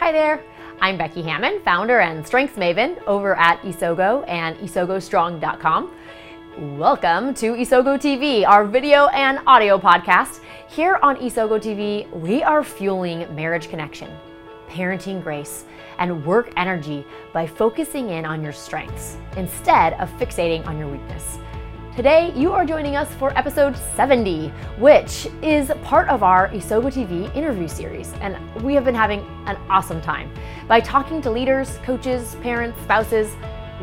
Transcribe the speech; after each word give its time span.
Hi 0.00 0.12
there. 0.12 0.42
I'm 0.80 0.96
Becky 0.96 1.20
Hammond, 1.20 1.62
founder 1.62 2.00
and 2.00 2.26
strengths 2.26 2.56
maven 2.56 2.96
over 3.06 3.36
at 3.36 3.60
Isogo 3.60 4.24
and 4.26 4.56
isogostrong.com. 4.56 5.94
Welcome 6.78 7.34
to 7.34 7.52
Isogo 7.52 7.98
TV, 7.98 8.48
our 8.48 8.64
video 8.64 9.08
and 9.08 9.40
audio 9.46 9.76
podcast. 9.78 10.40
Here 10.70 10.98
on 11.02 11.16
Isogo 11.16 11.60
TV, 11.60 12.10
we 12.12 12.42
are 12.42 12.64
fueling 12.64 13.26
marriage 13.36 13.68
connection, 13.68 14.08
parenting 14.70 15.22
grace, 15.22 15.66
and 15.98 16.24
work 16.24 16.50
energy 16.56 17.04
by 17.34 17.46
focusing 17.46 18.08
in 18.08 18.24
on 18.24 18.42
your 18.42 18.54
strengths 18.54 19.18
instead 19.36 19.92
of 20.00 20.08
fixating 20.12 20.66
on 20.66 20.78
your 20.78 20.88
weakness. 20.88 21.38
Today, 21.96 22.32
you 22.36 22.52
are 22.52 22.64
joining 22.64 22.94
us 22.94 23.12
for 23.16 23.36
episode 23.36 23.76
70, 23.96 24.50
which 24.78 25.26
is 25.42 25.72
part 25.82 26.08
of 26.08 26.22
our 26.22 26.48
Isogo 26.50 26.84
TV 26.84 27.34
interview 27.34 27.66
series. 27.66 28.12
And 28.20 28.38
we 28.62 28.74
have 28.74 28.84
been 28.84 28.94
having 28.94 29.20
an 29.46 29.56
awesome 29.68 30.00
time. 30.00 30.32
By 30.68 30.78
talking 30.78 31.20
to 31.22 31.32
leaders, 31.32 31.78
coaches, 31.82 32.36
parents, 32.42 32.80
spouses, 32.82 33.34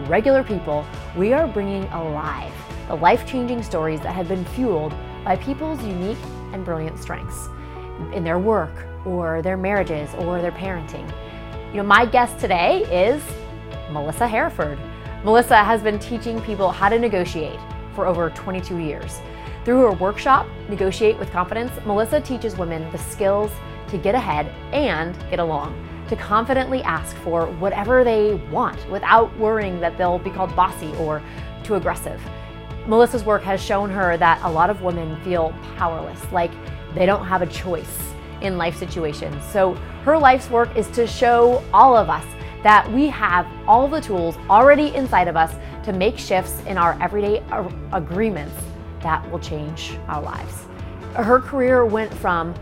regular 0.07 0.41
people, 0.41 0.85
we 1.17 1.33
are 1.33 1.49
bringing 1.49 1.83
alive 1.89 2.53
the 2.87 2.95
life 2.95 3.27
changing 3.27 3.61
stories 3.61 3.99
that 4.01 4.15
have 4.15 4.29
been 4.29 4.45
fueled 4.45 4.93
by 5.25 5.35
people's 5.35 5.83
unique 5.83 6.17
and 6.53 6.63
brilliant 6.63 6.97
strengths 6.97 7.49
in 8.13 8.23
their 8.23 8.39
work 8.39 8.71
or 9.05 9.41
their 9.41 9.57
marriages 9.57 10.09
or 10.19 10.41
their 10.41 10.53
parenting. 10.53 11.05
You 11.71 11.77
know, 11.77 11.83
my 11.83 12.05
guest 12.05 12.39
today 12.39 12.83
is 12.83 13.21
Melissa 13.91 14.29
Hereford. 14.29 14.79
Melissa 15.25 15.61
has 15.61 15.83
been 15.83 15.99
teaching 15.99 16.39
people 16.43 16.71
how 16.71 16.87
to 16.87 16.97
negotiate 16.97 17.59
for 17.97 18.05
over 18.05 18.29
22 18.29 18.77
years. 18.77 19.19
Through 19.65 19.81
her 19.81 19.91
workshop, 19.93 20.45
Negotiate 20.69 21.17
with 21.17 21.31
Confidence, 21.31 21.71
Melissa 21.83 22.21
teaches 22.21 22.55
women 22.55 22.89
the 22.91 22.99
skills 22.99 23.49
to 23.87 23.97
get 23.97 24.13
ahead 24.13 24.45
and 24.71 25.17
get 25.31 25.39
along, 25.39 25.75
to 26.09 26.15
confidently 26.15 26.83
ask 26.83 27.15
for 27.17 27.47
whatever 27.53 28.03
they 28.03 28.35
want 28.51 28.87
without 28.91 29.35
worrying 29.39 29.79
that 29.79 29.97
they'll 29.97 30.19
be 30.19 30.29
called 30.29 30.55
bossy 30.55 30.93
or 30.97 31.23
too 31.63 31.73
aggressive. 31.73 32.21
Melissa's 32.85 33.23
work 33.23 33.41
has 33.41 33.59
shown 33.59 33.89
her 33.89 34.15
that 34.15 34.39
a 34.43 34.51
lot 34.51 34.69
of 34.69 34.83
women 34.83 35.19
feel 35.23 35.51
powerless, 35.75 36.21
like 36.31 36.51
they 36.93 37.07
don't 37.07 37.25
have 37.25 37.41
a 37.41 37.47
choice 37.47 38.13
in 38.41 38.59
life 38.59 38.77
situations. 38.77 39.43
So 39.51 39.73
her 40.03 40.19
life's 40.19 40.51
work 40.51 40.77
is 40.77 40.87
to 40.89 41.07
show 41.07 41.63
all 41.73 41.97
of 41.97 42.11
us 42.11 42.25
that 42.63 42.91
we 42.91 43.07
have 43.07 43.47
all 43.67 43.87
the 43.87 44.01
tools 44.01 44.37
already 44.49 44.93
inside 44.95 45.27
of 45.27 45.35
us 45.37 45.53
to 45.85 45.93
make 45.93 46.17
shifts 46.17 46.61
in 46.65 46.77
our 46.77 47.01
everyday 47.01 47.43
agreements 47.93 48.55
that 49.01 49.29
will 49.31 49.39
change 49.39 49.97
our 50.07 50.21
lives. 50.21 50.65
Her 51.15 51.39
career 51.39 51.85
went 51.85 52.13
from 52.13 52.53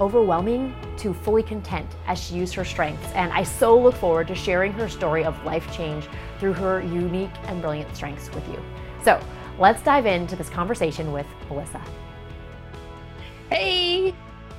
overwhelming 0.00 0.74
to 0.96 1.14
fully 1.14 1.42
content 1.42 1.86
as 2.06 2.18
she 2.20 2.34
used 2.34 2.54
her 2.54 2.64
strengths, 2.64 3.12
and 3.12 3.32
I 3.32 3.42
so 3.42 3.78
look 3.78 3.94
forward 3.94 4.26
to 4.28 4.34
sharing 4.34 4.72
her 4.72 4.88
story 4.88 5.24
of 5.24 5.42
life 5.44 5.72
change 5.74 6.08
through 6.38 6.54
her 6.54 6.80
unique 6.80 7.30
and 7.44 7.60
brilliant 7.60 7.94
strengths 7.94 8.32
with 8.34 8.46
you. 8.48 8.60
So 9.04 9.22
let's 9.58 9.82
dive 9.82 10.06
into 10.06 10.34
this 10.34 10.48
conversation 10.48 11.12
with 11.12 11.26
Melissa. 11.48 11.80
Hey, 13.50 14.14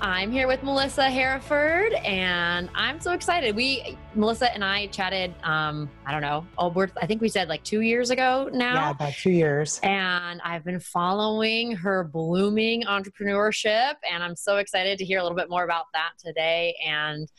I'm 0.05 0.33
here 0.33 0.49
with 0.49 0.61
Melissa 0.63 1.09
Hereford, 1.09 1.93
and 1.93 2.69
I'm 2.75 2.99
so 2.99 3.13
excited. 3.13 3.55
We, 3.55 3.97
Melissa 4.15 4.53
and 4.53 4.61
I, 4.61 4.87
chatted. 4.87 5.33
Um, 5.43 5.89
I 6.05 6.11
don't 6.11 6.21
know. 6.21 6.45
Oh, 6.57 6.67
we're, 6.67 6.89
I 7.01 7.05
think 7.05 7.21
we 7.21 7.29
said 7.29 7.47
like 7.47 7.63
two 7.63 7.79
years 7.79 8.09
ago 8.09 8.49
now. 8.51 8.73
Yeah, 8.73 8.89
about 8.89 9.13
two 9.13 9.31
years. 9.31 9.79
And 9.81 10.41
I've 10.43 10.65
been 10.65 10.81
following 10.81 11.71
her 11.77 12.03
blooming 12.03 12.83
entrepreneurship, 12.83 13.93
and 14.11 14.21
I'm 14.21 14.35
so 14.35 14.57
excited 14.57 14.97
to 14.97 15.05
hear 15.05 15.19
a 15.19 15.23
little 15.23 15.37
bit 15.37 15.49
more 15.49 15.63
about 15.63 15.85
that 15.93 16.11
today. 16.19 16.75
And 16.85 17.29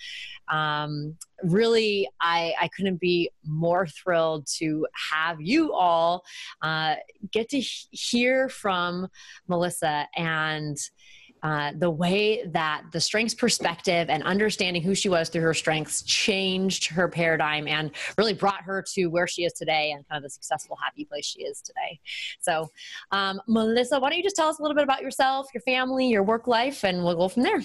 um, 0.49 1.19
really, 1.43 2.09
I, 2.23 2.55
I 2.59 2.69
couldn't 2.69 2.99
be 2.99 3.31
more 3.45 3.87
thrilled 3.87 4.47
to 4.57 4.87
have 5.13 5.39
you 5.39 5.75
all 5.75 6.25
uh, 6.63 6.95
get 7.31 7.51
to 7.51 7.61
hear 7.61 8.49
from 8.49 9.09
Melissa 9.49 10.09
and 10.17 10.79
uh, 11.45 11.73
the 11.77 11.91
way 11.91 12.43
that 12.47 12.83
the 12.91 13.01
strengths 13.01 13.35
perspective 13.35 14.09
and 14.09 14.23
understanding 14.23 14.83
who 14.83 14.95
she 14.95 15.11
was 15.11 15.29
through 15.29 15.43
her 15.43 15.53
strengths 15.53 16.03
changed 16.03 16.87
her 16.87 17.07
paradigm 17.07 17.69
and 17.69 17.91
really 18.17 18.33
brought 18.33 18.63
her 18.63 18.83
to 18.95 19.07
where 19.07 19.27
she 19.27 19.45
is 19.45 19.53
today 19.53 19.93
and 19.93 20.09
kind 20.09 20.17
of 20.17 20.23
the 20.23 20.31
successful, 20.31 20.77
happy 20.83 21.05
place 21.05 21.27
she 21.27 21.43
is 21.43 21.61
today. 21.61 22.01
So, 22.41 22.71
um, 23.13 23.43
Melissa, 23.47 24.01
why 24.01 24.09
don't 24.09 24.17
you 24.17 24.25
just 24.25 24.37
tell 24.37 24.49
us 24.49 24.59
a 24.59 24.63
little 24.63 24.75
bit 24.75 24.85
about 24.85 25.03
yourself, 25.03 25.47
your 25.53 25.61
family, 25.61 26.09
your 26.09 26.23
work 26.23 26.47
life, 26.47 26.83
and 26.83 27.05
we'll 27.05 27.15
go 27.15 27.29
from 27.29 27.43
there. 27.43 27.61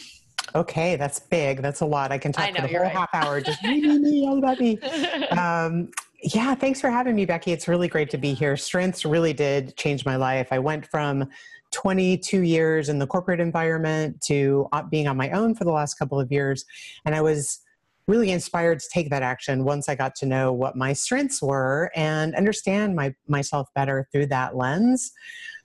Okay, 0.56 0.98
that's 0.98 1.20
big. 1.20 1.62
That's 1.62 1.80
a 1.80 1.86
lot. 1.86 2.12
I 2.12 2.18
can 2.18 2.34
talk 2.34 2.54
for 2.54 2.62
the 2.62 2.68
whole 2.68 2.82
right. 2.82 2.92
half 2.92 3.10
hour. 3.14 3.40
Just 3.50 3.64
me, 3.64 3.80
me, 3.80 4.00
me, 4.00 4.28
all 4.28 4.38
about 4.38 4.60
me. 4.60 4.78
Um, 5.32 5.90
yeah, 6.22 6.54
thanks 6.54 6.82
for 6.82 6.90
having 6.90 7.16
me, 7.16 7.26
Becky. 7.26 7.54
It's 7.54 7.70
really 7.70 7.88
great 7.88 8.10
to 8.10 8.18
be 8.18 8.34
here. 8.34 8.58
Strengths 8.58 9.06
really 9.06 9.32
did 9.32 9.78
change 9.78 10.06
my 10.06 10.18
life. 10.18 10.50
I 10.52 10.60
went 10.60 10.86
from 10.86 11.30
22 11.72 12.42
years 12.42 12.90
in 12.90 13.00
the 13.00 13.08
corporate 13.08 13.40
environment 13.40 14.22
to 14.22 14.68
uh, 14.72 14.84
being 14.84 15.08
on 15.08 15.18
my 15.18 15.30
own 15.32 15.56
for 15.56 15.64
the 15.64 15.72
last 15.72 15.96
couple 15.96 16.20
of 16.20 16.32
years. 16.32 16.66
And 17.06 17.16
I 17.16 17.22
was 17.22 17.60
really 18.08 18.32
inspired 18.32 18.80
to 18.80 18.90
take 18.92 19.10
that 19.12 19.22
action 19.22 19.64
once 19.64 19.88
I 19.88 19.96
got 19.96 20.16
to 20.16 20.26
know 20.26 20.52
what 20.52 20.76
my 20.76 20.94
strengths 20.94 21.42
were 21.42 21.92
and 21.96 22.34
understand 22.36 22.96
my, 22.96 23.14
myself 23.28 23.70
better 23.76 24.08
through 24.12 24.28
that 24.28 24.56
lens. 24.56 25.12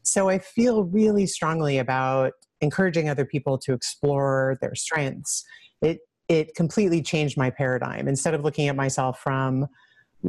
So 0.02 0.28
I 0.28 0.38
feel 0.38 0.84
really 0.84 1.26
strongly 1.26 1.78
about 1.78 2.32
encouraging 2.60 3.08
other 3.08 3.24
people 3.24 3.56
to 3.58 3.72
explore 3.72 4.58
their 4.60 4.74
strengths. 4.74 5.44
It, 5.80 6.00
it 6.28 6.54
completely 6.54 7.02
changed 7.02 7.38
my 7.38 7.48
paradigm. 7.48 8.08
Instead 8.08 8.34
of 8.34 8.42
looking 8.42 8.68
at 8.68 8.76
myself 8.76 9.20
from 9.20 9.66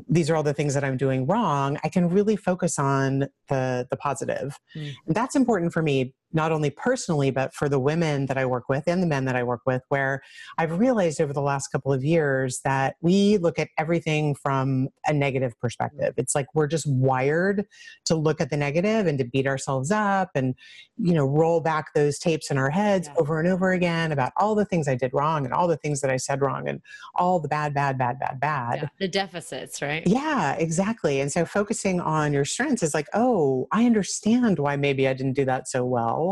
these 0.08 0.30
are 0.30 0.36
all 0.36 0.44
the 0.44 0.54
things 0.54 0.74
that 0.74 0.84
I'm 0.84 0.98
doing 0.98 1.26
wrong, 1.26 1.78
I 1.84 1.90
can 1.90 2.10
really 2.10 2.36
focus 2.36 2.78
on 2.80 3.28
the 3.50 3.88
the 3.90 3.98
positive. 3.98 4.60
Mm. 4.76 4.94
And 5.08 5.16
that's 5.16 5.36
important 5.36 5.74
for 5.74 5.82
me 5.82 6.14
not 6.36 6.52
only 6.52 6.70
personally, 6.70 7.32
but 7.32 7.54
for 7.54 7.70
the 7.70 7.80
women 7.80 8.26
that 8.26 8.38
I 8.38 8.46
work 8.46 8.68
with 8.68 8.84
and 8.88 9.02
the 9.02 9.08
men 9.08 9.26
that 9.26 9.36
I 9.38 9.44
work 9.44 9.62
with, 9.66 9.82
where 9.88 10.22
I've 10.58 10.78
realized 10.78 11.22
over 11.22 11.32
the 11.32 11.42
last 11.42 11.70
couple 11.70 11.94
of 11.94 12.04
years 12.04 12.60
that 12.66 12.98
we 13.02 13.38
look 13.38 13.58
at 13.58 13.70
everything 13.78 14.36
from 14.36 14.90
a 15.08 15.14
negative 15.14 15.58
perspective. 15.60 16.14
It's 16.18 16.36
like 16.36 16.48
we're 16.54 16.68
just 16.68 16.86
wired 16.88 17.66
to 18.06 18.16
look 18.16 18.42
at 18.42 18.50
the 18.50 18.58
negative 18.58 19.08
and 19.08 19.18
to 19.18 19.24
beat 19.24 19.48
ourselves 19.48 19.92
up 19.92 20.32
and, 20.36 20.56
you 20.98 21.14
know, 21.14 21.26
roll 21.26 21.62
back 21.62 21.94
those 21.96 22.20
tapes 22.20 22.52
in 22.52 22.58
our 22.58 22.70
heads 22.70 23.08
yeah. 23.08 23.16
over 23.18 23.40
and 23.40 23.48
over 23.48 23.72
again 23.72 24.12
about 24.12 24.34
all 24.38 24.56
the 24.56 24.66
things 24.66 24.90
I 24.90 24.96
did 24.96 25.14
wrong 25.14 25.46
and 25.46 25.54
all 25.54 25.68
the 25.68 25.78
things 25.78 26.02
that 26.02 26.12
I 26.12 26.18
said 26.18 26.42
wrong 26.42 26.68
and 26.68 26.82
all 27.16 27.40
the 27.40 27.48
bad, 27.48 27.74
bad, 27.74 27.98
bad, 27.98 28.20
bad, 28.20 28.42
bad. 28.42 28.80
Yeah. 28.82 28.88
The 29.00 29.08
deficits, 29.08 29.82
right? 29.82 30.04
Yeah, 30.06 30.56
exactly. 30.56 31.22
And 31.22 31.32
so 31.32 31.46
focusing 31.46 32.02
on 32.02 32.34
your 32.34 32.44
strengths 32.44 32.84
is 32.84 32.94
like, 32.94 33.08
oh, 33.14 33.70
I 33.72 33.86
understand 33.86 34.60
why 34.60 34.76
maybe 34.76 35.08
I 35.08 35.14
didn't 35.14 35.34
do 35.34 35.46
that 35.46 35.70
so 35.70 35.86
well 35.86 36.25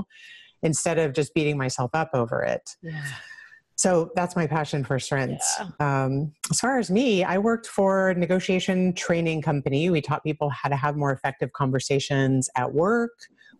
instead 0.62 0.98
of 0.98 1.14
just 1.14 1.34
beating 1.34 1.58
myself 1.58 1.92
up 1.94 2.10
over 2.14 2.42
it. 2.42 2.70
Yeah. 2.82 3.04
So 3.76 4.12
that's 4.16 4.36
my 4.36 4.48
passion 4.48 4.84
for 4.84 5.00
strengths. 5.00 5.60
Yeah. 5.60 6.04
Um, 6.06 6.34
as 6.52 6.60
far 6.60 6.78
as 6.78 6.92
me, 6.92 7.24
I 7.24 7.38
worked 7.38 7.68
for 7.68 8.12
a 8.12 8.16
negotiation 8.16 8.94
training 8.94 9.42
company. 9.42 9.90
We 9.90 10.02
taught 10.02 10.24
people 10.24 10.50
how 10.50 10.70
to 10.70 10.76
have 10.76 10.96
more 10.96 11.12
effective 11.12 11.52
conversations 11.54 12.50
at 12.56 12.72
work, 12.72 13.12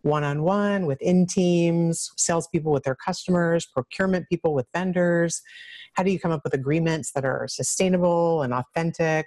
one 0.02 0.22
on 0.22 0.42
one, 0.42 0.86
within 0.86 1.26
teams, 1.26 2.10
salespeople 2.16 2.72
with 2.72 2.84
their 2.84 2.94
customers, 2.94 3.66
procurement 3.66 4.26
people 4.28 4.54
with 4.54 4.66
vendors. 4.72 5.42
How 5.94 6.02
do 6.02 6.10
you 6.10 6.20
come 6.20 6.30
up 6.30 6.42
with 6.44 6.54
agreements 6.54 7.12
that 7.12 7.24
are 7.24 7.46
sustainable 7.48 8.42
and 8.42 8.54
authentic? 8.54 9.26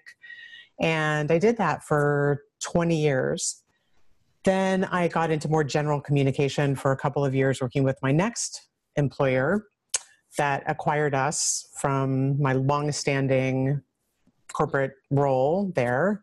And 0.80 1.32
I 1.32 1.38
did 1.38 1.58
that 1.58 1.84
for 1.84 2.44
20 2.62 2.96
years. 2.96 3.64
Then 4.44 4.86
I 4.86 5.08
got 5.08 5.32
into 5.32 5.50
more 5.50 5.64
general 5.64 6.00
communication 6.00 6.76
for 6.76 6.92
a 6.92 6.98
couple 6.98 7.26
of 7.26 7.36
years 7.36 7.62
working 7.62 7.84
with 7.84 7.98
my 8.02 8.12
next 8.12 8.68
employer 8.96 9.66
that 10.38 10.64
acquired 10.68 11.16
us 11.16 11.68
from 11.80 12.42
my 12.42 12.54
long-standing 12.54 13.82
corporate 14.54 14.94
role 15.12 15.72
there. 15.76 16.22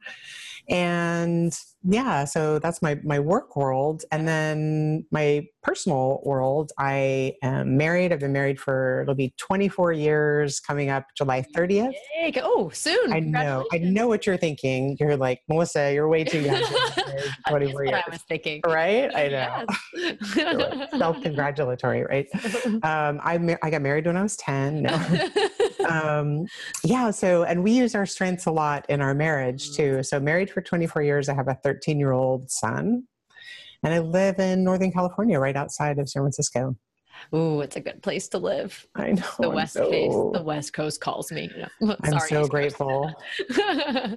And 0.68 1.52
yeah 1.86 2.24
so 2.24 2.58
that's 2.58 2.80
my 2.80 2.98
my 3.04 3.18
work 3.18 3.56
world. 3.56 4.04
And 4.10 4.26
then 4.26 5.04
my 5.10 5.46
personal 5.62 6.20
world 6.24 6.72
i 6.78 7.34
am 7.42 7.76
married. 7.76 8.12
I've 8.12 8.20
been 8.20 8.32
married 8.32 8.58
for 8.58 9.02
it'll 9.02 9.14
be 9.14 9.34
24 9.38 9.92
years 9.92 10.60
coming 10.60 10.90
up 10.90 11.06
july 11.16 11.44
30th 11.54 11.92
Yay. 12.16 12.32
oh 12.42 12.70
soon 12.70 13.12
i 13.12 13.20
know 13.20 13.66
i 13.72 13.78
know 13.78 14.08
what 14.08 14.26
you're 14.26 14.36
thinking. 14.36 14.96
You're 14.98 15.16
like 15.16 15.40
melissa 15.48 15.92
you're 15.92 16.08
way 16.08 16.24
too 16.24 16.40
young 16.40 16.62
24 17.48 17.84
years 17.84 18.02
i 18.06 18.10
was 18.10 18.22
thinking. 18.22 18.62
Right? 18.66 19.14
I 19.14 19.28
know. 19.28 19.66
Yes. 19.94 20.90
self-congratulatory 20.98 22.04
right? 22.04 22.28
Um, 22.64 23.20
I, 23.22 23.56
I 23.62 23.70
got 23.70 23.82
married 23.82 24.06
when 24.06 24.16
i 24.16 24.22
was 24.22 24.36
10 24.36 24.82
no 24.82 24.90
um, 25.84 26.46
yeah 26.82 27.10
so 27.10 27.44
and 27.44 27.62
we 27.62 27.72
use 27.72 27.94
our 27.94 28.06
strengths 28.06 28.46
a 28.46 28.50
lot 28.50 28.84
in 28.88 29.00
our 29.00 29.14
marriage 29.14 29.70
mm. 29.70 29.76
too 29.76 30.02
so 30.02 30.18
married 30.18 30.50
for 30.50 30.60
24 30.60 31.02
years 31.02 31.28
i 31.28 31.34
have 31.34 31.48
a 31.48 31.54
13 31.62 31.74
13 31.84 31.98
year 31.98 32.12
old 32.12 32.50
son. 32.50 33.04
And 33.82 33.92
I 33.92 33.98
live 33.98 34.38
in 34.38 34.64
Northern 34.64 34.90
California, 34.90 35.38
right 35.38 35.56
outside 35.56 35.98
of 35.98 36.08
San 36.08 36.22
Francisco. 36.22 36.74
Ooh, 37.34 37.60
it's 37.60 37.76
a 37.76 37.80
good 37.80 38.02
place 38.02 38.28
to 38.28 38.38
live. 38.38 38.86
I 38.94 39.12
know. 39.12 39.26
The 39.38 39.48
I'm 39.48 39.54
West 39.54 39.74
so... 39.74 39.90
Face, 39.90 40.12
the 40.12 40.42
West 40.42 40.72
Coast 40.72 41.00
calls 41.00 41.30
me. 41.30 41.50
I'm 42.02 42.18
so 42.20 42.46
grateful. 42.46 43.12
uh, 43.58 44.16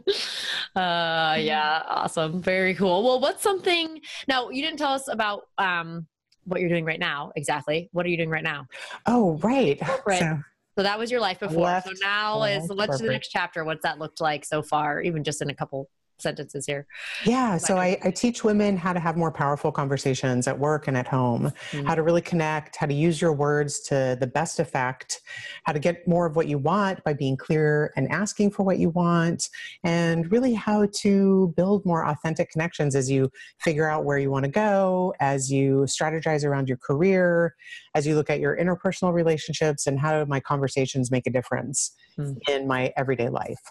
yeah, 0.75 1.83
awesome. 1.85 2.41
Very 2.41 2.73
cool. 2.73 3.03
Well, 3.03 3.19
what's 3.19 3.43
something 3.43 3.99
now 4.27 4.49
you 4.49 4.61
didn't 4.63 4.79
tell 4.79 4.93
us 4.93 5.09
about 5.09 5.43
um, 5.57 6.07
what 6.45 6.61
you're 6.61 6.69
doing 6.69 6.85
right 6.85 6.99
now 6.99 7.31
exactly. 7.35 7.89
What 7.91 8.05
are 8.05 8.09
you 8.09 8.17
doing 8.17 8.29
right 8.29 8.43
now? 8.43 8.65
Oh, 9.05 9.37
right. 9.43 9.79
Right. 10.05 10.19
So, 10.19 10.39
so 10.77 10.83
that 10.83 10.99
was 10.99 11.09
your 11.09 11.19
life 11.19 11.39
before. 11.39 11.81
So 11.83 11.91
now 12.03 12.43
is 12.43 12.69
what's 12.69 13.01
the 13.01 13.07
next 13.07 13.29
chapter? 13.29 13.65
What's 13.65 13.81
that 13.81 13.97
looked 13.97 14.21
like 14.21 14.45
so 14.45 14.61
far, 14.61 15.01
even 15.01 15.23
just 15.23 15.41
in 15.41 15.49
a 15.49 15.55
couple 15.55 15.89
sentences 16.19 16.65
here. 16.65 16.87
Yeah, 17.25 17.57
so 17.57 17.77
I, 17.77 17.97
I, 18.03 18.11
teach 18.11 18.43
women 18.43 18.75
how 18.75 18.93
to 18.93 18.99
have 18.99 19.17
more 19.17 19.31
powerful 19.31 19.71
conversations 19.71 20.47
at 20.47 20.57
work 20.57 20.87
and 20.87 20.97
at 20.97 21.07
home, 21.07 21.51
mm-hmm. 21.71 21.85
how 21.85 21.95
to 21.95 22.01
really 22.01 22.21
connect, 22.21 22.75
how 22.75 22.87
to 22.87 22.93
use 22.93 23.21
your 23.21 23.33
words 23.33 23.81
to 23.81 24.17
the 24.19 24.25
best 24.27 24.59
effect, 24.59 25.21
how 25.63 25.73
to 25.73 25.79
get 25.79 26.07
more 26.07 26.25
of 26.25 26.35
what 26.35 26.47
you 26.47 26.57
want 26.57 27.03
by 27.03 27.13
being 27.13 27.37
clear 27.37 27.93
and 27.95 28.11
asking 28.11 28.51
for 28.51 28.63
what 28.63 28.79
you 28.79 28.89
want, 28.89 29.49
and 29.83 30.31
really 30.31 30.53
how 30.53 30.87
to 30.93 31.53
build 31.55 31.85
more 31.85 32.07
authentic 32.07 32.49
connections 32.49 32.95
as 32.95 33.09
you 33.11 33.29
figure 33.59 33.87
out 33.87 34.03
where 34.03 34.17
you 34.17 34.31
want 34.31 34.45
to 34.45 34.51
go, 34.51 35.13
as 35.19 35.51
you 35.51 35.85
strategize 35.87 36.43
around 36.43 36.67
your 36.67 36.77
career, 36.77 37.53
as 37.93 38.07
you 38.07 38.15
look 38.15 38.29
at 38.29 38.39
your 38.39 38.57
interpersonal 38.57 39.13
relationships, 39.13 39.85
and 39.85 39.99
how 39.99 40.17
do 40.17 40.25
my 40.25 40.39
conversations 40.39 41.11
make 41.11 41.27
a 41.27 41.31
difference 41.31 41.91
mm-hmm. 42.17 42.37
in 42.51 42.67
my 42.67 42.91
everyday 42.97 43.29
life. 43.29 43.61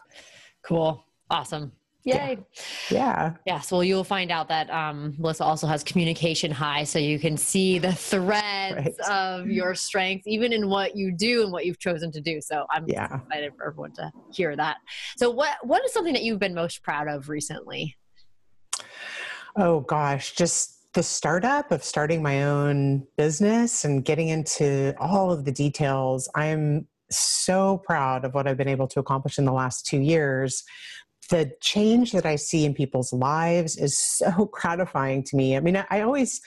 Cool. 0.62 1.04
Awesome. 1.28 1.72
Yay. 2.06 2.38
Yeah. 2.88 3.34
Yes. 3.46 3.72
Well, 3.72 3.82
you'll 3.82 4.04
find 4.04 4.30
out 4.30 4.48
that 4.48 4.70
um, 4.70 5.16
Melissa 5.18 5.42
also 5.42 5.66
has 5.66 5.82
communication 5.82 6.52
high, 6.52 6.84
so 6.84 7.00
you 7.00 7.18
can 7.18 7.36
see 7.36 7.80
the 7.80 7.92
threads 7.92 8.96
right. 9.00 9.10
of 9.10 9.48
your 9.48 9.74
strengths, 9.74 10.28
even 10.28 10.52
in 10.52 10.68
what 10.68 10.96
you 10.96 11.10
do 11.10 11.42
and 11.42 11.50
what 11.50 11.66
you've 11.66 11.80
chosen 11.80 12.12
to 12.12 12.20
do. 12.20 12.40
So 12.40 12.64
I'm 12.70 12.84
yeah. 12.86 13.18
excited 13.22 13.54
for 13.56 13.66
everyone 13.66 13.92
to 13.94 14.12
hear 14.32 14.54
that. 14.54 14.76
So, 15.16 15.30
what 15.30 15.56
what 15.62 15.84
is 15.84 15.92
something 15.92 16.12
that 16.12 16.22
you've 16.22 16.38
been 16.38 16.54
most 16.54 16.84
proud 16.84 17.08
of 17.08 17.28
recently? 17.28 17.96
Oh 19.56 19.80
gosh, 19.80 20.32
just 20.36 20.92
the 20.92 21.02
startup 21.02 21.72
of 21.72 21.82
starting 21.82 22.22
my 22.22 22.44
own 22.44 23.04
business 23.16 23.84
and 23.84 24.04
getting 24.04 24.28
into 24.28 24.94
all 25.00 25.32
of 25.32 25.44
the 25.44 25.52
details. 25.52 26.28
I'm 26.36 26.86
so 27.10 27.82
proud 27.84 28.24
of 28.24 28.32
what 28.34 28.46
I've 28.46 28.56
been 28.56 28.68
able 28.68 28.86
to 28.88 29.00
accomplish 29.00 29.38
in 29.38 29.44
the 29.44 29.52
last 29.52 29.86
two 29.86 30.00
years 30.00 30.62
the 31.28 31.52
change 31.60 32.12
that 32.12 32.26
I 32.26 32.36
see 32.36 32.64
in 32.64 32.74
people's 32.74 33.12
lives 33.12 33.76
is 33.76 33.98
so 33.98 34.46
gratifying 34.52 35.22
to 35.24 35.36
me. 35.36 35.56
I 35.56 35.60
mean, 35.60 35.76
I, 35.76 35.86
I 35.90 36.00
always 36.00 36.40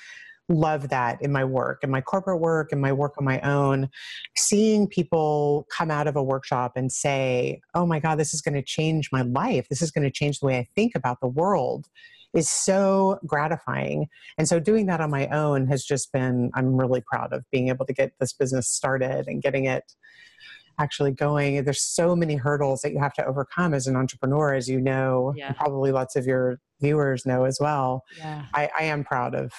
love 0.49 0.89
that 0.89 1.21
in 1.21 1.31
my 1.31 1.45
work, 1.45 1.83
in 1.83 1.91
my 1.91 2.01
corporate 2.01 2.39
work, 2.39 2.71
and 2.71 2.81
my 2.81 2.91
work 2.91 3.13
on 3.17 3.25
my 3.25 3.39
own. 3.41 3.89
Seeing 4.35 4.87
people 4.87 5.67
come 5.71 5.91
out 5.91 6.07
of 6.07 6.15
a 6.15 6.23
workshop 6.23 6.73
and 6.75 6.91
say, 6.91 7.61
Oh 7.75 7.85
my 7.85 7.99
God, 7.99 8.15
this 8.15 8.33
is 8.33 8.41
going 8.41 8.55
to 8.55 8.63
change 8.63 9.09
my 9.11 9.21
life. 9.21 9.67
This 9.69 9.81
is 9.81 9.91
going 9.91 10.05
to 10.05 10.11
change 10.11 10.39
the 10.39 10.47
way 10.47 10.57
I 10.57 10.67
think 10.75 10.93
about 10.95 11.19
the 11.21 11.27
world 11.27 11.87
is 12.33 12.49
so 12.49 13.19
gratifying. 13.25 14.07
And 14.37 14.47
so 14.47 14.59
doing 14.59 14.85
that 14.85 15.01
on 15.01 15.09
my 15.09 15.27
own 15.27 15.67
has 15.67 15.83
just 15.83 16.11
been, 16.11 16.51
I'm 16.53 16.75
really 16.75 17.01
proud 17.01 17.33
of 17.33 17.43
being 17.51 17.69
able 17.69 17.85
to 17.85 17.93
get 17.93 18.13
this 18.19 18.33
business 18.33 18.67
started 18.67 19.27
and 19.27 19.41
getting 19.41 19.65
it 19.65 19.95
actually 20.79 21.11
going 21.11 21.63
there's 21.63 21.81
so 21.81 22.15
many 22.15 22.35
hurdles 22.35 22.81
that 22.81 22.91
you 22.91 22.99
have 22.99 23.13
to 23.13 23.25
overcome 23.25 23.73
as 23.73 23.87
an 23.87 23.95
entrepreneur 23.95 24.53
as 24.53 24.69
you 24.69 24.79
know 24.79 25.33
yeah. 25.35 25.51
probably 25.51 25.91
lots 25.91 26.15
of 26.15 26.25
your 26.25 26.59
viewers 26.81 27.25
know 27.25 27.43
as 27.43 27.59
well 27.59 28.03
yeah. 28.17 28.45
I, 28.53 28.69
I 28.79 28.83
am 28.83 29.03
proud 29.03 29.35
of 29.35 29.51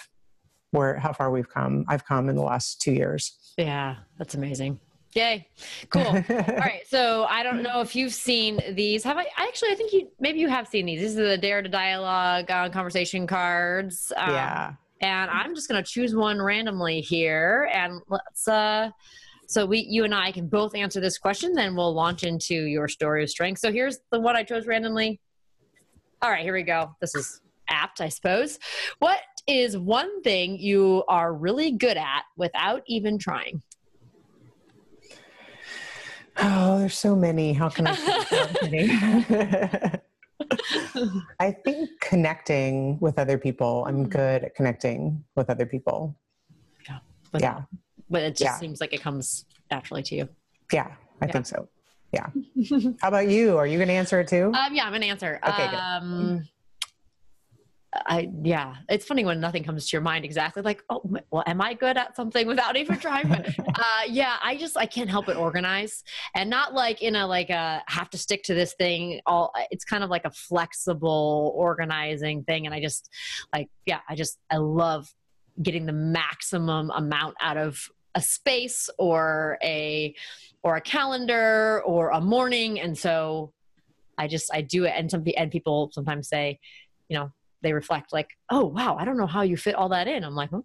where 0.70 0.98
how 0.98 1.12
far 1.12 1.30
we've 1.30 1.48
come 1.48 1.84
i've 1.88 2.04
come 2.04 2.28
in 2.28 2.36
the 2.36 2.42
last 2.42 2.80
two 2.80 2.92
years 2.92 3.54
yeah 3.58 3.96
that's 4.18 4.34
amazing 4.34 4.80
Yay. 5.14 5.48
Cool. 5.88 6.02
All 6.06 6.14
right. 6.20 6.82
So 6.86 7.24
I 7.24 7.42
don't 7.42 7.62
know 7.62 7.80
if 7.80 7.96
you've 7.96 8.14
seen 8.14 8.60
these. 8.74 9.02
Have 9.02 9.16
I 9.16 9.26
actually 9.36 9.70
I 9.70 9.74
think 9.74 9.92
you 9.92 10.08
maybe 10.20 10.38
you 10.38 10.48
have 10.48 10.68
seen 10.68 10.86
these. 10.86 11.00
These 11.00 11.18
are 11.18 11.26
the 11.26 11.38
dare 11.38 11.62
to 11.62 11.68
dialogue 11.68 12.48
uh, 12.50 12.68
conversation 12.70 13.26
cards. 13.26 14.12
Um, 14.16 14.30
yeah. 14.30 14.74
And 15.00 15.30
I'm 15.30 15.54
just 15.54 15.68
gonna 15.68 15.82
choose 15.82 16.14
one 16.14 16.40
randomly 16.40 17.00
here 17.00 17.68
and 17.72 18.00
let's 18.08 18.46
uh 18.46 18.90
so 19.50 19.66
we, 19.66 19.80
you 19.80 20.04
and 20.04 20.14
I 20.14 20.30
can 20.30 20.46
both 20.46 20.76
answer 20.76 21.00
this 21.00 21.18
question, 21.18 21.54
then 21.54 21.74
we'll 21.74 21.92
launch 21.92 22.22
into 22.22 22.54
your 22.54 22.86
story 22.86 23.24
of 23.24 23.30
strength. 23.30 23.58
So 23.58 23.72
here's 23.72 23.98
the 24.12 24.20
one 24.20 24.36
I 24.36 24.44
chose 24.44 24.64
randomly. 24.64 25.20
All 26.22 26.30
right, 26.30 26.44
here 26.44 26.54
we 26.54 26.62
go. 26.62 26.94
This 27.00 27.16
is 27.16 27.40
apt, 27.68 28.00
I 28.00 28.10
suppose. 28.10 28.60
What 29.00 29.18
is 29.48 29.76
one 29.76 30.22
thing 30.22 30.56
you 30.56 31.02
are 31.08 31.34
really 31.34 31.72
good 31.72 31.96
at 31.96 32.22
without 32.36 32.82
even 32.86 33.18
trying? 33.18 33.60
Oh, 36.36 36.78
there's 36.78 36.96
so 36.96 37.16
many. 37.16 37.52
How 37.52 37.70
can 37.70 37.88
I? 37.88 37.98
I 41.40 41.50
think 41.50 41.90
connecting 42.00 43.00
with 43.00 43.18
other 43.18 43.36
people. 43.36 43.84
I'm 43.88 44.06
mm. 44.06 44.10
good 44.10 44.44
at 44.44 44.54
connecting 44.54 45.24
with 45.34 45.50
other 45.50 45.66
people. 45.66 46.16
Yeah. 46.88 46.98
yeah 47.40 47.62
but 48.10 48.22
it 48.22 48.30
just 48.30 48.42
yeah. 48.42 48.58
seems 48.58 48.80
like 48.80 48.92
it 48.92 49.00
comes 49.00 49.46
naturally 49.70 50.02
to 50.02 50.14
you. 50.14 50.28
Yeah, 50.72 50.92
I 51.20 51.26
yeah. 51.26 51.32
think 51.32 51.46
so. 51.46 51.68
Yeah. 52.12 52.26
How 53.00 53.08
about 53.08 53.28
you? 53.28 53.56
Are 53.56 53.66
you 53.66 53.78
going 53.78 53.88
to 53.88 53.94
answer 53.94 54.20
it 54.20 54.28
too? 54.28 54.52
Um, 54.52 54.74
yeah, 54.74 54.84
I'm 54.84 54.90
going 54.90 55.02
to 55.02 55.08
answer. 55.08 55.38
Okay. 55.46 55.64
Um, 55.66 56.48
I 57.92 58.30
yeah, 58.42 58.76
it's 58.88 59.04
funny 59.04 59.24
when 59.24 59.40
nothing 59.40 59.64
comes 59.64 59.88
to 59.88 59.96
your 59.96 60.00
mind 60.00 60.24
exactly. 60.24 60.62
Like, 60.62 60.82
oh, 60.90 61.02
well, 61.30 61.42
am 61.46 61.60
I 61.60 61.74
good 61.74 61.96
at 61.96 62.14
something 62.14 62.46
without 62.46 62.76
even 62.76 62.98
trying? 62.98 63.28
But 63.28 63.48
uh, 63.58 64.02
yeah, 64.08 64.36
I 64.42 64.56
just 64.56 64.76
I 64.76 64.86
can't 64.86 65.10
help 65.10 65.26
but 65.26 65.36
organize, 65.36 66.04
and 66.36 66.48
not 66.48 66.72
like 66.72 67.02
in 67.02 67.16
a 67.16 67.26
like 67.26 67.50
a 67.50 67.82
have 67.88 68.08
to 68.10 68.18
stick 68.18 68.44
to 68.44 68.54
this 68.54 68.74
thing. 68.74 69.20
All 69.26 69.52
it's 69.72 69.84
kind 69.84 70.04
of 70.04 70.10
like 70.10 70.24
a 70.24 70.30
flexible 70.30 71.52
organizing 71.56 72.44
thing, 72.44 72.64
and 72.66 72.74
I 72.74 72.80
just 72.80 73.10
like 73.52 73.68
yeah, 73.86 74.00
I 74.08 74.14
just 74.14 74.38
I 74.50 74.58
love 74.58 75.12
getting 75.60 75.86
the 75.86 75.92
maximum 75.92 76.90
amount 76.90 77.34
out 77.40 77.56
of 77.56 77.88
a 78.14 78.22
space 78.22 78.90
or 78.98 79.58
a 79.62 80.14
or 80.62 80.76
a 80.76 80.80
calendar 80.80 81.82
or 81.84 82.10
a 82.10 82.20
morning. 82.20 82.80
And 82.80 82.96
so 82.96 83.52
i 84.18 84.26
just 84.26 84.52
i 84.52 84.60
do 84.60 84.84
it. 84.84 84.92
And 84.96 85.10
some 85.10 85.24
and 85.36 85.50
people 85.50 85.90
sometimes 85.92 86.28
say 86.28 86.58
you 87.08 87.18
know 87.18 87.32
they 87.62 87.72
reflect 87.72 88.12
like 88.12 88.28
oh 88.50 88.64
wow 88.64 88.96
i 88.98 89.04
don't 89.04 89.18
know 89.18 89.26
how 89.26 89.42
you 89.42 89.56
fit 89.56 89.74
all 89.74 89.90
that 89.90 90.08
in. 90.08 90.24
I'm 90.24 90.34
like 90.34 90.50
hmm, 90.50 90.60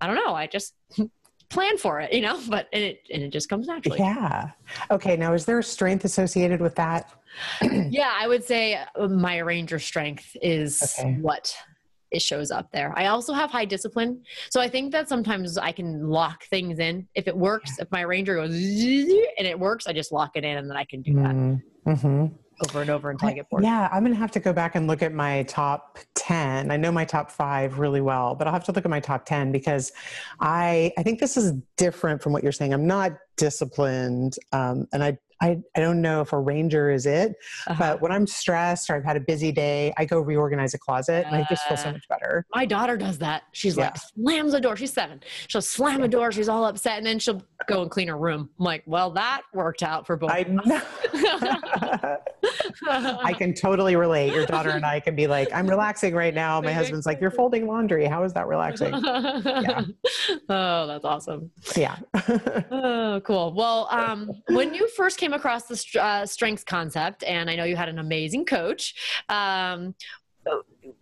i 0.00 0.06
don't 0.06 0.16
know. 0.16 0.34
I 0.34 0.46
just 0.46 0.74
plan 1.48 1.78
for 1.78 2.00
it 2.00 2.12
you 2.12 2.20
know? 2.20 2.40
But 2.48 2.68
and 2.72 2.82
it 2.82 3.00
and 3.12 3.22
it 3.22 3.30
just 3.30 3.48
comes 3.48 3.66
naturally. 3.66 3.98
Yeah. 3.98 4.50
Okay. 4.90 5.16
Now 5.16 5.32
is 5.34 5.44
there 5.44 5.58
a 5.58 5.62
strength 5.62 6.04
associated 6.04 6.60
with 6.60 6.74
that? 6.76 7.12
Yeah 7.90 8.12
i 8.14 8.26
would 8.26 8.44
say 8.44 8.80
my 9.08 9.38
arranger 9.38 9.78
strength 9.78 10.36
is 10.42 10.94
okay. 10.98 11.18
what 11.20 11.54
it 12.10 12.22
shows 12.22 12.50
up 12.50 12.70
there. 12.72 12.92
I 12.96 13.06
also 13.06 13.32
have 13.32 13.50
high 13.50 13.64
discipline. 13.64 14.22
So 14.50 14.60
I 14.60 14.68
think 14.68 14.92
that 14.92 15.08
sometimes 15.08 15.58
I 15.58 15.72
can 15.72 16.08
lock 16.08 16.44
things 16.44 16.78
in. 16.78 17.06
If 17.14 17.28
it 17.28 17.36
works, 17.36 17.78
if 17.78 17.90
my 17.90 18.02
arranger 18.02 18.36
goes 18.36 18.50
and 18.50 19.46
it 19.46 19.58
works, 19.58 19.86
I 19.86 19.92
just 19.92 20.12
lock 20.12 20.32
it 20.36 20.44
in 20.44 20.56
and 20.56 20.70
then 20.70 20.76
I 20.76 20.84
can 20.84 21.02
do 21.02 21.14
that 21.14 21.34
mm-hmm. 21.34 21.90
mm-hmm. 21.90 22.34
over 22.68 22.80
and 22.80 22.90
over 22.90 23.10
until 23.10 23.28
I 23.28 23.32
get 23.34 23.48
bored. 23.50 23.62
Yeah, 23.62 23.88
I'm 23.92 24.02
going 24.02 24.14
to 24.14 24.18
have 24.18 24.30
to 24.32 24.40
go 24.40 24.52
back 24.52 24.74
and 24.74 24.86
look 24.86 25.02
at 25.02 25.12
my 25.12 25.42
top 25.44 25.98
10. 26.14 26.70
I 26.70 26.76
know 26.76 26.90
my 26.90 27.04
top 27.04 27.30
five 27.30 27.78
really 27.78 28.00
well, 28.00 28.34
but 28.34 28.46
I'll 28.46 28.52
have 28.52 28.64
to 28.64 28.72
look 28.72 28.84
at 28.84 28.90
my 28.90 29.00
top 29.00 29.26
10 29.26 29.52
because 29.52 29.92
I, 30.40 30.92
I 30.96 31.02
think 31.02 31.20
this 31.20 31.36
is 31.36 31.52
different 31.76 32.22
from 32.22 32.32
what 32.32 32.42
you're 32.42 32.52
saying. 32.52 32.72
I'm 32.72 32.86
not 32.86 33.12
disciplined 33.36 34.36
um, 34.52 34.86
and 34.92 35.04
I 35.04 35.18
I, 35.40 35.58
I 35.76 35.80
don't 35.80 36.00
know 36.00 36.20
if 36.22 36.32
arranger 36.32 36.90
is 36.90 37.06
it, 37.06 37.36
uh-huh. 37.66 37.76
but 37.78 38.02
when 38.02 38.12
I'm 38.12 38.26
stressed 38.26 38.90
or 38.90 38.96
I've 38.96 39.04
had 39.04 39.16
a 39.16 39.20
busy 39.20 39.52
day, 39.52 39.92
I 39.96 40.04
go 40.04 40.20
reorganize 40.20 40.74
a 40.74 40.78
closet 40.78 41.26
and 41.26 41.36
I 41.36 41.46
just 41.48 41.66
feel 41.66 41.76
so 41.76 41.90
uh, 41.90 41.92
much 41.92 42.08
better. 42.08 42.46
My 42.54 42.64
daughter 42.64 42.96
does 42.96 43.18
that. 43.18 43.44
She's 43.52 43.76
yeah. 43.76 43.84
like, 43.84 43.96
slams 43.96 44.52
the 44.52 44.60
door. 44.60 44.76
She's 44.76 44.92
seven. 44.92 45.20
She'll 45.46 45.62
slam 45.62 46.00
the 46.00 46.08
door. 46.08 46.32
She's 46.32 46.48
all 46.48 46.64
upset. 46.64 46.98
And 46.98 47.06
then 47.06 47.18
she'll 47.18 47.42
go 47.66 47.82
and 47.82 47.90
clean 47.90 48.08
her 48.08 48.16
room. 48.16 48.50
I'm 48.58 48.64
like, 48.64 48.82
well, 48.86 49.10
that 49.12 49.42
worked 49.54 49.82
out 49.82 50.06
for 50.06 50.16
both. 50.16 50.30
I 50.30 50.42
know. 50.42 50.80
I 52.88 53.32
can 53.36 53.54
totally 53.54 53.96
relate. 53.96 54.32
Your 54.32 54.46
daughter 54.46 54.70
and 54.70 54.84
I 54.84 55.00
can 55.00 55.14
be 55.14 55.26
like, 55.26 55.48
I'm 55.52 55.66
relaxing 55.66 56.14
right 56.14 56.34
now. 56.34 56.60
My 56.60 56.72
husband's 56.72 57.06
like, 57.06 57.20
you're 57.20 57.30
folding 57.30 57.66
laundry. 57.66 58.06
How 58.06 58.24
is 58.24 58.32
that 58.34 58.46
relaxing? 58.46 58.94
Yeah. 58.94 59.82
Oh, 60.50 60.86
that's 60.86 61.04
awesome. 61.04 61.50
Yeah. 61.76 61.96
oh, 62.70 63.20
cool. 63.24 63.52
Well, 63.54 63.88
um, 63.90 64.30
when 64.48 64.74
you 64.74 64.88
first 64.88 65.18
came 65.18 65.27
across 65.32 65.64
the 65.64 66.00
uh, 66.00 66.26
strengths 66.26 66.64
concept, 66.64 67.22
and 67.24 67.50
I 67.50 67.56
know 67.56 67.64
you 67.64 67.76
had 67.76 67.88
an 67.88 67.98
amazing 67.98 68.44
coach, 68.44 68.94
um, 69.28 69.94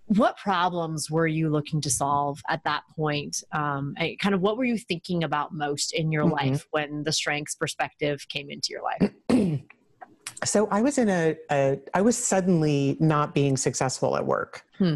what 0.07 0.37
problems 0.37 1.11
were 1.11 1.27
you 1.27 1.49
looking 1.49 1.81
to 1.81 1.91
solve 1.91 2.41
at 2.49 2.63
that 2.65 2.83
point? 2.97 3.43
Um, 3.53 3.95
kind 4.21 4.35
of 4.35 4.41
what 4.41 4.57
were 4.57 4.65
you 4.65 4.79
thinking 4.79 5.25
about 5.25 5.53
most 5.53 5.93
in 5.93 6.13
your 6.13 6.25
mm-hmm. 6.25 6.51
life 6.51 6.67
when 6.71 7.05
the 7.05 7.13
strengths 7.13 7.55
perspective 7.55 8.27
came 8.29 8.51
into 8.51 8.69
your 8.71 8.83
life? 8.83 9.61
so 10.45 10.69
I 10.71 10.83
was 10.83 10.99
in 10.99 11.09
a, 11.09 11.37
a, 11.51 11.79
I 11.95 12.03
was 12.03 12.17
suddenly 12.17 12.97
not 13.01 13.35
being 13.35 13.57
successful 13.57 14.17
at 14.17 14.25
work. 14.25 14.65
Hmm. 14.79 14.95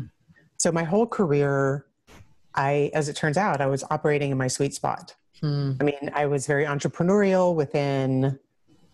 So 0.58 0.70
my 0.70 0.84
whole 0.84 1.06
career, 1.06 1.86
I, 2.54 2.90
as 2.94 3.08
it 3.08 3.16
turns 3.16 3.36
out, 3.36 3.60
I 3.60 3.66
was 3.66 3.84
operating 3.90 4.30
in 4.30 4.38
my 4.38 4.48
sweet 4.48 4.74
spot. 4.74 5.14
Hmm. 5.40 5.72
I 5.80 5.84
mean, 5.84 6.10
I 6.14 6.26
was 6.26 6.46
very 6.46 6.64
entrepreneurial 6.64 7.54
within 7.54 8.38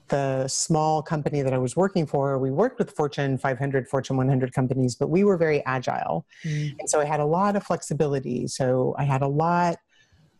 the 0.08 0.46
small 0.48 1.02
company 1.02 1.42
that 1.42 1.52
I 1.52 1.58
was 1.58 1.76
working 1.76 2.06
for, 2.06 2.38
we 2.38 2.50
worked 2.50 2.78
with 2.78 2.90
Fortune 2.90 3.38
500, 3.38 3.88
Fortune 3.88 4.16
100 4.16 4.52
companies, 4.52 4.94
but 4.94 5.08
we 5.08 5.24
were 5.24 5.36
very 5.36 5.64
agile. 5.64 6.26
Mm. 6.44 6.76
And 6.78 6.90
so 6.90 7.00
I 7.00 7.04
had 7.04 7.20
a 7.20 7.24
lot 7.24 7.56
of 7.56 7.64
flexibility. 7.64 8.46
So 8.46 8.94
I 8.98 9.04
had 9.04 9.22
a 9.22 9.28
lot, 9.28 9.76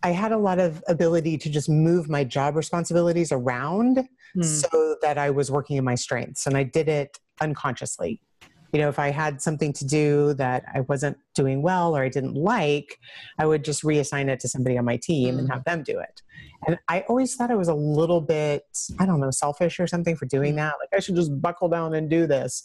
I 0.03 0.11
had 0.11 0.33
a 0.33 0.39
lot 0.39 0.59
of 0.59 0.83
ability 0.89 1.39
to 1.39 1.51
just 1.51 1.69
move 1.69 2.09
my 2.09 2.25
job 2.25 2.57
responsibilities 2.57 3.33
around 3.33 4.09
mm. 4.37 4.45
so 4.45 4.97
that 5.03 5.19
I 5.19 5.31
was 5.31 5.51
working 5.51 5.77
in 5.77 5.85
my 5.85 5.95
strengths. 5.95 6.47
And 6.47 6.57
I 6.57 6.63
did 6.63 6.89
it 6.89 7.19
unconsciously. 7.41 8.21
You 8.73 8.81
know, 8.81 8.89
if 8.89 8.99
I 8.99 9.11
had 9.11 9.41
something 9.41 9.73
to 9.75 9.85
do 9.85 10.35
that 10.35 10.65
I 10.75 10.81
wasn't 10.81 11.17
doing 11.35 11.63
well 11.63 11.97
or 11.97 12.03
I 12.03 12.09
didn't 12.09 12.35
like, 12.35 12.99
I 13.39 13.47
would 13.47 13.65
just 13.65 13.83
reassign 13.83 14.29
it 14.29 14.41
to 14.41 14.49
somebody 14.49 14.77
on 14.77 14.85
my 14.85 14.97
team 14.97 15.37
mm. 15.37 15.39
and 15.41 15.51
have 15.51 15.65
them 15.65 15.83
do 15.83 15.99
it. 15.99 16.23
And 16.67 16.79
I 16.89 17.01
always 17.09 17.35
thought 17.35 17.51
I 17.51 17.57
was 17.57 17.69
a 17.69 17.75
little 17.75 18.21
bit, 18.21 18.65
I 18.99 19.07
don't 19.07 19.21
know, 19.21 19.31
selfish 19.31 19.79
or 19.79 19.87
something 19.87 20.17
for 20.17 20.27
doing 20.27 20.55
mm. 20.55 20.57
that. 20.57 20.75
Like 20.81 20.91
I 20.95 21.01
should 21.01 21.17
just 21.17 21.41
buckle 21.41 21.69
down 21.69 21.95
and 21.95 22.11
do 22.11 22.27
this. 22.27 22.65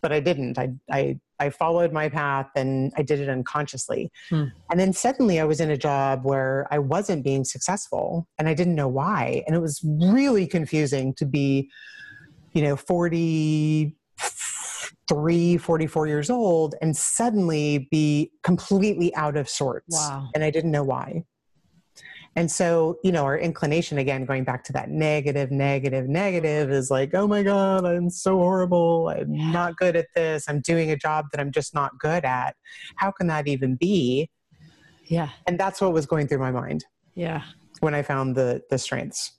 But 0.00 0.12
I 0.12 0.20
didn't. 0.20 0.58
I, 0.58 0.70
I, 0.90 1.18
I 1.40 1.50
followed 1.50 1.92
my 1.92 2.08
path 2.08 2.48
and 2.54 2.92
I 2.96 3.02
did 3.02 3.18
it 3.18 3.28
unconsciously. 3.28 4.12
Hmm. 4.28 4.44
And 4.70 4.78
then 4.78 4.92
suddenly 4.92 5.40
I 5.40 5.44
was 5.44 5.60
in 5.60 5.70
a 5.70 5.76
job 5.76 6.20
where 6.24 6.68
I 6.70 6.78
wasn't 6.78 7.24
being 7.24 7.44
successful 7.44 8.28
and 8.38 8.48
I 8.48 8.54
didn't 8.54 8.76
know 8.76 8.86
why. 8.86 9.42
And 9.46 9.56
it 9.56 9.60
was 9.60 9.80
really 9.84 10.46
confusing 10.46 11.14
to 11.14 11.26
be, 11.26 11.68
you 12.52 12.62
know, 12.62 12.76
43, 15.08 15.56
44 15.56 16.06
years 16.06 16.30
old 16.30 16.74
and 16.82 16.96
suddenly 16.96 17.88
be 17.90 18.30
completely 18.42 19.14
out 19.14 19.36
of 19.36 19.48
sorts. 19.48 19.94
Wow. 19.94 20.28
And 20.34 20.44
I 20.44 20.50
didn't 20.50 20.70
know 20.70 20.84
why. 20.84 21.24
And 22.36 22.50
so, 22.50 22.98
you 23.02 23.10
know, 23.10 23.24
our 23.24 23.36
inclination, 23.36 23.98
again, 23.98 24.24
going 24.24 24.44
back 24.44 24.62
to 24.64 24.72
that 24.74 24.90
negative, 24.90 25.50
negative, 25.50 26.08
negative 26.08 26.70
is 26.70 26.90
like, 26.90 27.12
oh 27.14 27.26
my 27.26 27.42
God, 27.42 27.84
I'm 27.84 28.10
so 28.10 28.36
horrible. 28.36 29.08
I'm 29.08 29.34
yeah. 29.34 29.50
not 29.50 29.76
good 29.76 29.96
at 29.96 30.06
this. 30.14 30.44
I'm 30.48 30.60
doing 30.60 30.90
a 30.90 30.96
job 30.96 31.26
that 31.32 31.40
I'm 31.40 31.50
just 31.50 31.74
not 31.74 31.98
good 31.98 32.24
at. 32.24 32.54
How 32.96 33.10
can 33.10 33.26
that 33.26 33.48
even 33.48 33.74
be? 33.74 34.30
Yeah. 35.06 35.30
And 35.46 35.58
that's 35.58 35.80
what 35.80 35.92
was 35.92 36.06
going 36.06 36.28
through 36.28 36.38
my 36.38 36.52
mind. 36.52 36.84
Yeah. 37.14 37.42
When 37.80 37.94
I 37.94 38.02
found 38.02 38.36
the 38.36 38.62
the 38.70 38.78
strengths. 38.78 39.32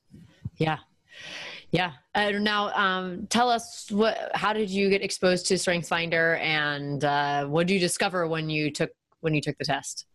Yeah. 0.58 0.80
Yeah. 1.72 1.92
Uh, 2.16 2.32
now, 2.32 2.74
um, 2.74 3.28
tell 3.28 3.50
us 3.50 3.90
what. 3.92 4.32
How 4.34 4.54
did 4.54 4.70
you 4.70 4.90
get 4.90 5.04
exposed 5.04 5.46
to 5.48 5.54
StrengthsFinder, 5.54 6.40
and 6.40 7.04
uh, 7.04 7.46
what 7.46 7.68
did 7.68 7.74
you 7.76 7.80
discover 7.80 8.28
when 8.28 8.50
you 8.50 8.72
took 8.72 8.92
when 9.22 9.36
you 9.36 9.42
took 9.42 9.58
the 9.58 9.66
test? 9.66 10.06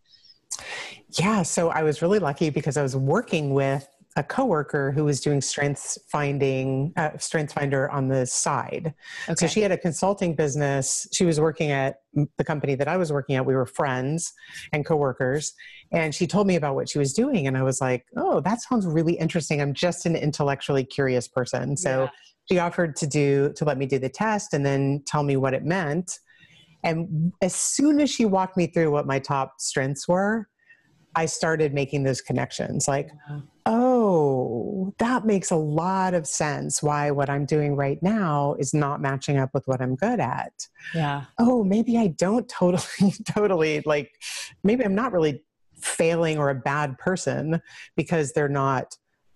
Yeah, 1.11 1.43
so 1.43 1.69
I 1.69 1.83
was 1.83 2.01
really 2.01 2.19
lucky 2.19 2.49
because 2.49 2.77
I 2.77 2.81
was 2.83 2.95
working 2.95 3.53
with 3.53 3.87
a 4.17 4.23
coworker 4.23 4.91
who 4.91 5.03
was 5.03 5.19
doing 5.19 5.41
strengths 5.41 5.97
finding 6.09 6.93
uh, 6.95 7.11
strengths 7.17 7.53
finder 7.53 7.89
on 7.89 8.07
the 8.07 8.25
side. 8.25 8.93
Okay. 9.27 9.35
so 9.35 9.47
she 9.47 9.61
had 9.61 9.71
a 9.71 9.77
consulting 9.77 10.35
business. 10.35 11.07
She 11.11 11.25
was 11.25 11.39
working 11.39 11.71
at 11.71 11.97
the 12.37 12.43
company 12.45 12.75
that 12.75 12.87
i 12.87 12.95
was 12.95 13.11
working 13.11 13.35
at. 13.35 13.45
We 13.45 13.55
were 13.55 13.65
friends 13.65 14.31
and 14.71 14.85
coworkers. 14.85 15.53
And 15.91 16.15
she 16.15 16.27
told 16.27 16.47
me 16.47 16.55
about 16.55 16.75
what 16.75 16.87
she 16.87 16.97
was 16.97 17.13
doing. 17.13 17.45
And 17.45 17.57
i 17.57 17.63
was 17.63 17.81
like 17.81 18.05
oh 18.15 18.39
that 18.41 18.61
sounds 18.61 18.85
really 18.85 19.13
interesting. 19.13 19.61
I'm 19.61 19.73
just 19.73 20.05
an 20.05 20.15
intellectually 20.15 20.85
curious 20.85 21.27
person. 21.27 21.75
So 21.75 22.03
yeah. 22.03 22.09
she 22.49 22.59
offered 22.59 22.95
to 22.97 23.07
do 23.07 23.51
to 23.57 23.65
let 23.65 23.77
me 23.77 23.85
do 23.85 23.99
the 23.99 24.09
test 24.09 24.53
and 24.53 24.65
then 24.65 25.03
tell 25.05 25.23
me 25.23 25.35
what 25.35 25.53
it 25.53 25.65
meant. 25.65 26.19
And 26.83 27.33
as 27.41 27.55
soon 27.55 27.99
as 27.99 28.11
she 28.11 28.25
walked 28.25 28.55
me 28.55 28.67
through 28.67 28.91
what 28.91 29.07
my 29.07 29.19
top 29.19 29.55
strengths 29.57 30.07
were, 30.07 30.47
I 31.15 31.25
started 31.25 31.73
making 31.73 32.03
those 32.03 32.21
connections. 32.21 32.87
Like, 32.87 33.09
oh, 33.65 34.93
that 34.99 35.25
makes 35.25 35.51
a 35.51 35.55
lot 35.55 36.13
of 36.13 36.27
sense 36.27 36.83
why 36.83 37.11
what 37.11 37.29
I'm 37.29 37.45
doing 37.45 37.75
right 37.75 38.01
now 38.01 38.55
is 38.59 38.73
not 38.73 39.01
matching 39.01 39.37
up 39.37 39.49
with 39.53 39.67
what 39.67 39.81
I'm 39.81 39.95
good 39.95 40.19
at. 40.19 40.67
Yeah. 40.93 41.23
Oh, 41.39 41.63
maybe 41.63 41.97
I 41.97 42.07
don't 42.07 42.47
totally, 42.47 43.13
totally 43.27 43.81
like, 43.85 44.11
maybe 44.63 44.85
I'm 44.85 44.95
not 44.95 45.13
really 45.13 45.43
failing 45.81 46.37
or 46.37 46.49
a 46.49 46.55
bad 46.55 46.97
person 46.97 47.61
because 47.95 48.33
they're 48.33 48.47
not 48.47 48.95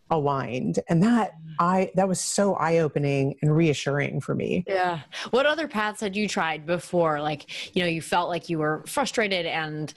aligned 0.10 0.80
and 0.90 1.04
that 1.04 1.32
mm. 1.32 1.54
i 1.60 1.92
that 1.96 2.08
was 2.08 2.20
so 2.20 2.56
eye-opening 2.56 3.36
and 3.42 3.56
reassuring 3.56 4.20
for 4.20 4.36
me 4.36 4.64
yeah 4.68 5.02
what 5.32 5.46
other 5.46 5.68
paths 5.68 6.02
had 6.02 6.16
you 6.16 6.28
tried 6.28 6.66
before 6.66 7.22
like 7.22 7.76
you 7.76 7.82
know 7.82 7.88
you 7.88 8.02
felt 8.02 8.30
like 8.30 8.50
you 8.50 8.58
were 8.58 8.84
frustrated 8.88 9.46
and 9.46 9.94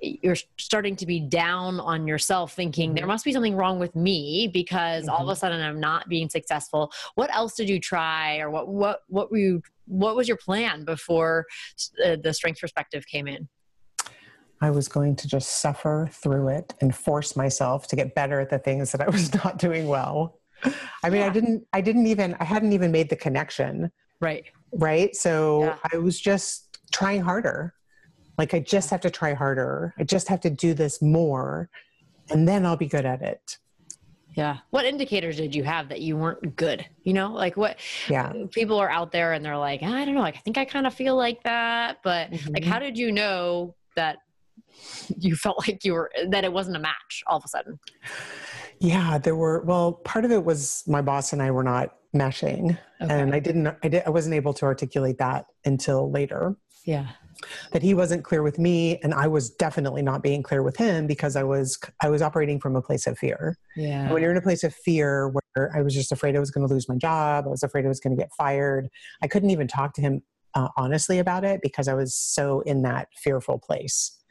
you're 0.00 0.36
starting 0.58 0.94
to 0.96 1.06
be 1.06 1.18
down 1.20 1.80
on 1.80 2.06
yourself 2.06 2.52
thinking 2.52 2.90
mm-hmm. 2.90 2.96
there 2.96 3.06
must 3.06 3.24
be 3.24 3.32
something 3.32 3.56
wrong 3.56 3.78
with 3.78 3.94
me 3.96 4.48
because 4.52 5.04
mm-hmm. 5.04 5.10
all 5.10 5.22
of 5.22 5.28
a 5.28 5.32
mm-hmm. 5.32 5.40
sudden 5.40 5.60
i'm 5.60 5.80
not 5.80 6.08
being 6.08 6.28
successful 6.28 6.92
what 7.14 7.34
else 7.34 7.54
did 7.54 7.68
you 7.68 7.80
try 7.80 8.38
or 8.38 8.50
what 8.50 8.68
what 8.68 9.00
what 9.08 9.30
were 9.30 9.38
you 9.38 9.62
what 9.86 10.16
was 10.16 10.28
your 10.28 10.36
plan 10.36 10.84
before 10.84 11.46
uh, 12.04 12.16
the 12.22 12.32
strength 12.32 12.60
perspective 12.60 13.06
came 13.06 13.26
in 13.26 13.48
I 14.64 14.70
was 14.70 14.88
going 14.88 15.14
to 15.16 15.28
just 15.28 15.58
suffer 15.60 16.08
through 16.10 16.48
it 16.48 16.72
and 16.80 16.94
force 16.94 17.36
myself 17.36 17.86
to 17.88 17.96
get 17.96 18.14
better 18.14 18.40
at 18.40 18.48
the 18.48 18.58
things 18.58 18.92
that 18.92 19.02
I 19.02 19.10
was 19.10 19.34
not 19.44 19.58
doing 19.58 19.86
well. 19.86 20.38
I 21.02 21.10
mean, 21.10 21.20
yeah. 21.20 21.26
I 21.26 21.28
didn't, 21.28 21.66
I 21.74 21.80
didn't 21.82 22.06
even, 22.06 22.34
I 22.40 22.44
hadn't 22.44 22.72
even 22.72 22.90
made 22.90 23.10
the 23.10 23.16
connection. 23.16 23.92
Right. 24.20 24.46
Right. 24.72 25.14
So 25.14 25.64
yeah. 25.64 25.76
I 25.92 25.98
was 25.98 26.18
just 26.18 26.78
trying 26.90 27.20
harder. 27.20 27.74
Like, 28.38 28.54
I 28.54 28.60
just 28.60 28.88
have 28.88 29.02
to 29.02 29.10
try 29.10 29.34
harder. 29.34 29.92
I 29.98 30.04
just 30.04 30.28
have 30.28 30.40
to 30.40 30.50
do 30.50 30.72
this 30.72 31.02
more 31.02 31.68
and 32.30 32.48
then 32.48 32.64
I'll 32.64 32.78
be 32.78 32.86
good 32.86 33.04
at 33.04 33.20
it. 33.20 33.58
Yeah. 34.32 34.58
What 34.70 34.86
indicators 34.86 35.36
did 35.36 35.54
you 35.54 35.62
have 35.64 35.90
that 35.90 36.00
you 36.00 36.16
weren't 36.16 36.56
good? 36.56 36.86
You 37.02 37.12
know, 37.12 37.32
like 37.32 37.58
what 37.58 37.78
yeah. 38.08 38.32
people 38.50 38.78
are 38.78 38.90
out 38.90 39.12
there 39.12 39.34
and 39.34 39.44
they're 39.44 39.58
like, 39.58 39.82
I 39.82 40.06
don't 40.06 40.14
know, 40.14 40.22
like 40.22 40.36
I 40.36 40.40
think 40.40 40.56
I 40.56 40.64
kind 40.64 40.86
of 40.86 40.94
feel 40.94 41.16
like 41.16 41.42
that, 41.42 41.98
but 42.02 42.30
mm-hmm. 42.30 42.54
like 42.54 42.64
how 42.64 42.78
did 42.78 42.96
you 42.96 43.12
know 43.12 43.74
that 43.94 44.20
you 45.18 45.36
felt 45.36 45.66
like 45.66 45.84
you 45.84 45.92
were 45.92 46.10
that 46.28 46.44
it 46.44 46.52
wasn't 46.52 46.76
a 46.76 46.80
match 46.80 47.22
all 47.26 47.38
of 47.38 47.44
a 47.44 47.48
sudden? 47.48 47.78
Yeah 48.78 49.18
there 49.18 49.36
were 49.36 49.62
well 49.64 49.92
part 49.92 50.24
of 50.24 50.32
it 50.32 50.44
was 50.44 50.82
my 50.86 51.02
boss 51.02 51.32
and 51.32 51.42
i 51.42 51.50
were 51.50 51.62
not 51.62 51.96
meshing 52.14 52.78
okay. 53.00 53.20
and 53.20 53.34
i 53.34 53.38
didn't 53.38 53.66
i 53.82 53.88
did 53.88 54.02
i 54.06 54.10
wasn't 54.10 54.34
able 54.34 54.54
to 54.54 54.64
articulate 54.64 55.18
that 55.18 55.46
until 55.64 56.10
later. 56.10 56.56
Yeah. 56.84 57.08
That 57.72 57.82
he 57.82 57.94
wasn't 57.94 58.24
clear 58.24 58.42
with 58.42 58.58
me 58.58 58.98
and 59.02 59.14
i 59.14 59.26
was 59.26 59.50
definitely 59.50 60.02
not 60.02 60.22
being 60.22 60.42
clear 60.42 60.62
with 60.62 60.76
him 60.76 61.06
because 61.06 61.36
i 61.36 61.42
was 61.42 61.78
i 62.02 62.08
was 62.08 62.22
operating 62.22 62.60
from 62.60 62.76
a 62.76 62.82
place 62.82 63.06
of 63.06 63.18
fear. 63.18 63.56
Yeah. 63.76 64.12
When 64.12 64.22
you're 64.22 64.30
in 64.30 64.36
a 64.36 64.42
place 64.42 64.64
of 64.64 64.74
fear 64.74 65.28
where 65.28 65.72
i 65.74 65.82
was 65.82 65.94
just 65.94 66.12
afraid 66.12 66.36
i 66.36 66.40
was 66.40 66.50
going 66.50 66.66
to 66.66 66.72
lose 66.72 66.88
my 66.88 66.96
job 66.96 67.46
i 67.46 67.48
was 67.48 67.62
afraid 67.62 67.84
i 67.84 67.88
was 67.88 68.00
going 68.00 68.16
to 68.16 68.20
get 68.20 68.30
fired 68.36 68.88
i 69.22 69.26
couldn't 69.26 69.50
even 69.50 69.66
talk 69.66 69.94
to 69.94 70.00
him 70.00 70.22
uh, 70.54 70.68
honestly 70.76 71.18
about 71.18 71.44
it 71.44 71.60
because 71.62 71.88
i 71.88 71.94
was 71.94 72.14
so 72.14 72.60
in 72.60 72.82
that 72.82 73.08
fearful 73.16 73.58
place 73.58 74.23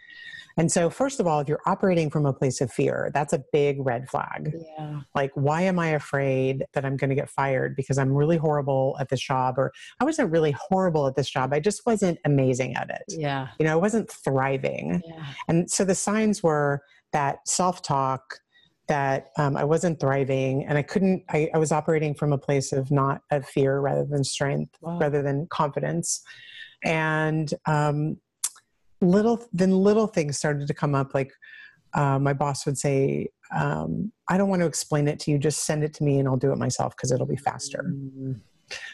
and 0.57 0.71
so, 0.71 0.89
first 0.89 1.19
of 1.19 1.27
all, 1.27 1.39
if 1.39 1.47
you're 1.47 1.61
operating 1.65 2.09
from 2.09 2.25
a 2.25 2.33
place 2.33 2.61
of 2.61 2.71
fear, 2.71 3.09
that's 3.13 3.33
a 3.33 3.43
big 3.51 3.77
red 3.79 4.09
flag. 4.09 4.53
Yeah. 4.77 5.01
Like, 5.15 5.31
why 5.33 5.63
am 5.63 5.79
I 5.79 5.89
afraid 5.89 6.65
that 6.73 6.85
I'm 6.85 6.95
going 6.95 7.09
to 7.09 7.15
get 7.15 7.29
fired 7.29 7.75
because 7.75 7.97
I'm 7.97 8.13
really 8.13 8.37
horrible 8.37 8.95
at 8.99 9.09
this 9.09 9.21
job? 9.21 9.57
Or 9.57 9.71
I 9.99 10.05
wasn't 10.05 10.31
really 10.31 10.51
horrible 10.51 11.07
at 11.07 11.15
this 11.15 11.29
job. 11.29 11.53
I 11.53 11.59
just 11.59 11.85
wasn't 11.85 12.19
amazing 12.25 12.75
at 12.75 12.89
it. 12.89 13.03
Yeah. 13.07 13.47
You 13.59 13.65
know, 13.65 13.73
I 13.73 13.77
wasn't 13.77 14.11
thriving. 14.11 15.01
Yeah. 15.05 15.25
And 15.47 15.69
so 15.69 15.85
the 15.85 15.95
signs 15.95 16.43
were 16.43 16.81
that 17.13 17.47
self 17.47 17.81
talk, 17.81 18.39
that 18.87 19.27
um, 19.37 19.55
I 19.55 19.63
wasn't 19.63 19.99
thriving 19.99 20.65
and 20.65 20.77
I 20.77 20.81
couldn't, 20.81 21.23
I, 21.29 21.49
I, 21.53 21.57
was 21.57 21.71
operating 21.71 22.13
from 22.13 22.33
a 22.33 22.37
place 22.37 22.73
of 22.73 22.91
not 22.91 23.21
of 23.31 23.47
fear 23.47 23.79
rather 23.79 24.03
than 24.03 24.25
strength, 24.25 24.75
wow. 24.81 24.99
rather 24.99 25.21
than 25.21 25.47
confidence. 25.49 26.21
And 26.83 27.53
um, 27.65 28.17
little 29.03 29.43
then 29.53 29.71
little 29.71 30.07
things 30.07 30.37
started 30.37 30.67
to 30.67 30.73
come 30.73 30.95
up 30.95 31.13
like 31.13 31.33
uh, 31.93 32.17
my 32.17 32.33
boss 32.33 32.65
would 32.65 32.77
say 32.77 33.27
um, 33.53 34.11
i 34.27 34.37
don't 34.37 34.49
want 34.49 34.61
to 34.61 34.65
explain 34.65 35.07
it 35.07 35.19
to 35.19 35.31
you 35.31 35.37
just 35.37 35.65
send 35.65 35.83
it 35.83 35.93
to 35.93 36.03
me 36.03 36.19
and 36.19 36.27
i'll 36.27 36.37
do 36.37 36.51
it 36.51 36.57
myself 36.57 36.95
because 36.95 37.11
it'll 37.11 37.25
be 37.25 37.35
faster 37.35 37.85
mm-hmm. 37.87 38.33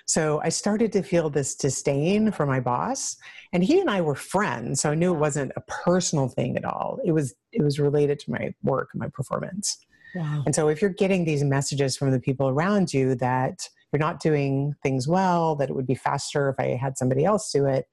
so 0.06 0.42
i 0.44 0.50
started 0.50 0.92
to 0.92 1.02
feel 1.02 1.30
this 1.30 1.56
disdain 1.56 2.32
for 2.32 2.46
my 2.46 2.60
boss 2.60 3.16
and 3.54 3.64
he 3.64 3.80
and 3.80 3.90
i 3.90 4.02
were 4.02 4.16
friends 4.16 4.82
so 4.82 4.92
i 4.92 4.96
knew 4.96 5.14
it 5.14 5.20
wasn't 5.20 5.52
a 5.56 5.62
personal 5.62 6.28
thing 6.28 6.58
at 6.58 6.66
all 6.66 7.00
it 7.06 7.12
was 7.12 7.36
it 7.52 7.64
was 7.64 7.80
related 7.80 8.20
to 8.20 8.32
my 8.32 8.54
work 8.64 8.90
and 8.94 9.00
my 9.00 9.08
performance 9.10 9.78
wow. 10.16 10.44
and 10.46 10.54
so 10.54 10.68
if 10.68 10.82
you're 10.82 10.92
getting 10.92 11.24
these 11.24 11.44
messages 11.44 11.96
from 11.96 12.12
the 12.12 12.20
people 12.20 12.50
around 12.50 12.94
you 12.94 13.16
that 13.16 13.70
you're 13.92 14.00
not 14.00 14.20
doing 14.20 14.76
things 14.84 15.08
well 15.08 15.56
that 15.56 15.70
it 15.70 15.76
would 15.76 15.88
be 15.88 15.96
faster 15.96 16.50
if 16.50 16.60
i 16.60 16.76
had 16.76 16.98
somebody 16.98 17.24
else 17.24 17.52
do 17.52 17.66
it 17.66 17.86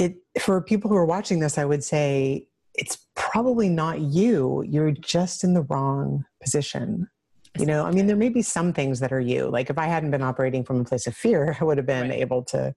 it 0.00 0.16
for 0.40 0.60
people 0.60 0.90
who 0.90 0.96
are 0.96 1.04
watching 1.04 1.40
this, 1.40 1.58
I 1.58 1.64
would 1.64 1.84
say 1.84 2.46
it's 2.74 3.06
probably 3.14 3.68
not 3.68 4.00
you. 4.00 4.64
You're 4.66 4.92
just 4.92 5.44
in 5.44 5.54
the 5.54 5.62
wrong 5.62 6.24
position. 6.42 7.08
You 7.58 7.66
know, 7.66 7.84
I 7.84 7.90
mean, 7.90 8.06
there 8.06 8.16
may 8.16 8.28
be 8.28 8.42
some 8.42 8.72
things 8.72 9.00
that 9.00 9.12
are 9.12 9.20
you. 9.20 9.48
Like 9.48 9.70
if 9.70 9.78
I 9.78 9.86
hadn't 9.86 10.12
been 10.12 10.22
operating 10.22 10.64
from 10.64 10.80
a 10.80 10.84
place 10.84 11.06
of 11.06 11.16
fear, 11.16 11.56
I 11.60 11.64
would 11.64 11.76
have 11.76 11.86
been 11.86 12.10
right. 12.10 12.20
able 12.20 12.44
to 12.44 12.74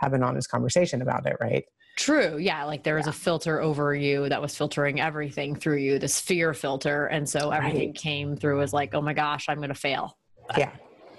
have 0.00 0.12
an 0.12 0.22
honest 0.22 0.50
conversation 0.50 1.00
about 1.00 1.26
it, 1.26 1.36
right? 1.40 1.64
True. 1.96 2.36
Yeah. 2.36 2.64
Like 2.64 2.82
there 2.82 2.96
was 2.96 3.06
yeah. 3.06 3.10
a 3.10 3.14
filter 3.14 3.62
over 3.62 3.94
you 3.94 4.28
that 4.28 4.42
was 4.42 4.54
filtering 4.54 5.00
everything 5.00 5.56
through 5.56 5.78
you, 5.78 5.98
this 5.98 6.20
fear 6.20 6.52
filter. 6.52 7.06
And 7.06 7.26
so 7.26 7.50
everything 7.50 7.88
right. 7.88 7.94
came 7.94 8.36
through 8.36 8.60
as 8.60 8.74
like, 8.74 8.94
oh 8.94 9.00
my 9.00 9.14
gosh, 9.14 9.46
I'm 9.48 9.56
going 9.56 9.70
to 9.70 9.74
fail. 9.74 10.18
Yeah. 10.58 10.72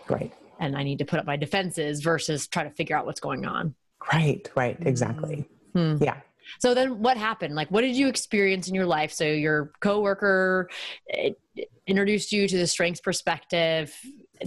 Right. 0.07 0.31
And 0.59 0.77
I 0.77 0.83
need 0.83 0.99
to 0.99 1.05
put 1.05 1.19
up 1.19 1.25
my 1.25 1.37
defenses 1.37 2.01
versus 2.01 2.47
try 2.47 2.63
to 2.63 2.69
figure 2.71 2.95
out 2.95 3.07
what's 3.07 3.19
going 3.19 3.45
on. 3.45 3.73
Right. 4.11 4.49
Right. 4.55 4.77
Exactly. 4.81 5.47
Mm-hmm. 5.75 6.03
Yeah. 6.03 6.17
So 6.59 6.73
then 6.73 7.01
what 7.01 7.17
happened? 7.17 7.55
Like, 7.55 7.69
what 7.69 7.81
did 7.81 7.95
you 7.95 8.07
experience 8.07 8.67
in 8.67 8.75
your 8.75 8.85
life? 8.85 9.11
So 9.11 9.25
your 9.25 9.71
coworker 9.79 10.69
eh, 11.11 11.31
introduced 11.85 12.31
you 12.31 12.47
to 12.47 12.57
the 12.57 12.67
strengths 12.67 13.01
perspective, 13.01 13.93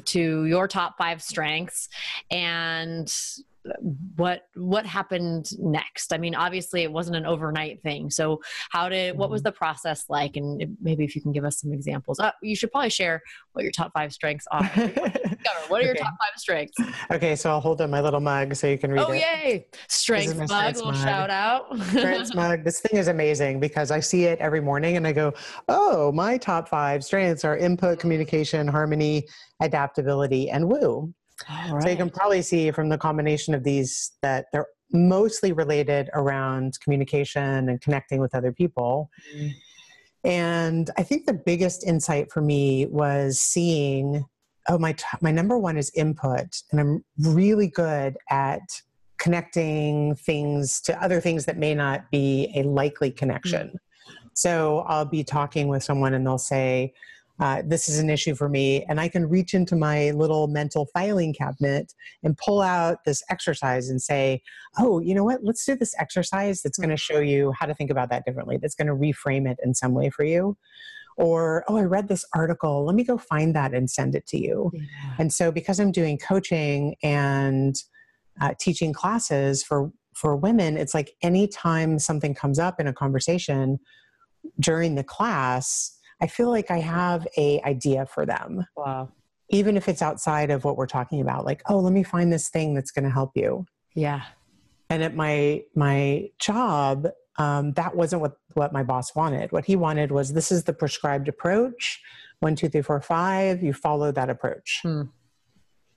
to 0.06 0.44
your 0.46 0.68
top 0.68 0.96
five 0.96 1.22
strengths, 1.22 1.88
and 2.30 3.12
what 4.16 4.42
what 4.54 4.86
happened 4.86 5.50
next? 5.58 6.12
I 6.12 6.18
mean 6.18 6.34
obviously 6.34 6.82
it 6.82 6.92
wasn't 6.92 7.16
an 7.16 7.26
overnight 7.26 7.82
thing. 7.82 8.10
So 8.10 8.40
how 8.70 8.88
did 8.88 9.16
what 9.16 9.30
was 9.30 9.40
mm-hmm. 9.40 9.48
the 9.48 9.52
process 9.52 10.04
like? 10.08 10.36
And 10.36 10.76
maybe 10.80 11.04
if 11.04 11.14
you 11.14 11.22
can 11.22 11.32
give 11.32 11.44
us 11.44 11.60
some 11.60 11.72
examples. 11.72 12.18
Uh, 12.20 12.32
you 12.42 12.56
should 12.56 12.70
probably 12.70 12.90
share 12.90 13.22
what 13.52 13.62
your 13.62 13.72
top 13.72 13.92
five 13.92 14.12
strengths 14.12 14.46
are. 14.50 14.70
What 15.68 15.82
are 15.82 15.84
your 15.84 15.94
top 15.94 16.14
five 16.20 16.36
strengths? 16.36 16.76
Okay 17.10 17.36
so 17.36 17.50
i'll 17.50 17.60
hold 17.60 17.80
up 17.80 17.88
my 17.88 18.00
little 18.00 18.20
mug 18.20 18.54
so 18.56 18.66
you 18.66 18.76
can 18.76 18.90
read 18.90 19.00
oh, 19.00 19.12
it. 19.12 19.22
oh 19.24 19.44
yay 19.44 19.66
strength 19.88 20.36
mug 20.36 20.48
strengths 20.48 20.78
little 20.78 20.92
mug. 20.92 21.02
shout 21.02 21.30
out. 21.30 21.78
Strengths 21.88 22.34
mug. 22.34 22.64
This 22.64 22.80
thing 22.80 22.98
is 22.98 23.08
amazing 23.08 23.60
because 23.60 23.90
i 23.90 24.00
see 24.00 24.24
it 24.24 24.38
every 24.40 24.60
morning 24.60 24.96
and 24.96 25.06
i 25.06 25.12
go 25.12 25.32
oh 25.68 26.12
my 26.12 26.36
top 26.36 26.68
five 26.68 27.04
strengths 27.04 27.44
are 27.44 27.56
input 27.56 27.98
communication 27.98 28.66
harmony 28.66 29.26
adaptability 29.60 30.50
and 30.50 30.68
woo 30.68 31.12
Right. 31.48 31.82
So 31.82 31.88
you 31.88 31.96
can 31.96 32.10
probably 32.10 32.42
see 32.42 32.70
from 32.70 32.88
the 32.88 32.98
combination 32.98 33.54
of 33.54 33.64
these 33.64 34.12
that 34.22 34.46
they're 34.52 34.66
mostly 34.92 35.52
related 35.52 36.10
around 36.14 36.78
communication 36.80 37.68
and 37.68 37.80
connecting 37.80 38.20
with 38.20 38.34
other 38.34 38.52
people. 38.52 39.10
Mm. 39.36 39.52
And 40.22 40.90
I 40.98 41.02
think 41.02 41.26
the 41.26 41.32
biggest 41.32 41.86
insight 41.86 42.30
for 42.30 42.42
me 42.42 42.86
was 42.86 43.40
seeing 43.40 44.24
oh 44.68 44.78
my 44.78 44.92
t- 44.92 45.04
my 45.22 45.30
number 45.30 45.58
one 45.58 45.78
is 45.78 45.90
input 45.94 46.62
and 46.70 46.80
I'm 46.80 47.04
really 47.18 47.68
good 47.68 48.18
at 48.28 48.60
connecting 49.18 50.14
things 50.16 50.80
to 50.82 51.02
other 51.02 51.20
things 51.20 51.46
that 51.46 51.56
may 51.56 51.74
not 51.74 52.10
be 52.10 52.52
a 52.54 52.62
likely 52.64 53.10
connection. 53.10 53.68
Mm. 53.68 53.78
So 54.34 54.80
I'll 54.88 55.04
be 55.04 55.24
talking 55.24 55.68
with 55.68 55.82
someone 55.82 56.14
and 56.14 56.26
they'll 56.26 56.38
say, 56.38 56.94
uh, 57.40 57.62
this 57.66 57.88
is 57.88 57.98
an 57.98 58.10
issue 58.10 58.34
for 58.34 58.48
me. 58.48 58.84
And 58.84 59.00
I 59.00 59.08
can 59.08 59.28
reach 59.28 59.54
into 59.54 59.74
my 59.74 60.10
little 60.10 60.46
mental 60.46 60.86
filing 60.92 61.32
cabinet 61.32 61.94
and 62.22 62.36
pull 62.36 62.60
out 62.60 62.98
this 63.06 63.22
exercise 63.30 63.88
and 63.88 64.00
say, 64.00 64.42
oh, 64.78 65.00
you 65.00 65.14
know 65.14 65.24
what? 65.24 65.42
Let's 65.42 65.64
do 65.64 65.74
this 65.74 65.94
exercise 65.98 66.60
that's 66.60 66.78
going 66.78 66.90
to 66.90 66.98
show 66.98 67.18
you 67.18 67.52
how 67.58 67.66
to 67.66 67.74
think 67.74 67.90
about 67.90 68.10
that 68.10 68.24
differently, 68.26 68.58
that's 68.58 68.74
going 68.74 68.88
to 68.88 68.94
reframe 68.94 69.50
it 69.50 69.58
in 69.64 69.74
some 69.74 69.94
way 69.94 70.10
for 70.10 70.24
you. 70.24 70.56
Or, 71.16 71.64
oh, 71.68 71.76
I 71.76 71.82
read 71.82 72.08
this 72.08 72.24
article. 72.34 72.84
Let 72.84 72.94
me 72.94 73.04
go 73.04 73.18
find 73.18 73.54
that 73.54 73.74
and 73.74 73.90
send 73.90 74.14
it 74.14 74.26
to 74.28 74.38
you. 74.38 74.70
Yeah. 74.72 74.82
And 75.18 75.32
so, 75.32 75.50
because 75.50 75.80
I'm 75.80 75.92
doing 75.92 76.18
coaching 76.18 76.94
and 77.02 77.74
uh, 78.40 78.54
teaching 78.60 78.92
classes 78.92 79.62
for 79.62 79.90
for 80.14 80.36
women, 80.36 80.76
it's 80.76 80.94
like 80.94 81.12
anytime 81.22 81.98
something 81.98 82.34
comes 82.34 82.58
up 82.58 82.80
in 82.80 82.86
a 82.86 82.92
conversation 82.92 83.78
during 84.58 84.94
the 84.94 85.04
class, 85.04 85.98
I 86.20 86.26
feel 86.26 86.50
like 86.50 86.70
I 86.70 86.78
have 86.78 87.26
a 87.36 87.60
idea 87.62 88.06
for 88.06 88.26
them. 88.26 88.66
Wow. 88.76 89.10
Even 89.48 89.76
if 89.76 89.88
it's 89.88 90.02
outside 90.02 90.50
of 90.50 90.64
what 90.64 90.76
we're 90.76 90.86
talking 90.86 91.20
about, 91.20 91.44
like, 91.44 91.62
oh, 91.68 91.78
let 91.78 91.92
me 91.92 92.02
find 92.02 92.32
this 92.32 92.48
thing 92.48 92.74
that's 92.74 92.90
going 92.90 93.04
to 93.04 93.10
help 93.10 93.32
you. 93.34 93.66
Yeah. 93.94 94.22
And 94.90 95.02
at 95.02 95.14
my 95.14 95.62
my 95.74 96.28
job, 96.38 97.08
um, 97.38 97.72
that 97.72 97.96
wasn't 97.96 98.22
what 98.22 98.36
what 98.54 98.72
my 98.72 98.82
boss 98.82 99.14
wanted. 99.14 99.50
What 99.52 99.64
he 99.64 99.76
wanted 99.76 100.12
was 100.12 100.32
this 100.32 100.52
is 100.52 100.64
the 100.64 100.72
prescribed 100.72 101.28
approach. 101.28 102.00
One, 102.40 102.54
two, 102.54 102.68
three, 102.68 102.82
four, 102.82 103.00
five. 103.00 103.62
You 103.62 103.72
follow 103.72 104.12
that 104.12 104.30
approach. 104.30 104.80
Hmm. 104.82 105.02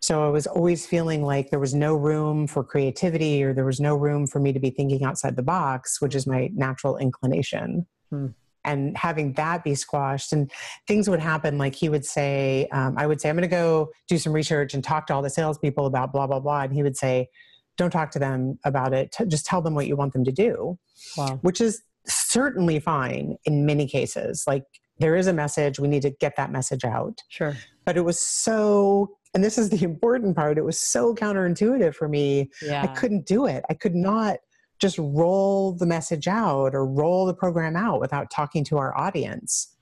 So 0.01 0.27
I 0.27 0.29
was 0.29 0.47
always 0.47 0.85
feeling 0.85 1.23
like 1.23 1.49
there 1.49 1.59
was 1.59 1.73
no 1.73 1.95
room 1.95 2.45
for 2.45 2.61
creativity 2.63 3.41
or 3.41 3.53
there 3.53 3.63
was 3.63 3.79
no 3.79 3.95
room 3.95 4.27
for 4.27 4.39
me 4.39 4.51
to 4.51 4.59
be 4.59 4.69
thinking 4.69 5.05
outside 5.05 5.37
the 5.37 5.43
box, 5.43 6.01
which 6.01 6.13
is 6.13 6.27
my 6.27 6.49
natural 6.53 6.97
inclination. 6.97 7.87
Hmm 8.09 8.27
and 8.65 8.95
having 8.97 9.33
that 9.33 9.63
be 9.63 9.75
squashed 9.75 10.33
and 10.33 10.51
things 10.87 11.09
would 11.09 11.19
happen 11.19 11.57
like 11.57 11.75
he 11.75 11.89
would 11.89 12.05
say 12.05 12.67
um, 12.71 12.95
i 12.97 13.05
would 13.05 13.19
say 13.19 13.29
i'm 13.29 13.35
going 13.35 13.41
to 13.41 13.47
go 13.47 13.89
do 14.07 14.17
some 14.17 14.33
research 14.33 14.73
and 14.73 14.83
talk 14.83 15.07
to 15.07 15.13
all 15.13 15.21
the 15.21 15.29
salespeople 15.29 15.85
about 15.85 16.11
blah 16.11 16.27
blah 16.27 16.39
blah 16.39 16.61
and 16.61 16.73
he 16.73 16.83
would 16.83 16.97
say 16.97 17.27
don't 17.75 17.89
talk 17.89 18.11
to 18.11 18.19
them 18.19 18.59
about 18.65 18.93
it. 18.93 19.15
Just 19.27 19.47
tell 19.47 19.59
them 19.59 19.73
what 19.73 19.87
you 19.87 19.95
want 19.95 20.13
them 20.13 20.23
to 20.25 20.31
do 20.31 20.77
wow. 21.17 21.39
which 21.41 21.61
is 21.61 21.81
certainly 22.05 22.79
fine 22.79 23.37
in 23.45 23.65
many 23.65 23.87
cases. 23.87 24.43
Like 24.45 24.63
there 24.99 25.15
is 25.15 25.27
a 25.27 25.33
message. 25.33 25.79
We 25.79 25.87
need 25.87 26.01
to 26.03 26.11
get 26.11 26.35
that 26.35 26.51
message 26.51 26.83
out. 26.83 27.21
Sure. 27.29 27.55
But 27.85 27.97
it 27.97 28.01
was 28.01 28.19
so 28.19 29.09
and 29.33 29.43
this 29.43 29.57
is 29.57 29.69
the 29.69 29.83
important 29.83 30.35
part 30.35 30.57
it 30.57 30.65
was 30.65 30.79
so 30.79 31.15
counterintuitive 31.15 31.95
for 31.95 32.07
me. 32.07 32.51
Yeah. 32.61 32.83
i 32.83 32.87
couldn't 32.87 33.25
do 33.25 33.45
it. 33.45 33.63
I 33.69 33.73
could 33.73 33.95
not 33.95 34.37
just 34.83 34.97
roll 34.99 35.71
the 35.71 35.85
message 35.85 36.27
out 36.27 36.75
or 36.75 36.85
roll 36.85 37.25
the 37.25 37.33
program 37.33 37.77
out 37.77 38.01
without 38.01 38.29
talking 38.29 38.65
to 38.65 38.77
our 38.77 38.95
audience. 38.97 39.77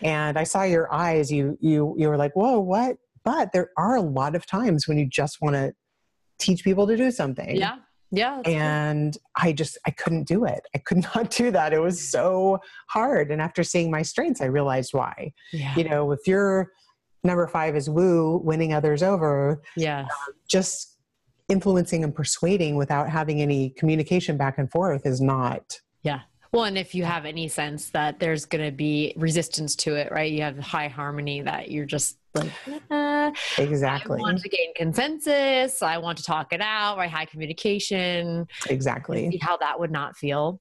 And 0.00 0.38
I 0.38 0.44
saw 0.44 0.62
your 0.62 0.92
eyes, 0.92 1.30
you 1.30 1.58
you 1.60 1.94
you 1.98 2.08
were 2.08 2.16
like, 2.16 2.34
whoa, 2.34 2.58
what? 2.58 2.96
But 3.22 3.52
there 3.52 3.68
are 3.76 3.96
a 3.96 4.00
lot 4.00 4.34
of 4.34 4.46
times 4.46 4.88
when 4.88 4.96
you 4.96 5.06
just 5.06 5.42
want 5.42 5.56
to 5.56 5.74
teach 6.38 6.64
people 6.64 6.86
to 6.86 6.96
do 6.96 7.10
something. 7.10 7.54
Yeah. 7.54 7.76
Yeah. 8.10 8.40
And 8.46 9.12
cool. 9.12 9.22
I 9.36 9.52
just 9.52 9.76
I 9.86 9.90
couldn't 9.90 10.26
do 10.26 10.46
it. 10.46 10.62
I 10.74 10.78
could 10.78 11.04
not 11.14 11.30
do 11.30 11.50
that. 11.50 11.74
It 11.74 11.80
was 11.80 12.10
so 12.10 12.60
hard. 12.88 13.30
And 13.30 13.42
after 13.42 13.62
seeing 13.62 13.90
my 13.90 14.00
strengths, 14.00 14.40
I 14.40 14.46
realized 14.46 14.94
why. 14.94 15.34
Yeah. 15.52 15.76
You 15.76 15.84
know, 15.84 16.12
if 16.12 16.26
your 16.26 16.72
number 17.22 17.46
five 17.46 17.76
is 17.76 17.90
woo, 17.90 18.38
winning 18.42 18.72
others 18.72 19.02
over, 19.02 19.60
yeah, 19.76 20.06
just 20.48 20.96
influencing 21.50 22.04
and 22.04 22.14
persuading 22.14 22.76
without 22.76 23.08
having 23.08 23.42
any 23.42 23.70
communication 23.70 24.36
back 24.36 24.58
and 24.58 24.70
forth 24.70 25.06
is 25.06 25.20
not 25.20 25.80
yeah. 26.02 26.20
Well 26.52 26.64
and 26.64 26.76
if 26.78 26.94
you 26.94 27.04
have 27.04 27.26
any 27.26 27.46
sense 27.48 27.90
that 27.90 28.18
there's 28.18 28.44
going 28.44 28.64
to 28.64 28.72
be 28.72 29.12
resistance 29.16 29.76
to 29.76 29.94
it 29.94 30.10
right? 30.10 30.30
You 30.30 30.42
have 30.42 30.58
high 30.58 30.88
harmony 30.88 31.42
that 31.42 31.70
you're 31.70 31.86
just 31.86 32.18
like 32.34 32.50
uh, 32.92 33.32
exactly. 33.58 34.18
i 34.18 34.20
want 34.20 34.38
to 34.38 34.48
gain 34.48 34.72
consensus. 34.74 35.82
I 35.82 35.98
want 35.98 36.18
to 36.18 36.24
talk 36.24 36.52
it 36.52 36.60
out 36.60 36.96
right? 36.96 37.10
High 37.10 37.26
communication. 37.26 38.46
Exactly. 38.68 39.30
See 39.30 39.38
how 39.38 39.56
that 39.58 39.78
would 39.78 39.90
not 39.90 40.16
feel 40.16 40.60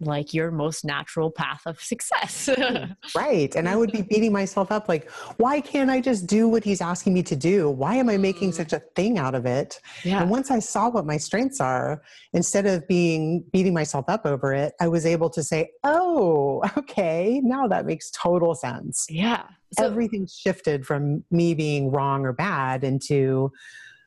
like 0.00 0.34
your 0.34 0.50
most 0.50 0.84
natural 0.84 1.30
path 1.30 1.62
of 1.66 1.80
success. 1.80 2.48
right. 3.16 3.54
And 3.54 3.68
I 3.68 3.76
would 3.76 3.92
be 3.92 4.02
beating 4.02 4.32
myself 4.32 4.70
up 4.70 4.88
like, 4.88 5.10
why 5.38 5.60
can't 5.60 5.90
I 5.90 6.00
just 6.00 6.26
do 6.26 6.48
what 6.48 6.64
he's 6.64 6.80
asking 6.80 7.14
me 7.14 7.22
to 7.24 7.36
do? 7.36 7.70
Why 7.70 7.94
am 7.94 8.08
I 8.10 8.16
making 8.16 8.50
mm. 8.50 8.54
such 8.54 8.72
a 8.72 8.80
thing 8.94 9.18
out 9.18 9.34
of 9.34 9.46
it? 9.46 9.80
Yeah. 10.04 10.20
And 10.20 10.30
once 10.30 10.50
I 10.50 10.58
saw 10.58 10.90
what 10.90 11.06
my 11.06 11.16
strengths 11.16 11.60
are, 11.60 12.02
instead 12.32 12.66
of 12.66 12.86
being 12.86 13.44
beating 13.52 13.72
myself 13.72 14.04
up 14.08 14.26
over 14.26 14.52
it, 14.52 14.74
I 14.80 14.88
was 14.88 15.06
able 15.06 15.30
to 15.30 15.42
say, 15.42 15.70
oh, 15.82 16.62
okay, 16.76 17.40
now 17.42 17.66
that 17.68 17.86
makes 17.86 18.10
total 18.10 18.54
sense. 18.54 19.06
Yeah. 19.08 19.44
So- 19.78 19.86
Everything 19.86 20.26
shifted 20.26 20.86
from 20.86 21.24
me 21.30 21.54
being 21.54 21.90
wrong 21.90 22.24
or 22.26 22.32
bad 22.32 22.84
into, 22.84 23.50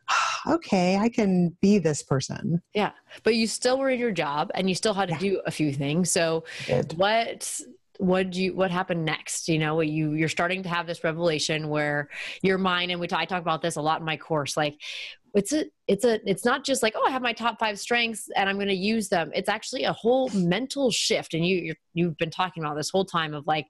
okay, 0.48 0.98
I 0.98 1.10
can 1.10 1.56
be 1.62 1.80
this 1.80 2.04
person. 2.04 2.62
Yeah. 2.74 2.92
But 3.24 3.36
you 3.36 3.48
still 3.48 3.78
were 3.78 3.90
in 3.90 4.00
your 4.00 4.12
job 4.12 4.52
and 4.56 4.70
you 4.70 4.76
still 4.76 4.94
had 4.94 5.10
to 5.10 5.16
yeah. 5.16 5.20
do 5.20 5.42
a 5.46 5.52
few 5.52 5.74
things. 5.74 6.12
So 6.12 6.44
what 6.96 7.62
what 8.00 8.34
you 8.34 8.56
what 8.56 8.72
happened 8.72 9.04
next 9.04 9.50
you 9.50 9.60
know 9.60 9.82
you 9.82 10.14
you're 10.14 10.30
starting 10.30 10.64
to 10.64 10.70
have 10.70 10.88
this 10.88 11.04
revelation 11.04 11.68
where 11.68 12.08
your 12.42 12.58
mind 12.58 12.92
and 12.92 13.00
we 13.00 13.08
I 13.12 13.26
talk 13.26 13.42
about 13.42 13.62
this 13.62 13.76
a 13.76 13.82
lot 13.82 14.00
in 14.00 14.06
my 14.06 14.16
course 14.16 14.56
like 14.56 14.80
it's 15.34 15.52
a 15.52 15.66
it's 15.90 16.06
a 16.06 16.20
it's 16.30 16.46
not 16.46 16.64
just 16.64 16.84
like 16.84 16.94
oh 16.96 17.04
i 17.06 17.10
have 17.10 17.24
my 17.24 17.34
top 17.34 17.60
five 17.60 17.80
strengths 17.80 18.30
and 18.36 18.48
i'm 18.48 18.56
going 18.56 18.68
to 18.68 18.74
use 18.76 19.10
them. 19.10 19.32
It's 19.34 19.50
actually 19.50 19.86
a 19.86 19.94
whole 19.94 20.30
mental 20.30 20.92
shift. 20.92 21.34
And 21.34 21.46
you 21.46 21.74
you 21.94 22.06
have 22.06 22.18
been 22.18 22.30
talking 22.30 22.64
about 22.64 22.76
this 22.76 22.92
whole 22.92 23.06
time 23.06 23.34
of 23.34 23.48
like 23.48 23.66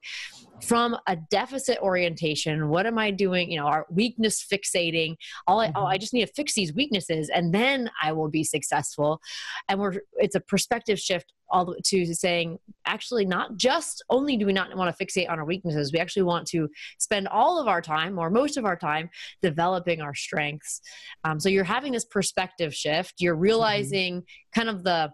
from 0.61 0.97
a 1.07 1.15
deficit 1.15 1.79
orientation 1.81 2.67
what 2.67 2.85
am 2.85 2.99
i 2.99 3.09
doing? 3.09 3.49
You 3.49 3.61
know 3.61 3.67
our 3.67 3.87
weakness 3.89 4.45
fixating? 4.45 5.15
All 5.47 5.61
I, 5.61 5.67
mm-hmm. 5.67 5.77
oh 5.77 5.85
i 5.85 5.97
just 5.97 6.13
need 6.13 6.25
to 6.25 6.33
fix 6.33 6.53
these 6.53 6.73
weaknesses 6.73 7.29
and 7.33 7.53
then 7.53 7.89
i 8.03 8.11
will 8.11 8.29
be 8.29 8.43
successful. 8.43 9.21
And 9.69 9.79
we're 9.79 10.01
it's 10.17 10.35
a 10.35 10.41
perspective 10.41 10.99
shift 10.99 11.33
all 11.51 11.65
the 11.65 11.71
way 11.71 11.79
to 11.83 12.13
saying 12.13 12.59
actually 12.85 13.25
not 13.25 13.55
just 13.55 14.03
only 14.11 14.37
do 14.37 14.45
we 14.45 14.53
not 14.53 14.75
want 14.77 14.95
to 14.95 15.03
fixate 15.03 15.27
on 15.27 15.39
our 15.39 15.45
weaknesses 15.45 15.91
we 15.91 15.97
actually 15.97 16.21
want 16.21 16.45
to 16.45 16.69
spend 16.99 17.27
all 17.27 17.59
of 17.59 17.67
our 17.67 17.81
time 17.81 18.19
or 18.19 18.29
most 18.29 18.55
of 18.55 18.65
our 18.65 18.75
time 18.75 19.09
developing 19.41 19.99
our 19.99 20.13
strengths. 20.13 20.81
Um, 21.23 21.39
so 21.39 21.49
you're 21.49 21.63
having 21.63 21.91
this 21.91 22.05
perspective 22.09 22.73
shift 22.73 23.15
you're 23.19 23.33
mm-hmm. 23.33 23.43
realizing 23.43 24.15
mm-hmm. 24.17 24.59
kind 24.59 24.69
of 24.69 24.83
the 24.83 25.09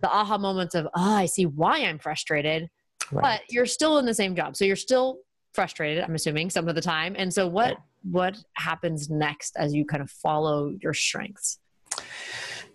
the 0.00 0.08
aha 0.08 0.38
moments 0.38 0.74
of 0.74 0.86
oh 0.96 1.14
i 1.14 1.26
see 1.26 1.46
why 1.46 1.78
i'm 1.78 1.98
frustrated 1.98 2.68
right. 3.10 3.22
but 3.22 3.40
you're 3.48 3.66
still 3.66 3.98
in 3.98 4.06
the 4.06 4.14
same 4.14 4.34
job 4.34 4.56
so 4.56 4.64
you're 4.64 4.76
still 4.76 5.18
frustrated 5.52 6.02
i'm 6.02 6.14
assuming 6.14 6.50
some 6.50 6.68
of 6.68 6.74
the 6.74 6.80
time 6.80 7.14
and 7.16 7.32
so 7.32 7.46
what 7.46 7.70
yeah. 7.70 7.76
what 8.10 8.38
happens 8.54 9.10
next 9.10 9.56
as 9.56 9.74
you 9.74 9.84
kind 9.84 10.02
of 10.02 10.10
follow 10.10 10.72
your 10.80 10.94
strengths 10.94 11.58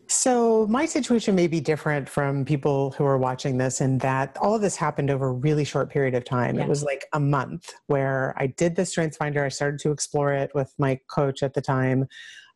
So, 0.10 0.66
my 0.68 0.86
situation 0.86 1.36
may 1.36 1.48
be 1.48 1.60
different 1.60 2.08
from 2.08 2.46
people 2.46 2.92
who 2.92 3.04
are 3.04 3.18
watching 3.18 3.58
this 3.58 3.82
in 3.82 3.98
that 4.00 4.38
all 4.38 4.56
of 4.56 4.62
this 4.62 4.78
happened 4.78 5.12
over 5.12 5.28
a 5.28 5.34
really 5.34 5.66
short 5.66 5.90
period 5.90 6.16
of 6.16 6.24
time. 6.24 6.56
Yeah. 6.56 6.64
It 6.64 6.70
was 6.70 6.82
like 6.82 7.06
a 7.12 7.20
month 7.20 7.74
where 7.88 8.34
I 8.38 8.48
did 8.48 8.78
the 8.78 8.86
Strengths 8.86 9.18
Finder. 9.18 9.44
I 9.44 9.50
started 9.50 9.82
to 9.82 9.92
explore 9.92 10.32
it 10.32 10.50
with 10.56 10.74
my 10.78 10.98
coach 11.10 11.44
at 11.44 11.54
the 11.54 11.62
time. 11.62 12.08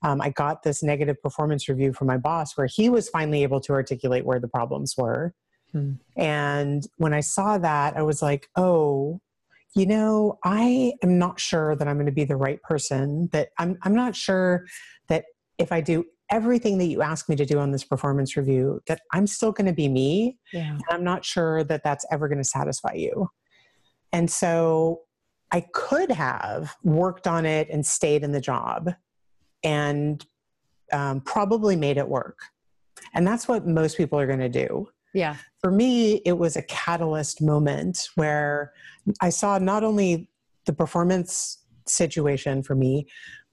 Um, 0.04 0.22
I 0.22 0.30
got 0.30 0.64
this 0.64 0.82
negative 0.82 1.22
performance 1.22 1.70
review 1.70 1.94
from 1.94 2.08
my 2.08 2.18
boss 2.18 2.58
where 2.58 2.68
he 2.68 2.90
was 2.90 3.10
finally 3.10 3.44
able 3.44 3.60
to 3.62 3.74
articulate 3.74 4.26
where 4.26 4.40
the 4.40 4.48
problems 4.48 4.96
were. 4.98 5.34
Hmm. 5.72 5.94
And 6.18 6.84
when 6.98 7.14
I 7.14 7.22
saw 7.22 7.58
that, 7.60 7.96
I 7.96 8.02
was 8.02 8.22
like, 8.22 8.50
oh, 8.56 9.22
you 9.76 9.86
know, 9.86 10.38
I 10.44 10.94
am 11.02 11.18
not 11.18 11.40
sure 11.40 11.76
that 11.76 11.88
I'm 11.88 11.96
going 11.96 12.08
to 12.08 12.12
be 12.12 12.26
the 12.26 12.36
right 12.36 12.62
person, 12.64 13.30
that 13.32 13.50
I'm, 13.58 13.78
I'm 13.84 13.96
not 13.96 14.16
sure 14.16 14.66
that 15.08 15.26
if 15.58 15.72
I 15.72 15.82
do 15.82 16.06
everything 16.32 16.78
that 16.78 16.86
you 16.86 17.02
ask 17.02 17.30
me 17.30 17.36
to 17.36 17.46
do 17.46 17.60
on 17.60 17.72
this 17.72 17.84
performance 17.84 18.38
review 18.38 18.82
that 18.88 19.02
i'm 19.12 19.28
still 19.28 19.52
going 19.52 19.68
to 19.68 19.74
be 19.74 19.90
me 19.90 20.38
yeah. 20.54 20.72
and 20.72 20.84
i'm 20.90 21.04
not 21.04 21.24
sure 21.26 21.64
that 21.64 21.84
that's 21.84 22.06
ever 22.10 22.28
going 22.28 22.38
to 22.38 22.44
satisfy 22.44 22.94
you 22.94 23.30
and 24.14 24.32
so 24.32 25.02
i 25.52 25.60
could 25.74 26.10
have 26.10 26.76
worked 26.84 27.28
on 27.28 27.46
it 27.46 27.68
and 27.70 27.86
stayed 27.86 28.24
in 28.24 28.32
the 28.32 28.42
job 28.42 28.92
and 29.64 30.26
um, 30.94 31.22
probably 31.22 31.76
made 31.76 31.98
it 31.98 32.08
work 32.08 32.40
and 33.14 33.26
that's 33.26 33.48
what 33.48 33.68
most 33.68 33.98
people 33.98 34.20
are 34.20 34.28
going 34.28 34.40
to 34.40 34.50
do 34.50 34.88
yeah 35.14 35.36
for 35.60 35.72
me 35.72 36.16
it 36.26 36.34
was 36.38 36.56
a 36.56 36.62
catalyst 36.64 37.42
moment 37.42 38.10
where 38.16 38.74
i 39.22 39.30
saw 39.30 39.58
not 39.58 39.84
only 39.84 40.30
the 40.66 40.74
performance 40.74 41.60
situation 41.86 42.62
for 42.62 42.76
me 42.76 43.08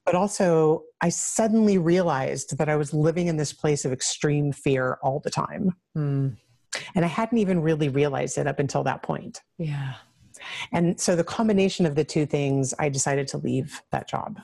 but 0.09 0.15
also 0.15 0.85
I 1.03 1.11
suddenly 1.11 1.77
realized 1.77 2.57
that 2.57 2.71
I 2.71 2.77
was 2.77 2.95
living 2.95 3.27
in 3.27 3.37
this 3.37 3.53
place 3.53 3.85
of 3.85 3.93
extreme 3.93 4.53
fear 4.53 4.99
all 5.03 5.21
the 5.21 5.29
time. 5.29 5.75
Mm. 5.95 6.35
And 6.95 7.05
I 7.05 7.09
hadn't 7.09 7.37
even 7.37 7.61
really 7.61 7.91
realized 7.91 8.39
it 8.39 8.47
up 8.47 8.59
until 8.59 8.83
that 8.85 9.03
point. 9.03 9.43
Yeah. 9.59 9.97
And 10.73 10.99
so 10.99 11.15
the 11.15 11.25
combination 11.25 11.85
of 11.85 11.95
the 11.95 12.05
two 12.05 12.25
things, 12.25 12.73
I 12.79 12.89
decided 12.89 13.29
to 13.29 13.37
leave 13.37 13.83
that 13.93 14.09
job. 14.09 14.41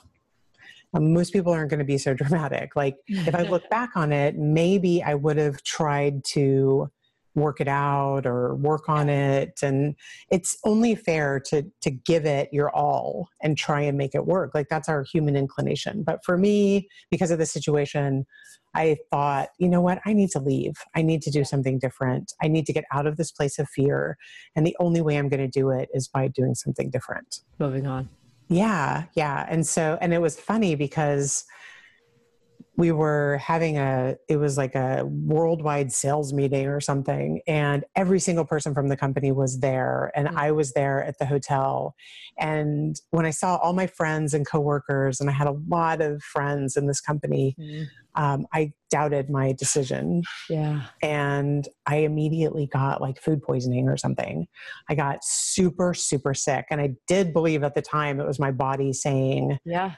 Most 0.95 1.33
people 1.33 1.53
aren't 1.53 1.71
going 1.71 1.79
to 1.79 1.85
be 1.85 1.99
so 1.99 2.15
dramatic. 2.23 2.77
Like, 2.77 2.97
if 3.09 3.35
I 3.35 3.43
look 3.43 3.69
back 3.71 3.91
on 3.97 4.13
it, 4.13 4.37
maybe 4.37 5.03
I 5.03 5.15
would 5.15 5.37
have 5.37 5.63
tried 5.63 6.25
to 6.33 6.91
work 7.35 7.61
it 7.61 7.69
out 7.69 8.27
or 8.27 8.55
work 8.55 8.89
on 8.89 9.09
it 9.09 9.59
and 9.63 9.97
it's 10.31 10.57
only 10.65 10.95
fair 10.95 11.41
to 11.41 11.65
to 11.81 11.91
give 11.91 12.25
it 12.25 12.49
your 12.53 12.71
all 12.75 13.29
and 13.43 13.59
try 13.59 13.81
and 13.81 13.99
make 13.99 14.15
it 14.15 14.27
work 14.27 14.53
like 14.55 14.69
that's 14.69 14.89
our 14.89 15.03
human 15.03 15.37
inclination. 15.37 16.03
But 16.03 16.25
for 16.25 16.39
me 16.39 16.89
because 17.11 17.31
of 17.31 17.39
the 17.39 17.47
situation 17.47 18.25
i 18.77 18.97
thought 19.11 19.49
you 19.59 19.69
know 19.69 19.81
what? 19.81 20.01
I 20.05 20.13
need 20.13 20.31
to 20.31 20.41
leave. 20.41 20.75
I 20.95 21.03
need 21.03 21.23
to 21.23 21.31
do 21.31 21.45
something 21.45 21.79
different. 21.79 22.33
I 22.43 22.49
need 22.49 22.67
to 22.67 22.73
get 22.73 22.85
out 22.93 23.07
of 23.07 23.17
this 23.17 23.33
place 23.33 23.59
of 23.59 23.69
fear 23.69 24.17
and 24.55 24.67
the 24.67 24.77
only 24.79 25.01
way 25.01 25.17
i'm 25.17 25.29
going 25.29 25.41
to 25.41 25.49
do 25.49 25.71
it 25.71 25.89
is 25.93 26.09
by 26.09 26.29
doing 26.29 26.55
something 26.55 26.91
different. 26.91 27.41
Moving 27.59 27.87
on 27.87 28.09
yeah 28.49 29.05
yeah 29.15 29.47
and 29.49 29.67
so 29.67 29.99
and 30.01 30.13
it 30.13 30.21
was 30.21 30.39
funny 30.39 30.75
because 30.75 31.45
we 32.77 32.91
were 32.91 33.39
having 33.39 33.79
a 33.79 34.17
it 34.29 34.37
was 34.37 34.57
like 34.57 34.75
a 34.75 35.05
worldwide 35.05 35.93
sales 35.93 36.33
meeting 36.33 36.67
or 36.67 36.81
something 36.81 37.41
and 37.47 37.85
every 37.95 38.19
single 38.19 38.45
person 38.45 38.75
from 38.75 38.89
the 38.89 38.97
company 38.97 39.31
was 39.31 39.61
there 39.61 40.11
and 40.15 40.27
mm-hmm. 40.29 40.39
i 40.39 40.51
was 40.51 40.73
there 40.73 41.03
at 41.03 41.19
the 41.19 41.27
hotel. 41.27 41.95
And 42.39 43.01
when 43.11 43.27
i 43.27 43.31
saw 43.31 43.57
all 43.57 43.73
my 43.73 43.87
friends 43.87 44.35
and 44.35 44.47
coworkers 44.47 45.21
and 45.21 45.31
i 45.31 45.33
had 45.33 45.47
a 45.47 45.57
lot 45.69 46.01
of 46.01 46.23
friends 46.23 46.77
in 46.77 46.87
this 46.87 47.01
company 47.01 47.55
mm-hmm. 47.59 48.23
um, 48.23 48.47
i 48.53 48.73
doubted 48.91 49.29
my 49.29 49.53
decision. 49.53 50.23
Yeah. 50.49 50.83
And 51.03 51.69
i 51.87 51.97
immediately 51.99 52.67
got 52.67 53.01
like 53.01 53.21
food 53.21 53.43
poisoning 53.43 53.89
or 53.89 53.97
something. 53.97 54.47
I 54.89 54.95
got 54.95 55.25
super 55.25 55.95
super 55.95 56.35
sick 56.35 56.67
and 56.71 56.81
i 56.81 56.95
did 57.07 57.33
believe 57.33 57.63
at 57.63 57.75
the 57.75 57.83
time 57.83 58.21
it 58.21 58.27
was 58.27 58.39
my 58.39 58.51
body 58.51 58.93
saying 58.93 59.59
yeah 59.65 59.93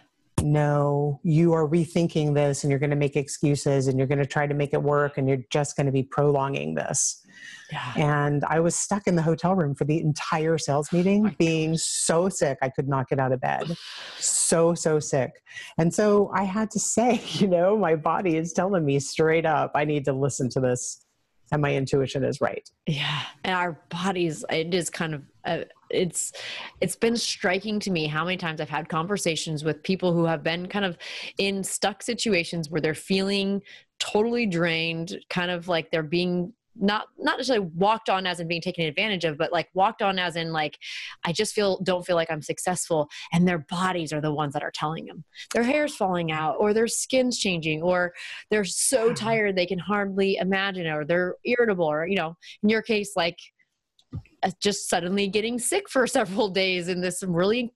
no, 0.52 1.20
you 1.24 1.52
are 1.52 1.68
rethinking 1.68 2.34
this 2.34 2.62
and 2.62 2.70
you're 2.70 2.78
going 2.78 2.90
to 2.90 2.96
make 2.96 3.16
excuses 3.16 3.88
and 3.88 3.98
you're 3.98 4.06
going 4.06 4.18
to 4.18 4.26
try 4.26 4.46
to 4.46 4.54
make 4.54 4.72
it 4.72 4.82
work 4.82 5.18
and 5.18 5.28
you're 5.28 5.44
just 5.50 5.76
going 5.76 5.86
to 5.86 5.92
be 5.92 6.02
prolonging 6.04 6.74
this. 6.74 7.24
Yeah. 7.72 7.92
And 7.96 8.44
I 8.44 8.60
was 8.60 8.76
stuck 8.76 9.06
in 9.08 9.16
the 9.16 9.22
hotel 9.22 9.56
room 9.56 9.74
for 9.74 9.84
the 9.84 10.00
entire 10.00 10.56
sales 10.56 10.92
meeting, 10.92 11.26
oh 11.26 11.34
being 11.38 11.72
gosh. 11.72 11.82
so 11.82 12.28
sick 12.28 12.58
I 12.62 12.68
could 12.68 12.88
not 12.88 13.08
get 13.08 13.18
out 13.18 13.32
of 13.32 13.40
bed. 13.40 13.76
So, 14.18 14.74
so 14.74 15.00
sick. 15.00 15.42
And 15.78 15.92
so 15.92 16.30
I 16.32 16.44
had 16.44 16.70
to 16.72 16.78
say, 16.78 17.20
you 17.32 17.48
know, 17.48 17.76
my 17.76 17.96
body 17.96 18.36
is 18.36 18.52
telling 18.52 18.84
me 18.84 19.00
straight 19.00 19.46
up, 19.46 19.72
I 19.74 19.84
need 19.84 20.04
to 20.04 20.12
listen 20.12 20.48
to 20.50 20.60
this 20.60 21.05
and 21.52 21.62
my 21.62 21.74
intuition 21.74 22.24
is 22.24 22.40
right. 22.40 22.68
Yeah. 22.86 23.22
And 23.44 23.54
our 23.54 23.80
bodies, 23.88 24.44
it 24.50 24.74
is 24.74 24.90
kind 24.90 25.14
of, 25.14 25.22
uh, 25.44 25.64
it's 25.88 26.32
it's 26.80 26.96
been 26.96 27.16
striking 27.16 27.78
to 27.78 27.92
me 27.92 28.08
how 28.08 28.24
many 28.24 28.36
times 28.36 28.60
I've 28.60 28.68
had 28.68 28.88
conversations 28.88 29.62
with 29.62 29.82
people 29.84 30.12
who 30.12 30.24
have 30.24 30.42
been 30.42 30.66
kind 30.66 30.84
of 30.84 30.98
in 31.38 31.62
stuck 31.62 32.02
situations 32.02 32.68
where 32.70 32.80
they're 32.80 32.94
feeling 32.94 33.62
totally 34.00 34.46
drained, 34.46 35.16
kind 35.30 35.50
of 35.50 35.68
like 35.68 35.90
they're 35.90 36.02
being 36.02 36.52
not 36.80 37.06
not 37.18 37.38
necessarily 37.38 37.66
walked 37.74 38.08
on 38.08 38.26
as 38.26 38.40
in 38.40 38.48
being 38.48 38.60
taken 38.60 38.84
advantage 38.84 39.24
of 39.24 39.38
but 39.38 39.52
like 39.52 39.68
walked 39.74 40.02
on 40.02 40.18
as 40.18 40.36
in 40.36 40.52
like 40.52 40.78
i 41.24 41.32
just 41.32 41.54
feel 41.54 41.80
don't 41.82 42.04
feel 42.04 42.16
like 42.16 42.30
i'm 42.30 42.42
successful 42.42 43.08
and 43.32 43.46
their 43.46 43.58
bodies 43.58 44.12
are 44.12 44.20
the 44.20 44.32
ones 44.32 44.52
that 44.52 44.62
are 44.62 44.70
telling 44.70 45.06
them 45.06 45.24
their 45.54 45.62
hair's 45.62 45.94
falling 45.94 46.30
out 46.30 46.56
or 46.58 46.74
their 46.74 46.86
skin's 46.86 47.38
changing 47.38 47.82
or 47.82 48.12
they're 48.50 48.64
so 48.64 49.06
mm-hmm. 49.06 49.14
tired 49.14 49.56
they 49.56 49.66
can 49.66 49.78
hardly 49.78 50.36
imagine 50.36 50.86
it 50.86 50.90
or 50.90 51.04
they're 51.04 51.34
irritable 51.44 51.86
or 51.86 52.06
you 52.06 52.16
know 52.16 52.36
in 52.62 52.68
your 52.68 52.82
case 52.82 53.12
like 53.16 53.38
uh, 54.42 54.50
just 54.62 54.88
suddenly 54.88 55.28
getting 55.28 55.58
sick 55.58 55.88
for 55.88 56.06
several 56.18 56.48
days 56.48 56.88
in 56.88 57.00
this 57.00 57.22
really 57.26 57.72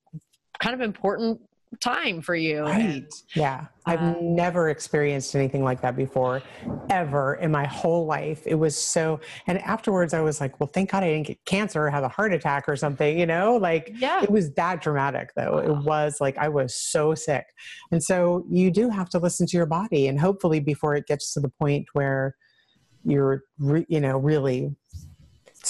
kind 0.61 0.75
of 0.75 0.81
important 0.81 1.41
time 1.79 2.21
for 2.21 2.35
you. 2.35 2.63
Right. 2.63 3.13
Yeah. 3.35 3.67
I've 3.87 4.01
uh, 4.01 4.17
never 4.21 4.71
experienced 4.71 5.35
anything 5.35 5.63
like 5.63 5.81
that 5.83 5.97
before, 5.97 6.43
ever 6.91 7.35
in 7.37 7.51
my 7.51 7.65
whole 7.67 8.07
life. 8.07 8.43
It 8.45 8.57
was 8.57 8.77
so, 8.77 9.21
and 9.47 9.59
afterwards 9.59 10.13
I 10.13 10.21
was 10.21 10.41
like, 10.41 10.59
well, 10.59 10.69
thank 10.73 10.91
God 10.91 11.05
I 11.05 11.09
didn't 11.09 11.29
get 11.29 11.45
cancer 11.45 11.87
or 11.87 11.91
have 11.91 12.03
a 12.03 12.09
heart 12.09 12.33
attack 12.33 12.69
or 12.69 12.77
something, 12.77 13.19
you 13.19 13.27
know? 13.27 13.57
Like, 13.57 13.93
yeah. 13.95 14.23
it 14.23 14.31
was 14.31 14.53
that 14.55 14.83
dramatic 14.83 15.31
though. 15.37 15.59
It 15.59 15.85
was 15.85 16.21
like, 16.21 16.37
I 16.39 16.49
was 16.49 16.75
so 16.75 17.15
sick. 17.15 17.47
And 17.93 18.03
so 18.03 18.45
you 18.51 18.71
do 18.71 18.91
have 18.91 19.09
to 19.11 19.19
listen 19.19 19.47
to 19.47 19.57
your 19.57 19.67
body 19.67 20.09
and 20.09 20.19
hopefully 20.19 20.61
before 20.61 20.97
it 20.97 21.07
gets 21.07 21.33
to 21.35 21.41
the 21.41 21.49
point 21.49 21.87
where 21.93 22.37
you're, 23.05 23.45
re- 23.59 23.87
you 23.89 24.01
know, 24.01 24.19
really 24.19 24.75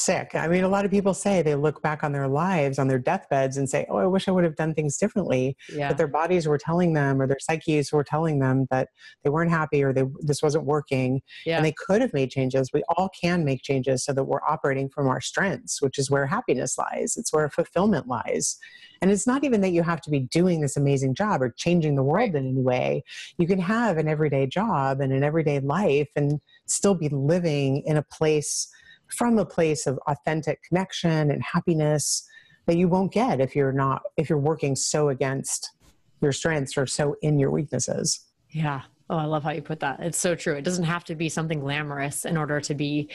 sick. 0.01 0.35
I 0.35 0.49
mean, 0.49 0.65
a 0.65 0.69
lot 0.69 0.85
of 0.85 0.91
people 0.91 1.15
say 1.15 1.43
they 1.43 1.55
look 1.55 1.83
back 1.83 2.03
on 2.03 2.13
their 2.13 2.29
lives, 2.29 2.79
on 2.79 2.89
their 2.89 2.99
deathbeds, 2.99 3.57
and 3.57 3.69
say, 3.69 3.87
"Oh, 3.89 3.99
I 3.99 4.07
wish 4.07 4.29
I 4.29 4.31
would 4.31 4.45
have 4.45 4.57
done 4.57 4.75
things 4.75 4.97
differently." 4.97 5.57
Yeah. 5.73 5.89
But 5.89 5.99
their 5.99 6.09
bodies 6.09 6.47
were 6.47 6.59
telling 6.59 6.95
them, 6.95 7.21
or 7.21 7.27
their 7.27 7.39
psyches 7.41 7.93
were 7.93 8.05
telling 8.05 8.39
them 8.39 8.67
that 8.71 8.89
they 9.23 9.31
weren't 9.31 9.51
happy, 9.51 9.83
or 9.83 9.93
they 9.93 10.05
this 10.21 10.43
wasn't 10.43 10.65
working, 10.65 11.21
yeah. 11.45 11.57
and 11.57 11.65
they 11.65 11.75
could 11.87 12.01
have 12.01 12.13
made 12.13 12.31
changes. 12.31 12.71
We 12.73 12.83
all 12.97 13.11
can 13.21 13.45
make 13.45 13.63
changes 13.63 14.05
so 14.05 14.13
that 14.13 14.25
we're 14.25 14.43
operating 14.43 14.89
from 14.89 15.07
our 15.07 15.21
strengths, 15.21 15.83
which 15.83 15.99
is 15.99 16.11
where 16.11 16.27
happiness 16.27 16.79
lies. 16.79 17.17
It's 17.17 17.33
where 17.33 17.49
fulfillment 17.51 18.09
lies. 18.09 18.59
And 19.03 19.11
it's 19.11 19.27
not 19.27 19.45
even 19.45 19.63
that 19.63 19.71
you 19.71 19.83
have 19.83 20.01
to 20.03 20.11
be 20.11 20.21
doing 20.21 20.61
this 20.61 20.77
amazing 20.77 21.15
job 21.15 21.41
or 21.41 21.55
changing 21.57 21.97
the 21.97 22.03
world 22.03 22.35
right. 22.35 22.35
in 22.35 22.49
any 22.49 22.61
way. 22.61 23.03
You 23.39 23.47
can 23.47 23.59
have 23.59 23.97
an 23.97 24.09
everyday 24.09 24.47
job 24.47 25.01
and 25.01 25.13
an 25.13 25.25
everyday 25.25 25.59
life 25.61 26.09
and 26.17 26.41
still 26.67 26.95
be 26.95 27.09
living 27.09 27.83
in 27.87 27.97
a 27.97 28.03
place 28.03 28.69
from 29.13 29.39
a 29.39 29.45
place 29.45 29.87
of 29.87 29.99
authentic 30.07 30.63
connection 30.63 31.31
and 31.31 31.43
happiness 31.43 32.27
that 32.67 32.77
you 32.77 32.89
won't 32.89 33.13
get 33.13 33.41
if 33.41 33.57
you're 33.57 33.73
not 33.73 34.03
if 34.17 34.29
you're 34.29 34.39
working 34.39 34.77
so 34.77 35.09
against 35.09 35.73
your 36.21 36.33
strengths 36.33 36.77
or 36.77 36.87
so 36.87 37.17
in 37.23 37.39
your 37.39 37.51
weaknesses 37.51 38.27
yeah 38.51 38.83
oh 39.09 39.17
i 39.17 39.25
love 39.25 39.43
how 39.43 39.51
you 39.51 39.63
put 39.63 39.81
that 39.81 39.99
it's 40.01 40.19
so 40.19 40.35
true 40.35 40.55
it 40.55 40.63
doesn't 40.63 40.85
have 40.85 41.05
to 41.05 41.15
be 41.15 41.29
something 41.29 41.61
glamorous 41.61 42.25
in 42.25 42.37
order 42.37 42.61
to 42.61 42.75
be 42.75 43.09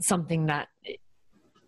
something 0.00 0.46
that 0.46 0.68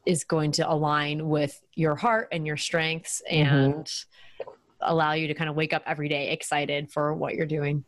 is 0.06 0.24
going 0.24 0.50
to 0.50 0.70
align 0.70 1.28
with 1.28 1.60
your 1.74 1.94
heart 1.94 2.28
and 2.32 2.46
your 2.46 2.56
strengths 2.56 3.22
mm-hmm. 3.30 3.54
and 3.54 3.84
mm-hmm. 3.84 4.50
allow 4.80 5.12
you 5.12 5.28
to 5.28 5.34
kind 5.34 5.50
of 5.50 5.56
wake 5.56 5.72
up 5.72 5.82
every 5.86 6.08
day 6.08 6.30
excited 6.30 6.90
for 6.90 7.14
what 7.14 7.34
you're 7.34 7.46
doing 7.46 7.84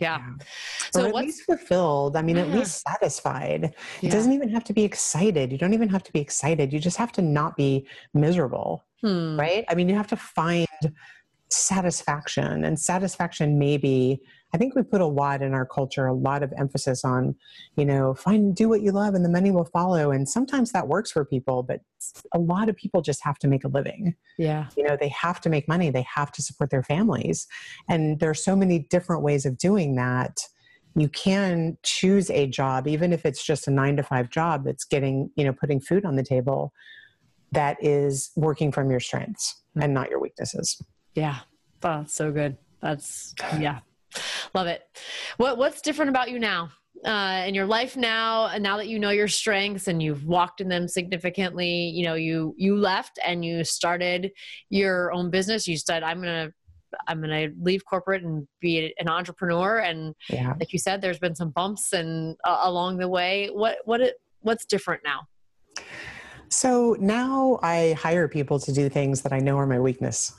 yeah. 0.00 0.18
yeah. 0.18 0.44
So 0.92 1.04
or 1.04 1.08
at 1.08 1.14
least 1.14 1.42
fulfilled. 1.42 2.16
I 2.16 2.22
mean, 2.22 2.36
yeah. 2.36 2.42
at 2.42 2.50
least 2.50 2.82
satisfied. 2.86 3.74
Yeah. 4.00 4.08
It 4.08 4.12
doesn't 4.12 4.32
even 4.32 4.48
have 4.50 4.64
to 4.64 4.72
be 4.72 4.84
excited. 4.84 5.52
You 5.52 5.58
don't 5.58 5.74
even 5.74 5.88
have 5.88 6.02
to 6.04 6.12
be 6.12 6.20
excited. 6.20 6.72
You 6.72 6.78
just 6.78 6.96
have 6.96 7.12
to 7.12 7.22
not 7.22 7.56
be 7.56 7.86
miserable. 8.14 8.84
Hmm. 9.02 9.38
Right? 9.38 9.64
I 9.68 9.74
mean, 9.74 9.88
you 9.88 9.94
have 9.94 10.08
to 10.08 10.16
find 10.16 10.66
satisfaction 11.50 12.64
and 12.64 12.78
satisfaction 12.78 13.58
maybe 13.58 14.20
i 14.52 14.58
think 14.58 14.74
we 14.74 14.82
put 14.82 15.00
a 15.00 15.06
lot 15.06 15.42
in 15.42 15.54
our 15.54 15.66
culture 15.66 16.06
a 16.06 16.12
lot 16.12 16.42
of 16.42 16.52
emphasis 16.56 17.04
on 17.04 17.34
you 17.76 17.84
know 17.84 18.14
find 18.14 18.54
do 18.54 18.68
what 18.68 18.82
you 18.82 18.92
love 18.92 19.14
and 19.14 19.24
the 19.24 19.28
money 19.28 19.50
will 19.50 19.64
follow 19.64 20.10
and 20.10 20.28
sometimes 20.28 20.72
that 20.72 20.88
works 20.88 21.10
for 21.10 21.24
people 21.24 21.62
but 21.62 21.80
a 22.32 22.38
lot 22.38 22.68
of 22.68 22.76
people 22.76 23.02
just 23.02 23.22
have 23.22 23.38
to 23.38 23.48
make 23.48 23.64
a 23.64 23.68
living 23.68 24.14
yeah 24.38 24.66
you 24.76 24.82
know 24.82 24.96
they 24.98 25.08
have 25.08 25.40
to 25.40 25.48
make 25.48 25.68
money 25.68 25.90
they 25.90 26.06
have 26.14 26.32
to 26.32 26.42
support 26.42 26.70
their 26.70 26.82
families 26.82 27.46
and 27.88 28.20
there 28.20 28.30
are 28.30 28.34
so 28.34 28.54
many 28.54 28.80
different 28.90 29.22
ways 29.22 29.44
of 29.46 29.58
doing 29.58 29.96
that 29.96 30.38
you 30.96 31.08
can 31.08 31.78
choose 31.82 32.30
a 32.30 32.46
job, 32.46 32.88
even 32.88 33.12
if 33.12 33.24
it's 33.24 33.44
just 33.44 33.68
a 33.68 33.70
nine 33.70 33.96
to 33.96 34.02
five 34.02 34.30
job 34.30 34.64
that's 34.64 34.84
getting, 34.84 35.30
you 35.36 35.44
know, 35.44 35.52
putting 35.52 35.80
food 35.80 36.04
on 36.04 36.16
the 36.16 36.22
table 36.22 36.72
that 37.52 37.76
is 37.80 38.30
working 38.36 38.72
from 38.72 38.90
your 38.90 39.00
strengths 39.00 39.62
and 39.80 39.94
not 39.94 40.10
your 40.10 40.20
weaknesses. 40.20 40.80
Yeah. 41.14 41.40
Oh, 41.82 42.04
so 42.06 42.30
good. 42.32 42.56
That's, 42.80 43.34
yeah. 43.58 43.80
Love 44.54 44.66
it. 44.66 44.82
What, 45.36 45.58
what's 45.58 45.80
different 45.80 46.10
about 46.10 46.30
you 46.30 46.38
now? 46.38 46.70
uh, 47.04 47.44
in 47.46 47.54
your 47.54 47.66
life 47.66 47.96
now 47.96 48.46
and 48.46 48.62
now 48.62 48.76
that 48.76 48.88
you 48.88 48.98
know 48.98 49.10
your 49.10 49.28
strengths 49.28 49.88
and 49.88 50.02
you've 50.02 50.24
walked 50.24 50.60
in 50.60 50.68
them 50.68 50.88
significantly 50.88 51.88
you 51.90 52.04
know 52.04 52.14
you 52.14 52.54
you 52.56 52.76
left 52.76 53.18
and 53.24 53.44
you 53.44 53.64
started 53.64 54.30
your 54.70 55.12
own 55.12 55.30
business 55.30 55.68
you 55.68 55.76
said 55.76 56.02
i'm 56.02 56.18
gonna 56.20 56.50
i'm 57.06 57.20
gonna 57.20 57.48
leave 57.60 57.84
corporate 57.84 58.24
and 58.24 58.46
be 58.60 58.92
an 58.98 59.08
entrepreneur 59.08 59.78
and 59.78 60.14
yeah. 60.28 60.54
like 60.58 60.72
you 60.72 60.78
said 60.78 61.00
there's 61.00 61.18
been 61.18 61.34
some 61.34 61.50
bumps 61.50 61.92
and 61.92 62.36
uh, 62.44 62.60
along 62.62 62.98
the 62.98 63.08
way 63.08 63.48
what 63.52 63.78
what 63.84 64.00
it, 64.00 64.14
what's 64.40 64.64
different 64.64 65.02
now 65.04 65.20
so 66.50 66.96
now 67.00 67.58
I 67.62 67.92
hire 67.92 68.28
people 68.28 68.58
to 68.60 68.72
do 68.72 68.88
things 68.88 69.22
that 69.22 69.32
I 69.32 69.38
know 69.38 69.56
are 69.58 69.66
my 69.66 69.80
weakness 69.80 70.32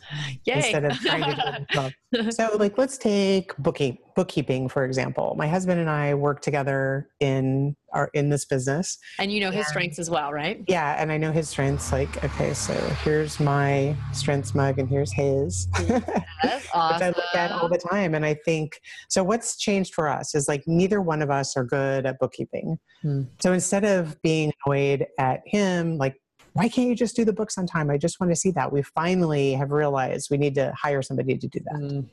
Yay. 0.46 0.56
instead 0.56 0.86
of 0.86 1.00
trying 1.00 1.36
to 1.36 1.66
do 2.14 2.32
so, 2.32 2.56
like, 2.58 2.78
let's 2.78 2.98
take 2.98 3.54
bookkeep, 3.58 4.00
bookkeeping 4.20 4.68
for 4.68 4.84
example. 4.84 5.34
My 5.38 5.48
husband 5.48 5.80
and 5.80 5.90
I 5.90 6.14
work 6.14 6.42
together 6.42 7.08
in 7.22 7.74
our 7.94 8.10
in 8.14 8.28
this 8.28 8.44
business, 8.44 8.98
and 9.18 9.32
you 9.32 9.40
know 9.40 9.50
his 9.50 9.60
and, 9.60 9.68
strengths 9.68 9.98
as 9.98 10.10
well, 10.10 10.34
right? 10.34 10.62
Yeah, 10.68 11.02
and 11.02 11.10
I 11.10 11.16
know 11.16 11.32
his 11.32 11.48
strengths. 11.48 11.94
Like, 11.94 12.22
okay, 12.22 12.54
so 12.54 12.74
here's 13.06 13.40
my 13.40 13.96
strengths 14.12 14.54
mug, 14.54 14.78
and 14.78 14.90
here's 14.90 15.14
his, 15.14 15.70
yes, 15.80 16.68
awesome. 16.74 17.08
which 17.08 17.16
I 17.16 17.18
look 17.18 17.36
at 17.36 17.54
all 17.54 17.70
the 17.70 17.78
time. 17.78 18.14
And 18.14 18.26
I 18.26 18.34
think 18.44 18.82
so. 19.08 19.24
What's 19.24 19.56
changed 19.56 19.94
for 19.94 20.10
us 20.10 20.36
is 20.36 20.50
like 20.50 20.64
neither 20.68 21.02
one 21.02 21.22
of 21.22 21.32
us 21.32 21.56
are 21.56 21.64
good 21.64 22.06
at 22.06 22.20
bookkeeping. 22.20 22.78
Hmm. 23.02 23.22
So 23.40 23.54
instead 23.54 23.86
of 23.86 24.22
being 24.22 24.52
annoyed 24.66 25.08
at 25.18 25.40
him, 25.46 25.98
like 25.98 26.18
why 26.52 26.68
can't 26.68 26.90
you 26.90 26.96
just 26.96 27.16
do 27.16 27.24
the 27.24 27.32
books 27.32 27.58
on 27.58 27.68
time? 27.68 27.90
I 27.90 27.98
just 27.98 28.20
want 28.20 28.34
to 28.34 28.36
see 28.36 28.52
that. 28.52 28.74
We 28.74 28.82
finally 28.82 29.54
have 29.54 29.72
realized 29.72 30.28
we 30.30 30.38
need 30.38 30.56
to 30.56 30.74
hire 30.76 31.02
somebody 31.02 31.38
to 31.38 31.48
do 31.48 31.60
that. 31.64 31.80
Mm. 31.80 32.10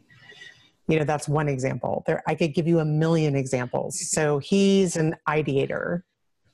You 0.89 0.99
know, 0.99 1.05
that's 1.05 1.29
one 1.29 1.49
example. 1.49 2.05
There, 2.07 2.23
I 2.27 2.35
could 2.35 2.55
give 2.55 2.69
you 2.69 2.79
a 2.81 2.85
million 2.85 3.35
examples. 3.37 3.99
So 4.17 4.39
he's 4.39 4.97
an 4.97 5.17
ideator. 5.29 6.03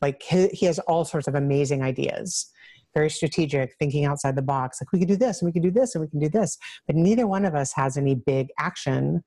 Like 0.01 0.23
he, 0.23 0.49
he 0.49 0.67
has 0.67 0.79
all 0.81 1.05
sorts 1.05 1.29
of 1.29 1.35
amazing 1.35 1.83
ideas 1.83 2.51
very 2.95 3.11
strategic, 3.11 3.75
thinking 3.79 4.05
outside 4.05 4.37
the 4.37 4.43
box. 4.43 4.81
Like 4.81 4.93
we 4.93 4.99
could 4.99 5.09
do 5.09 5.17
this 5.17 5.41
and 5.41 5.49
we 5.49 5.53
could 5.53 5.63
do 5.63 5.71
this 5.71 5.95
and 5.95 6.03
we 6.03 6.09
can 6.09 6.21
do 6.21 6.29
this. 6.29 6.59
But 6.87 6.97
neither 6.97 7.27
one 7.27 7.45
of 7.45 7.55
us 7.55 7.73
has 7.75 7.97
any 7.97 8.15
big 8.15 8.49
action 8.59 9.23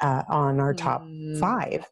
uh, 0.00 0.22
on 0.28 0.60
our 0.60 0.74
top 0.74 1.02
mm. 1.02 1.38
five. 1.38 1.86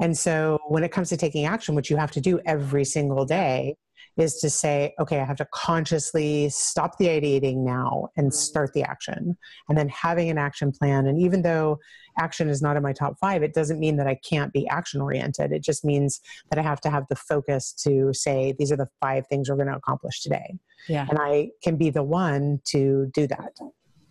And 0.00 0.16
so 0.16 0.58
when 0.68 0.84
it 0.84 0.90
comes 0.90 1.08
to 1.10 1.16
taking 1.16 1.44
action, 1.44 1.74
which 1.74 1.90
you 1.90 1.96
have 1.96 2.10
to 2.12 2.20
do 2.20 2.40
every 2.44 2.84
single 2.84 3.24
day, 3.24 3.76
is 4.16 4.38
to 4.40 4.50
say, 4.50 4.94
okay, 5.00 5.20
I 5.20 5.24
have 5.24 5.38
to 5.38 5.48
consciously 5.54 6.48
stop 6.50 6.98
the 6.98 7.06
ideating 7.06 7.64
now 7.64 8.08
and 8.16 8.26
mm-hmm. 8.26 8.34
start 8.34 8.72
the 8.74 8.82
action. 8.82 9.36
And 9.68 9.78
then 9.78 9.88
having 9.88 10.28
an 10.28 10.38
action 10.38 10.72
plan. 10.72 11.06
And 11.06 11.18
even 11.18 11.42
though 11.42 11.78
action 12.18 12.48
is 12.48 12.60
not 12.60 12.76
in 12.76 12.82
my 12.82 12.92
top 12.92 13.14
five, 13.18 13.42
it 13.42 13.54
doesn't 13.54 13.80
mean 13.80 13.96
that 13.96 14.06
I 14.06 14.16
can't 14.16 14.52
be 14.52 14.68
action 14.68 15.00
oriented. 15.00 15.50
It 15.50 15.62
just 15.62 15.84
means 15.84 16.20
that 16.50 16.58
I 16.58 16.62
have 16.62 16.80
to 16.82 16.90
have 16.90 17.04
the 17.08 17.16
focus 17.16 17.72
to 17.84 18.12
say, 18.12 18.54
these 18.58 18.70
are 18.70 18.76
the 18.76 18.88
five 19.00 19.26
things 19.28 19.48
we're 19.48 19.56
going 19.56 19.68
to 19.68 19.76
accomplish 19.76 20.20
today. 20.20 20.58
Yeah. 20.88 21.06
And 21.08 21.18
I 21.18 21.50
can 21.62 21.76
be 21.76 21.90
the 21.90 22.02
one 22.02 22.60
to 22.66 23.10
do 23.14 23.26
that. 23.28 23.52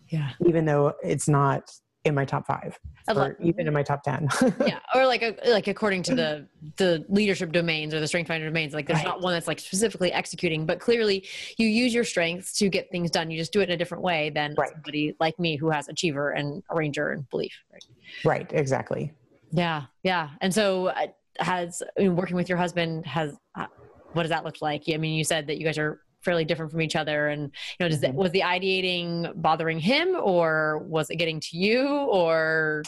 Yeah. 0.08 0.30
Even 0.44 0.64
though 0.64 0.94
it's 1.02 1.28
not 1.28 1.70
in 2.04 2.14
my 2.14 2.24
top 2.24 2.46
five 2.46 2.78
or 3.08 3.36
even 3.40 3.68
in 3.68 3.72
my 3.72 3.82
top 3.82 4.02
10 4.02 4.28
yeah 4.66 4.80
or 4.94 5.06
like 5.06 5.22
a, 5.22 5.36
like 5.46 5.68
according 5.68 6.02
to 6.02 6.14
the 6.14 6.46
the 6.76 7.04
leadership 7.08 7.52
domains 7.52 7.94
or 7.94 8.00
the 8.00 8.08
strength 8.08 8.26
finder 8.28 8.46
domains 8.46 8.74
like 8.74 8.86
there's 8.86 8.98
right. 8.98 9.06
not 9.06 9.20
one 9.20 9.32
that's 9.32 9.46
like 9.46 9.60
specifically 9.60 10.12
executing 10.12 10.66
but 10.66 10.80
clearly 10.80 11.24
you 11.58 11.68
use 11.68 11.94
your 11.94 12.04
strengths 12.04 12.58
to 12.58 12.68
get 12.68 12.90
things 12.90 13.10
done. 13.10 13.30
You 13.30 13.38
just 13.38 13.52
do 13.52 13.60
it 13.60 13.64
in 13.64 13.70
a 13.70 13.76
different 13.76 14.02
way 14.02 14.30
than 14.30 14.54
right. 14.58 14.70
somebody 14.70 15.14
like 15.20 15.38
me 15.38 15.56
who 15.56 15.70
has 15.70 15.88
achiever 15.88 16.30
and 16.30 16.62
arranger 16.70 17.10
and 17.10 17.28
belief 17.30 17.54
right? 17.72 17.84
Right 18.24 18.50
exactly. 18.52 19.12
Yeah 19.52 19.84
yeah. 20.02 20.30
And 20.40 20.52
so 20.52 20.88
uh, 20.88 21.06
has 21.38 21.82
I 21.98 22.02
mean, 22.02 22.16
working 22.16 22.36
with 22.36 22.48
your 22.48 22.58
husband 22.58 23.06
has 23.06 23.36
uh, 23.54 23.66
what 24.12 24.22
does 24.22 24.30
that 24.30 24.44
look 24.44 24.60
like? 24.60 24.84
I 24.92 24.96
mean 24.96 25.14
you 25.14 25.24
said 25.24 25.46
that 25.46 25.58
you 25.58 25.64
guys 25.64 25.78
are 25.78 26.00
fairly 26.22 26.44
different 26.44 26.70
from 26.70 26.80
each 26.80 26.96
other 26.96 27.28
and 27.28 27.42
you 27.42 27.84
know 27.84 27.88
does 27.88 28.00
mm-hmm. 28.00 28.16
was 28.16 28.32
the 28.32 28.40
ideating 28.40 29.32
bothering 29.40 29.78
him 29.78 30.16
or 30.20 30.78
was 30.78 31.10
it 31.10 31.16
getting 31.16 31.40
to 31.40 31.56
you 31.56 31.86
or 31.86 32.82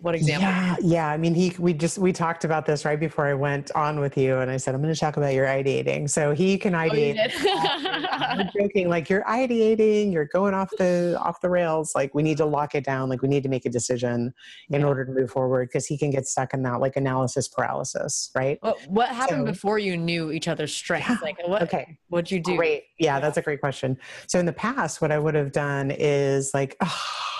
what 0.00 0.14
example? 0.14 0.48
Yeah, 0.48 0.76
yeah. 0.80 1.08
I 1.08 1.16
mean, 1.16 1.34
he 1.34 1.54
we 1.58 1.72
just 1.72 1.98
we 1.98 2.12
talked 2.12 2.44
about 2.44 2.66
this 2.66 2.84
right 2.84 2.98
before 2.98 3.26
I 3.26 3.34
went 3.34 3.70
on 3.72 4.00
with 4.00 4.16
you, 4.16 4.38
and 4.38 4.50
I 4.50 4.56
said 4.56 4.74
I'm 4.74 4.82
going 4.82 4.92
to 4.92 4.98
talk 4.98 5.16
about 5.16 5.34
your 5.34 5.46
ideating. 5.46 6.08
So 6.08 6.32
he 6.32 6.58
can 6.58 6.74
oh, 6.74 6.78
ideate. 6.78 7.32
Oh, 7.44 8.06
I'm 8.10 8.48
joking, 8.56 8.88
like 8.88 9.08
you're 9.08 9.24
ideating, 9.24 10.12
you're 10.12 10.26
going 10.26 10.54
off 10.54 10.70
the 10.78 11.18
off 11.20 11.40
the 11.40 11.50
rails. 11.50 11.92
Like 11.94 12.14
we 12.14 12.22
need 12.22 12.36
to 12.38 12.44
lock 12.44 12.74
it 12.74 12.84
down. 12.84 13.08
Like 13.08 13.22
we 13.22 13.28
need 13.28 13.42
to 13.42 13.48
make 13.48 13.66
a 13.66 13.70
decision 13.70 14.32
in 14.70 14.80
yeah. 14.80 14.86
order 14.86 15.04
to 15.04 15.12
move 15.12 15.30
forward 15.30 15.68
because 15.68 15.86
he 15.86 15.98
can 15.98 16.10
get 16.10 16.26
stuck 16.26 16.54
in 16.54 16.62
that 16.62 16.80
like 16.80 16.96
analysis 16.96 17.48
paralysis, 17.48 18.30
right? 18.34 18.58
Well, 18.62 18.76
what 18.88 19.08
happened 19.08 19.46
so, 19.46 19.52
before 19.52 19.78
you 19.78 19.96
knew 19.96 20.30
each 20.30 20.48
other's 20.48 20.74
strengths? 20.74 21.08
Yeah, 21.08 21.16
like 21.22 21.46
what? 21.46 21.62
Okay, 21.62 21.98
what'd 22.08 22.30
you 22.30 22.40
do? 22.40 22.56
Great. 22.56 22.84
Yeah, 22.98 23.14
yeah, 23.14 23.20
that's 23.20 23.36
a 23.36 23.42
great 23.42 23.60
question. 23.60 23.96
So 24.26 24.38
in 24.38 24.46
the 24.46 24.52
past, 24.52 25.00
what 25.00 25.12
I 25.12 25.18
would 25.18 25.34
have 25.34 25.52
done 25.52 25.90
is 25.90 26.52
like. 26.54 26.76
Oh, 26.90 27.37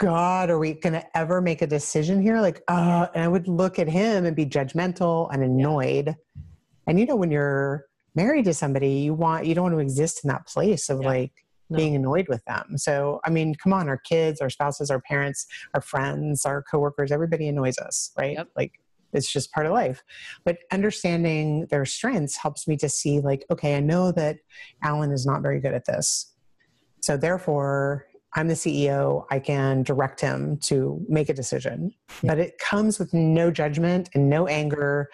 God, 0.00 0.48
are 0.48 0.58
we 0.58 0.72
going 0.72 0.94
to 0.94 1.04
ever 1.16 1.42
make 1.42 1.60
a 1.60 1.66
decision 1.66 2.22
here? 2.22 2.40
Like, 2.40 2.62
uh, 2.68 3.08
and 3.14 3.22
I 3.22 3.28
would 3.28 3.46
look 3.46 3.78
at 3.78 3.86
him 3.86 4.24
and 4.24 4.34
be 4.34 4.46
judgmental 4.46 5.28
and 5.30 5.42
annoyed. 5.42 6.06
Yeah. 6.06 6.42
And 6.86 6.98
you 6.98 7.04
know, 7.04 7.16
when 7.16 7.30
you're 7.30 7.84
married 8.14 8.46
to 8.46 8.54
somebody, 8.54 8.92
you 8.92 9.12
want, 9.12 9.44
you 9.44 9.54
don't 9.54 9.64
want 9.64 9.74
to 9.74 9.80
exist 9.80 10.24
in 10.24 10.28
that 10.28 10.46
place 10.46 10.88
of 10.88 11.02
yeah. 11.02 11.08
like 11.08 11.32
no. 11.68 11.76
being 11.76 11.94
annoyed 11.94 12.28
with 12.30 12.42
them. 12.46 12.78
So, 12.78 13.20
I 13.26 13.30
mean, 13.30 13.54
come 13.54 13.74
on, 13.74 13.90
our 13.90 13.98
kids, 13.98 14.40
our 14.40 14.48
spouses, 14.48 14.90
our 14.90 15.02
parents, 15.02 15.46
our 15.74 15.82
friends, 15.82 16.46
our 16.46 16.62
coworkers, 16.62 17.12
everybody 17.12 17.46
annoys 17.46 17.76
us, 17.76 18.10
right? 18.16 18.38
Yep. 18.38 18.48
Like, 18.56 18.72
it's 19.12 19.30
just 19.30 19.52
part 19.52 19.66
of 19.66 19.72
life. 19.72 20.02
But 20.46 20.58
understanding 20.72 21.66
their 21.70 21.84
strengths 21.84 22.38
helps 22.38 22.66
me 22.66 22.78
to 22.78 22.88
see, 22.88 23.20
like, 23.20 23.44
okay, 23.50 23.76
I 23.76 23.80
know 23.80 24.12
that 24.12 24.38
Alan 24.82 25.12
is 25.12 25.26
not 25.26 25.42
very 25.42 25.60
good 25.60 25.74
at 25.74 25.84
this. 25.84 26.32
So, 27.02 27.18
therefore, 27.18 28.06
I'm 28.34 28.48
the 28.48 28.54
CEO, 28.54 29.24
I 29.30 29.40
can 29.40 29.82
direct 29.82 30.20
him 30.20 30.56
to 30.58 31.04
make 31.08 31.28
a 31.28 31.34
decision. 31.34 31.92
But 32.22 32.38
it 32.38 32.58
comes 32.58 32.98
with 32.98 33.12
no 33.12 33.50
judgment 33.50 34.08
and 34.14 34.30
no 34.30 34.46
anger. 34.46 35.10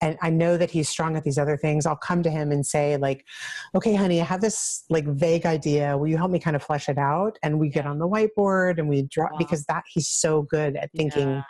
And 0.00 0.16
I 0.22 0.30
know 0.30 0.56
that 0.56 0.70
he's 0.70 0.88
strong 0.88 1.16
at 1.16 1.24
these 1.24 1.36
other 1.36 1.56
things. 1.56 1.84
I'll 1.84 1.96
come 1.96 2.22
to 2.22 2.30
him 2.30 2.52
and 2.52 2.64
say, 2.64 2.96
like, 2.96 3.26
okay, 3.74 3.94
honey, 3.94 4.20
I 4.20 4.24
have 4.24 4.40
this 4.40 4.84
like 4.88 5.04
vague 5.04 5.46
idea. 5.46 5.96
Will 5.98 6.08
you 6.08 6.16
help 6.16 6.30
me 6.30 6.38
kind 6.38 6.56
of 6.56 6.62
flesh 6.62 6.88
it 6.88 6.96
out? 6.96 7.38
And 7.42 7.58
we 7.58 7.68
get 7.68 7.86
on 7.86 7.98
the 7.98 8.08
whiteboard 8.08 8.78
and 8.78 8.88
we 8.88 9.02
draw 9.02 9.28
wow. 9.32 9.38
because 9.38 9.64
that 9.66 9.84
he's 9.92 10.08
so 10.08 10.42
good 10.42 10.76
at 10.76 10.90
thinking 10.92 11.28
yeah. 11.28 11.42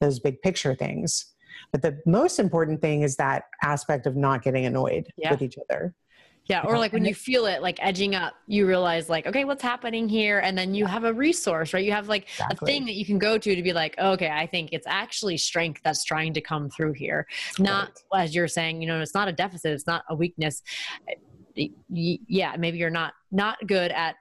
those 0.00 0.18
big 0.18 0.40
picture 0.40 0.74
things. 0.74 1.26
But 1.70 1.82
the 1.82 2.00
most 2.06 2.38
important 2.38 2.80
thing 2.80 3.02
is 3.02 3.16
that 3.16 3.44
aspect 3.62 4.06
of 4.06 4.16
not 4.16 4.42
getting 4.42 4.64
annoyed 4.64 5.08
yeah. 5.16 5.30
with 5.30 5.42
each 5.42 5.56
other. 5.70 5.94
Yeah, 6.46 6.62
or 6.64 6.76
like 6.76 6.92
when 6.92 7.04
you 7.04 7.14
feel 7.14 7.46
it 7.46 7.62
like 7.62 7.78
edging 7.80 8.16
up, 8.16 8.34
you 8.48 8.66
realize 8.66 9.08
like, 9.08 9.26
okay, 9.26 9.44
what's 9.44 9.62
happening 9.62 10.08
here? 10.08 10.40
And 10.40 10.58
then 10.58 10.74
you 10.74 10.86
have 10.86 11.04
a 11.04 11.12
resource, 11.12 11.72
right? 11.72 11.84
You 11.84 11.92
have 11.92 12.08
like 12.08 12.24
exactly. 12.24 12.56
a 12.60 12.66
thing 12.66 12.86
that 12.86 12.94
you 12.94 13.04
can 13.04 13.18
go 13.18 13.38
to 13.38 13.54
to 13.54 13.62
be 13.62 13.72
like, 13.72 13.96
okay, 13.98 14.28
I 14.28 14.46
think 14.46 14.70
it's 14.72 14.86
actually 14.88 15.36
strength 15.36 15.80
that's 15.84 16.04
trying 16.04 16.34
to 16.34 16.40
come 16.40 16.68
through 16.68 16.94
here. 16.94 17.28
Not 17.60 17.92
right. 18.12 18.24
as 18.24 18.34
you're 18.34 18.48
saying, 18.48 18.82
you 18.82 18.88
know, 18.88 19.00
it's 19.00 19.14
not 19.14 19.28
a 19.28 19.32
deficit, 19.32 19.72
it's 19.72 19.86
not 19.86 20.04
a 20.10 20.16
weakness. 20.16 20.62
Yeah, 21.88 22.56
maybe 22.58 22.78
you're 22.78 22.90
not 22.90 23.12
not 23.30 23.58
good 23.66 23.92
at 23.92 24.16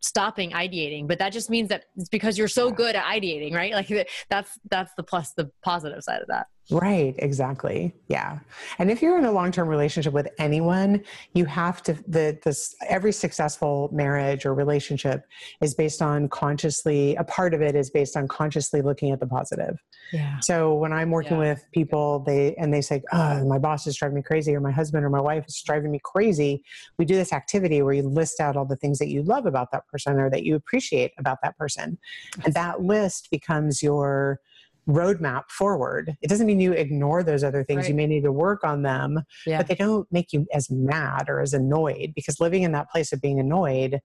stopping 0.00 0.50
ideating, 0.50 1.08
but 1.08 1.18
that 1.20 1.32
just 1.32 1.48
means 1.48 1.68
that 1.68 1.84
it's 1.96 2.08
because 2.08 2.36
you're 2.36 2.48
so 2.48 2.70
good 2.70 2.96
at 2.96 3.04
ideating, 3.04 3.54
right? 3.54 3.72
Like 3.72 3.88
that's 4.30 4.58
that's 4.70 4.92
the 4.96 5.02
plus 5.02 5.32
the 5.32 5.50
positive 5.64 6.02
side 6.02 6.20
of 6.20 6.28
that. 6.28 6.48
Right, 6.72 7.14
exactly. 7.18 7.94
Yeah. 8.08 8.38
And 8.78 8.90
if 8.90 9.02
you're 9.02 9.18
in 9.18 9.24
a 9.24 9.32
long-term 9.32 9.68
relationship 9.68 10.12
with 10.12 10.28
anyone, 10.38 11.04
you 11.34 11.44
have 11.44 11.82
to 11.84 11.92
the 12.08 12.38
this 12.42 12.74
every 12.88 13.12
successful 13.12 13.90
marriage 13.92 14.46
or 14.46 14.54
relationship 14.54 15.24
is 15.60 15.74
based 15.74 16.00
on 16.00 16.28
consciously 16.28 17.14
a 17.16 17.24
part 17.24 17.52
of 17.54 17.60
it 17.60 17.74
is 17.74 17.90
based 17.90 18.16
on 18.16 18.26
consciously 18.26 18.80
looking 18.80 19.10
at 19.10 19.20
the 19.20 19.26
positive. 19.26 19.82
Yeah. 20.12 20.40
So 20.40 20.74
when 20.74 20.92
I'm 20.92 21.10
working 21.10 21.32
yeah. 21.32 21.50
with 21.50 21.66
people, 21.72 22.20
they 22.20 22.54
and 22.56 22.72
they 22.72 22.80
say, 22.80 23.02
"Oh, 23.12 23.44
my 23.44 23.58
boss 23.58 23.86
is 23.86 23.96
driving 23.96 24.16
me 24.16 24.22
crazy 24.22 24.54
or 24.54 24.60
my 24.60 24.72
husband 24.72 25.04
or 25.04 25.10
my 25.10 25.20
wife 25.20 25.44
is 25.46 25.62
driving 25.62 25.90
me 25.90 26.00
crazy." 26.02 26.64
We 26.98 27.04
do 27.04 27.14
this 27.14 27.32
activity 27.32 27.82
where 27.82 27.94
you 27.94 28.02
list 28.02 28.40
out 28.40 28.56
all 28.56 28.64
the 28.64 28.76
things 28.76 28.98
that 28.98 29.08
you 29.08 29.22
love 29.22 29.46
about 29.46 29.72
that 29.72 29.86
person 29.88 30.18
or 30.18 30.30
that 30.30 30.44
you 30.44 30.54
appreciate 30.54 31.12
about 31.18 31.38
that 31.42 31.56
person. 31.58 31.98
And 32.44 32.54
that 32.54 32.82
list 32.82 33.28
becomes 33.30 33.82
your 33.82 34.40
roadmap 34.88 35.48
forward. 35.48 36.16
It 36.22 36.28
doesn't 36.28 36.46
mean 36.46 36.60
you 36.60 36.72
ignore 36.72 37.22
those 37.22 37.44
other 37.44 37.62
things. 37.62 37.82
Right. 37.82 37.88
You 37.90 37.94
may 37.94 38.06
need 38.06 38.24
to 38.24 38.32
work 38.32 38.64
on 38.64 38.82
them, 38.82 39.20
yeah. 39.46 39.58
but 39.58 39.68
they 39.68 39.74
don't 39.74 40.10
make 40.10 40.32
you 40.32 40.46
as 40.52 40.70
mad 40.70 41.26
or 41.28 41.40
as 41.40 41.54
annoyed 41.54 42.12
because 42.16 42.40
living 42.40 42.62
in 42.62 42.72
that 42.72 42.90
place 42.90 43.12
of 43.12 43.20
being 43.20 43.38
annoyed, 43.38 44.00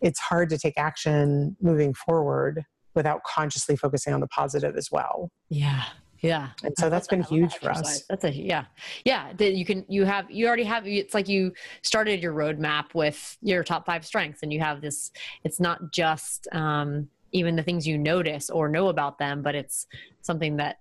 it's 0.00 0.20
hard 0.20 0.50
to 0.50 0.58
take 0.58 0.74
action 0.76 1.56
moving 1.60 1.94
forward 1.94 2.64
without 2.94 3.24
consciously 3.24 3.74
focusing 3.74 4.14
on 4.14 4.20
the 4.20 4.28
positive 4.28 4.76
as 4.76 4.88
well. 4.92 5.32
Yeah. 5.48 5.82
Yeah. 6.20 6.50
And 6.62 6.72
so 6.78 6.88
that's 6.88 7.08
been 7.08 7.22
huge 7.22 7.52
that 7.54 7.62
for 7.62 7.70
us. 7.72 8.04
That's 8.08 8.24
a, 8.24 8.32
yeah. 8.32 8.64
Yeah. 9.04 9.32
That 9.36 9.54
you 9.54 9.66
can, 9.66 9.84
you 9.88 10.04
have, 10.04 10.30
you 10.30 10.46
already 10.46 10.64
have, 10.64 10.86
it's 10.86 11.12
like 11.12 11.28
you 11.28 11.52
started 11.82 12.22
your 12.22 12.32
roadmap 12.32 12.94
with 12.94 13.36
your 13.42 13.64
top 13.64 13.84
five 13.84 14.06
strengths 14.06 14.42
and 14.42 14.52
you 14.52 14.60
have 14.60 14.80
this, 14.80 15.10
it's 15.42 15.60
not 15.60 15.92
just, 15.92 16.46
um, 16.52 17.08
even 17.34 17.56
the 17.56 17.62
things 17.62 17.86
you 17.86 17.98
notice 17.98 18.48
or 18.48 18.68
know 18.68 18.88
about 18.88 19.18
them, 19.18 19.42
but 19.42 19.54
it's 19.54 19.86
something 20.22 20.56
that 20.56 20.78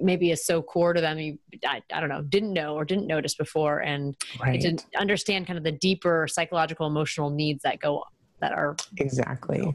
maybe 0.00 0.30
is 0.30 0.44
so 0.44 0.62
core 0.62 0.92
to 0.92 1.00
them 1.00 1.18
you 1.18 1.38
I, 1.64 1.82
I 1.92 2.00
don't 2.00 2.08
know 2.08 2.22
didn't 2.22 2.52
know 2.52 2.74
or 2.74 2.84
didn't 2.84 3.06
notice 3.06 3.34
before. 3.34 3.80
And 3.80 4.16
right. 4.40 4.60
to 4.60 4.78
understand 4.96 5.46
kind 5.46 5.56
of 5.56 5.64
the 5.64 5.72
deeper 5.72 6.26
psychological 6.28 6.86
emotional 6.86 7.30
needs 7.30 7.62
that 7.62 7.80
go 7.80 8.04
that 8.40 8.52
are 8.52 8.76
exactly. 8.98 9.74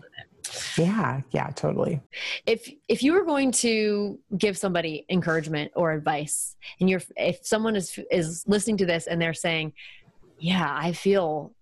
yeah 0.77 1.21
yeah 1.31 1.47
totally. 1.51 2.01
If 2.45 2.69
if 2.87 3.03
you 3.03 3.13
were 3.13 3.23
going 3.23 3.51
to 3.53 4.19
give 4.37 4.57
somebody 4.57 5.05
encouragement 5.09 5.71
or 5.75 5.91
advice 5.93 6.55
and 6.79 6.89
you're 6.89 7.01
if 7.15 7.45
someone 7.45 7.75
is 7.75 7.97
is 8.11 8.43
listening 8.47 8.77
to 8.77 8.85
this 8.85 9.07
and 9.07 9.21
they're 9.21 9.33
saying 9.33 9.73
yeah 10.39 10.73
i 10.77 10.91
feel 10.91 11.53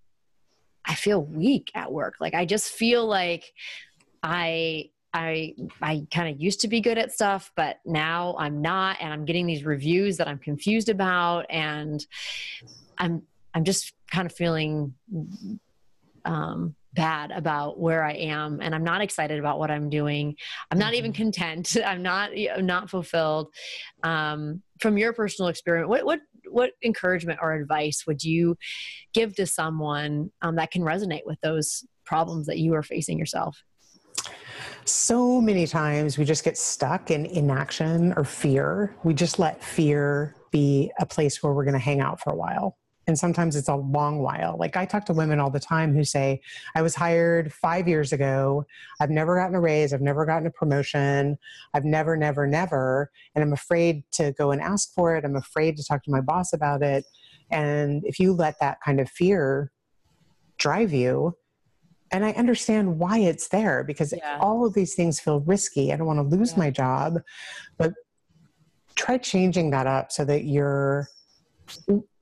i 0.85 0.95
feel 0.95 1.23
weak 1.23 1.71
at 1.75 1.91
work. 1.91 2.15
Like 2.19 2.33
i 2.33 2.45
just 2.45 2.71
feel 2.71 3.05
like 3.05 3.53
i 4.23 4.89
I 5.13 5.55
I 5.81 6.07
kind 6.13 6.33
of 6.33 6.41
used 6.41 6.61
to 6.61 6.69
be 6.69 6.79
good 6.79 6.97
at 6.97 7.11
stuff, 7.11 7.51
but 7.57 7.79
now 7.85 8.35
I'm 8.39 8.61
not, 8.61 8.97
and 9.01 9.11
I'm 9.11 9.25
getting 9.25 9.45
these 9.45 9.65
reviews 9.65 10.17
that 10.17 10.27
I'm 10.29 10.37
confused 10.37 10.87
about, 10.87 11.45
and 11.49 12.05
I'm 12.97 13.23
I'm 13.53 13.65
just 13.65 13.93
kind 14.09 14.25
of 14.25 14.33
feeling 14.33 14.93
um, 16.23 16.75
bad 16.93 17.31
about 17.31 17.79
where 17.79 18.03
I 18.03 18.13
am 18.13 18.59
and 18.61 18.75
I'm 18.75 18.83
not 18.83 19.01
excited 19.01 19.39
about 19.39 19.59
what 19.59 19.71
I'm 19.71 19.89
doing. 19.89 20.35
I'm 20.69 20.77
not 20.77 20.93
even 20.93 21.11
mm-hmm. 21.11 21.23
content. 21.23 21.77
I'm 21.85 22.01
not 22.01 22.31
I'm 22.55 22.65
not 22.65 22.89
fulfilled. 22.89 23.53
Um, 24.03 24.61
from 24.79 24.97
your 24.97 25.13
personal 25.13 25.49
experience, 25.49 25.89
what 25.89 26.05
what 26.05 26.19
what 26.49 26.71
encouragement 26.83 27.39
or 27.41 27.53
advice 27.53 28.03
would 28.07 28.23
you 28.23 28.57
give 29.13 29.35
to 29.35 29.45
someone 29.45 30.31
um, 30.41 30.55
that 30.55 30.71
can 30.71 30.81
resonate 30.81 31.25
with 31.25 31.39
those 31.41 31.85
problems 32.05 32.47
that 32.47 32.57
you 32.57 32.73
are 32.73 32.83
facing 32.83 33.17
yourself? 33.17 33.63
So 34.85 35.39
many 35.39 35.67
times 35.67 36.17
we 36.17 36.25
just 36.25 36.43
get 36.43 36.57
stuck 36.57 37.11
in 37.11 37.25
inaction 37.25 38.13
or 38.17 38.23
fear. 38.23 38.95
We 39.03 39.13
just 39.13 39.39
let 39.39 39.63
fear 39.63 40.35
be 40.51 40.91
a 40.99 41.05
place 41.05 41.41
where 41.41 41.53
we're 41.53 41.63
going 41.63 41.73
to 41.73 41.79
hang 41.79 42.01
out 42.01 42.19
for 42.19 42.31
a 42.31 42.35
while 42.35 42.77
and 43.07 43.17
sometimes 43.17 43.55
it's 43.55 43.67
a 43.67 43.75
long 43.75 44.19
while. 44.19 44.55
Like 44.57 44.77
I 44.77 44.85
talk 44.85 45.05
to 45.05 45.13
women 45.13 45.39
all 45.39 45.49
the 45.49 45.59
time 45.59 45.93
who 45.93 46.03
say, 46.03 46.41
I 46.75 46.81
was 46.81 46.95
hired 46.95 47.51
five 47.51 47.87
years 47.87 48.13
ago. 48.13 48.65
I've 48.99 49.09
never 49.09 49.35
gotten 49.35 49.55
a 49.55 49.59
raise. 49.59 49.93
I've 49.93 50.01
never 50.01 50.25
gotten 50.25 50.47
a 50.47 50.51
promotion. 50.51 51.37
I've 51.73 51.83
never, 51.83 52.15
never, 52.15 52.47
never. 52.47 53.11
And 53.35 53.43
I'm 53.43 53.53
afraid 53.53 54.03
to 54.13 54.31
go 54.37 54.51
and 54.51 54.61
ask 54.61 54.93
for 54.93 55.15
it. 55.15 55.25
I'm 55.25 55.35
afraid 55.35 55.77
to 55.77 55.83
talk 55.83 56.03
to 56.03 56.11
my 56.11 56.21
boss 56.21 56.53
about 56.53 56.83
it. 56.83 57.03
And 57.49 58.03
if 58.05 58.19
you 58.19 58.33
let 58.33 58.59
that 58.59 58.77
kind 58.85 58.99
of 58.99 59.09
fear 59.09 59.71
drive 60.57 60.93
you, 60.93 61.35
and 62.11 62.25
I 62.25 62.31
understand 62.31 62.99
why 62.99 63.19
it's 63.19 63.47
there 63.47 63.83
because 63.83 64.13
yeah. 64.15 64.37
all 64.39 64.65
of 64.65 64.73
these 64.73 64.95
things 64.95 65.19
feel 65.19 65.39
risky. 65.41 65.93
I 65.93 65.97
don't 65.97 66.07
want 66.07 66.19
to 66.19 66.35
lose 66.35 66.51
yeah. 66.53 66.59
my 66.59 66.69
job, 66.69 67.19
but 67.77 67.93
try 68.95 69.17
changing 69.17 69.71
that 69.71 69.87
up 69.87 70.11
so 70.11 70.25
that 70.25 70.43
you're 70.43 71.07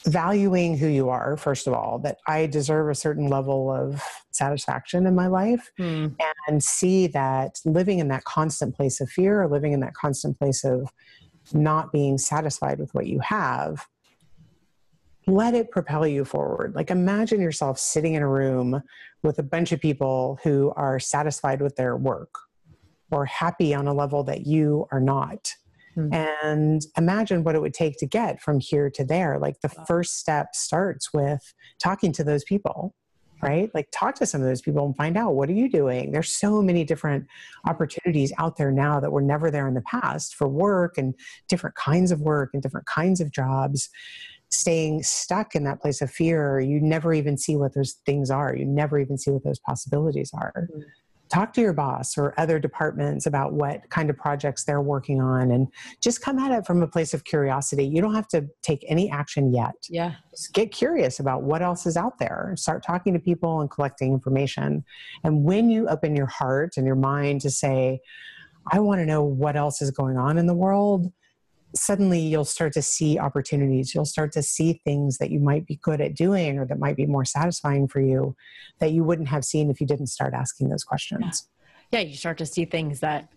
valuing 0.05 0.77
who 0.77 0.87
you 0.87 1.09
are 1.09 1.35
first 1.35 1.67
of 1.67 1.73
all 1.73 1.99
that 1.99 2.17
i 2.27 2.45
deserve 2.45 2.89
a 2.89 2.95
certain 2.95 3.27
level 3.27 3.71
of 3.71 4.01
satisfaction 4.31 5.05
in 5.07 5.15
my 5.15 5.27
life 5.27 5.71
mm. 5.79 6.13
and 6.47 6.63
see 6.63 7.07
that 7.07 7.59
living 7.65 7.99
in 7.99 8.07
that 8.07 8.23
constant 8.23 8.75
place 8.75 9.01
of 9.01 9.09
fear 9.09 9.41
or 9.41 9.47
living 9.47 9.73
in 9.73 9.79
that 9.79 9.93
constant 9.93 10.37
place 10.37 10.63
of 10.63 10.89
not 11.51 11.91
being 11.91 12.17
satisfied 12.17 12.79
with 12.79 12.93
what 12.93 13.07
you 13.07 13.19
have 13.19 13.87
let 15.29 15.53
it 15.53 15.71
propel 15.71 16.07
you 16.07 16.25
forward. 16.25 16.75
Like 16.75 16.91
imagine 16.91 17.41
yourself 17.41 17.79
sitting 17.79 18.13
in 18.13 18.21
a 18.21 18.27
room 18.27 18.81
with 19.23 19.39
a 19.39 19.43
bunch 19.43 19.71
of 19.71 19.79
people 19.79 20.39
who 20.43 20.73
are 20.75 20.99
satisfied 20.99 21.61
with 21.61 21.75
their 21.75 21.95
work 21.95 22.33
or 23.11 23.25
happy 23.25 23.73
on 23.73 23.87
a 23.87 23.93
level 23.93 24.23
that 24.25 24.45
you 24.45 24.87
are 24.91 25.01
not. 25.01 25.53
Mm-hmm. 25.97 26.13
and 26.13 26.85
imagine 26.97 27.43
what 27.43 27.55
it 27.55 27.61
would 27.61 27.73
take 27.73 27.97
to 27.97 28.05
get 28.05 28.39
from 28.39 28.59
here 28.59 28.91
to 28.91 29.03
there. 29.03 29.39
Like 29.39 29.61
the 29.61 29.69
first 29.69 30.19
step 30.19 30.53
starts 30.53 31.11
with 31.11 31.51
talking 31.79 32.11
to 32.13 32.23
those 32.23 32.43
people 32.43 32.93
right? 33.41 33.69
Like 33.73 33.87
talk 33.91 34.15
to 34.15 34.25
some 34.25 34.41
of 34.41 34.47
those 34.47 34.61
people 34.61 34.85
and 34.85 34.95
find 34.95 35.17
out 35.17 35.35
what 35.35 35.49
are 35.49 35.53
you 35.53 35.69
doing? 35.69 36.11
There's 36.11 36.33
so 36.33 36.61
many 36.61 36.83
different 36.83 37.25
opportunities 37.65 38.33
out 38.37 38.57
there 38.57 38.71
now 38.71 38.99
that 38.99 39.11
were 39.11 39.21
never 39.21 39.49
there 39.49 39.67
in 39.67 39.73
the 39.73 39.81
past 39.81 40.35
for 40.35 40.47
work 40.47 40.97
and 40.97 41.15
different 41.47 41.75
kinds 41.75 42.11
of 42.11 42.21
work 42.21 42.51
and 42.53 42.61
different 42.61 42.87
kinds 42.87 43.21
of 43.21 43.31
jobs 43.31 43.89
staying 44.49 45.03
stuck 45.03 45.55
in 45.55 45.63
that 45.63 45.81
place 45.81 46.01
of 46.01 46.09
fear. 46.11 46.59
You 46.59 46.79
never 46.81 47.13
even 47.13 47.37
see 47.37 47.55
what 47.55 47.73
those 47.75 47.93
things 48.05 48.31
are. 48.31 48.55
You 48.55 48.65
never 48.65 48.99
even 48.99 49.17
see 49.17 49.31
what 49.31 49.43
those 49.43 49.59
possibilities 49.59 50.31
are. 50.33 50.67
Mm-hmm 50.71 50.81
talk 51.29 51.53
to 51.53 51.61
your 51.61 51.73
boss 51.73 52.17
or 52.17 52.33
other 52.37 52.59
departments 52.59 53.25
about 53.25 53.53
what 53.53 53.87
kind 53.89 54.09
of 54.09 54.17
projects 54.17 54.63
they're 54.63 54.81
working 54.81 55.21
on 55.21 55.51
and 55.51 55.67
just 56.01 56.21
come 56.21 56.39
at 56.39 56.51
it 56.51 56.65
from 56.65 56.81
a 56.81 56.87
place 56.87 57.13
of 57.13 57.23
curiosity. 57.23 57.85
You 57.85 58.01
don't 58.01 58.15
have 58.15 58.27
to 58.29 58.47
take 58.63 58.83
any 58.87 59.09
action 59.11 59.53
yet. 59.53 59.75
Yeah. 59.89 60.15
Just 60.31 60.53
get 60.53 60.71
curious 60.71 61.19
about 61.19 61.43
what 61.43 61.61
else 61.61 61.85
is 61.85 61.95
out 61.95 62.17
there. 62.17 62.53
Start 62.57 62.83
talking 62.83 63.13
to 63.13 63.19
people 63.19 63.61
and 63.61 63.69
collecting 63.69 64.11
information. 64.11 64.83
And 65.23 65.43
when 65.43 65.69
you 65.69 65.87
open 65.87 66.15
your 66.15 66.25
heart 66.25 66.77
and 66.77 66.85
your 66.85 66.95
mind 66.95 67.41
to 67.41 67.49
say 67.49 68.01
i 68.71 68.79
want 68.79 68.99
to 68.99 69.05
know 69.05 69.23
what 69.23 69.55
else 69.55 69.81
is 69.81 69.89
going 69.89 70.17
on 70.17 70.37
in 70.37 70.45
the 70.45 70.53
world 70.53 71.11
suddenly 71.75 72.19
you'll 72.19 72.45
start 72.45 72.73
to 72.73 72.81
see 72.81 73.19
opportunities. 73.19 73.93
You'll 73.93 74.05
start 74.05 74.31
to 74.33 74.43
see 74.43 74.81
things 74.83 75.17
that 75.19 75.31
you 75.31 75.39
might 75.39 75.65
be 75.65 75.79
good 75.81 76.01
at 76.01 76.15
doing 76.15 76.57
or 76.57 76.65
that 76.65 76.79
might 76.79 76.95
be 76.95 77.05
more 77.05 77.25
satisfying 77.25 77.87
for 77.87 78.01
you 78.01 78.35
that 78.79 78.91
you 78.91 79.03
wouldn't 79.03 79.27
have 79.27 79.45
seen 79.45 79.69
if 79.69 79.79
you 79.79 79.87
didn't 79.87 80.07
start 80.07 80.33
asking 80.33 80.69
those 80.69 80.83
questions. 80.83 81.47
Yeah, 81.91 81.99
yeah 81.99 82.07
you 82.07 82.15
start 82.15 82.37
to 82.39 82.45
see 82.45 82.65
things 82.65 82.99
that 83.01 83.29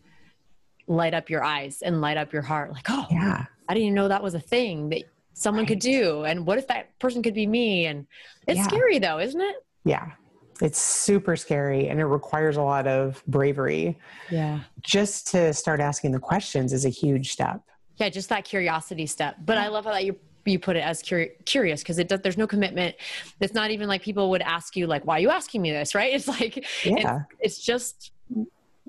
light 0.86 1.14
up 1.14 1.30
your 1.30 1.44
eyes 1.44 1.82
and 1.82 2.00
light 2.00 2.16
up 2.16 2.32
your 2.32 2.42
heart. 2.42 2.72
Like, 2.72 2.86
oh, 2.88 3.06
yeah, 3.10 3.46
I 3.68 3.74
didn't 3.74 3.86
even 3.86 3.94
know 3.94 4.08
that 4.08 4.22
was 4.22 4.34
a 4.34 4.40
thing 4.40 4.88
that 4.90 5.02
someone 5.34 5.62
right. 5.62 5.68
could 5.68 5.78
do. 5.78 6.24
And 6.24 6.46
what 6.46 6.58
if 6.58 6.66
that 6.68 6.98
person 6.98 7.22
could 7.22 7.34
be 7.34 7.46
me? 7.46 7.86
And 7.86 8.06
it's 8.46 8.58
yeah. 8.58 8.64
scary 8.64 8.98
though, 8.98 9.18
isn't 9.18 9.40
it? 9.40 9.56
Yeah. 9.84 10.12
It's 10.60 10.80
super 10.80 11.34
scary 11.34 11.88
and 11.88 11.98
it 11.98 12.04
requires 12.04 12.56
a 12.56 12.62
lot 12.62 12.86
of 12.86 13.22
bravery. 13.26 13.98
Yeah. 14.30 14.60
Just 14.80 15.26
to 15.28 15.52
start 15.52 15.80
asking 15.80 16.12
the 16.12 16.20
questions 16.20 16.72
is 16.72 16.84
a 16.84 16.90
huge 16.90 17.32
step 17.32 17.62
yeah 17.96 18.08
just 18.08 18.28
that 18.28 18.44
curiosity 18.44 19.06
step. 19.06 19.36
But 19.44 19.58
i 19.58 19.68
love 19.68 19.84
how 19.84 19.92
that 19.92 20.04
you 20.04 20.16
you 20.44 20.58
put 20.58 20.76
it 20.76 20.80
as 20.80 21.02
curi- 21.02 21.32
curious 21.44 21.82
because 21.82 21.98
it 21.98 22.08
does, 22.08 22.20
there's 22.20 22.38
no 22.38 22.46
commitment. 22.46 22.96
It's 23.40 23.54
not 23.54 23.70
even 23.70 23.88
like 23.88 24.02
people 24.02 24.30
would 24.30 24.42
ask 24.42 24.76
you 24.76 24.86
like 24.86 25.06
why 25.06 25.16
are 25.16 25.20
you 25.20 25.30
asking 25.30 25.62
me 25.62 25.70
this? 25.70 25.94
Right? 26.02 26.14
It's 26.14 26.26
like 26.26 26.56
yeah. 26.84 27.20
it's, 27.38 27.58
it's 27.58 27.58
just 27.58 28.12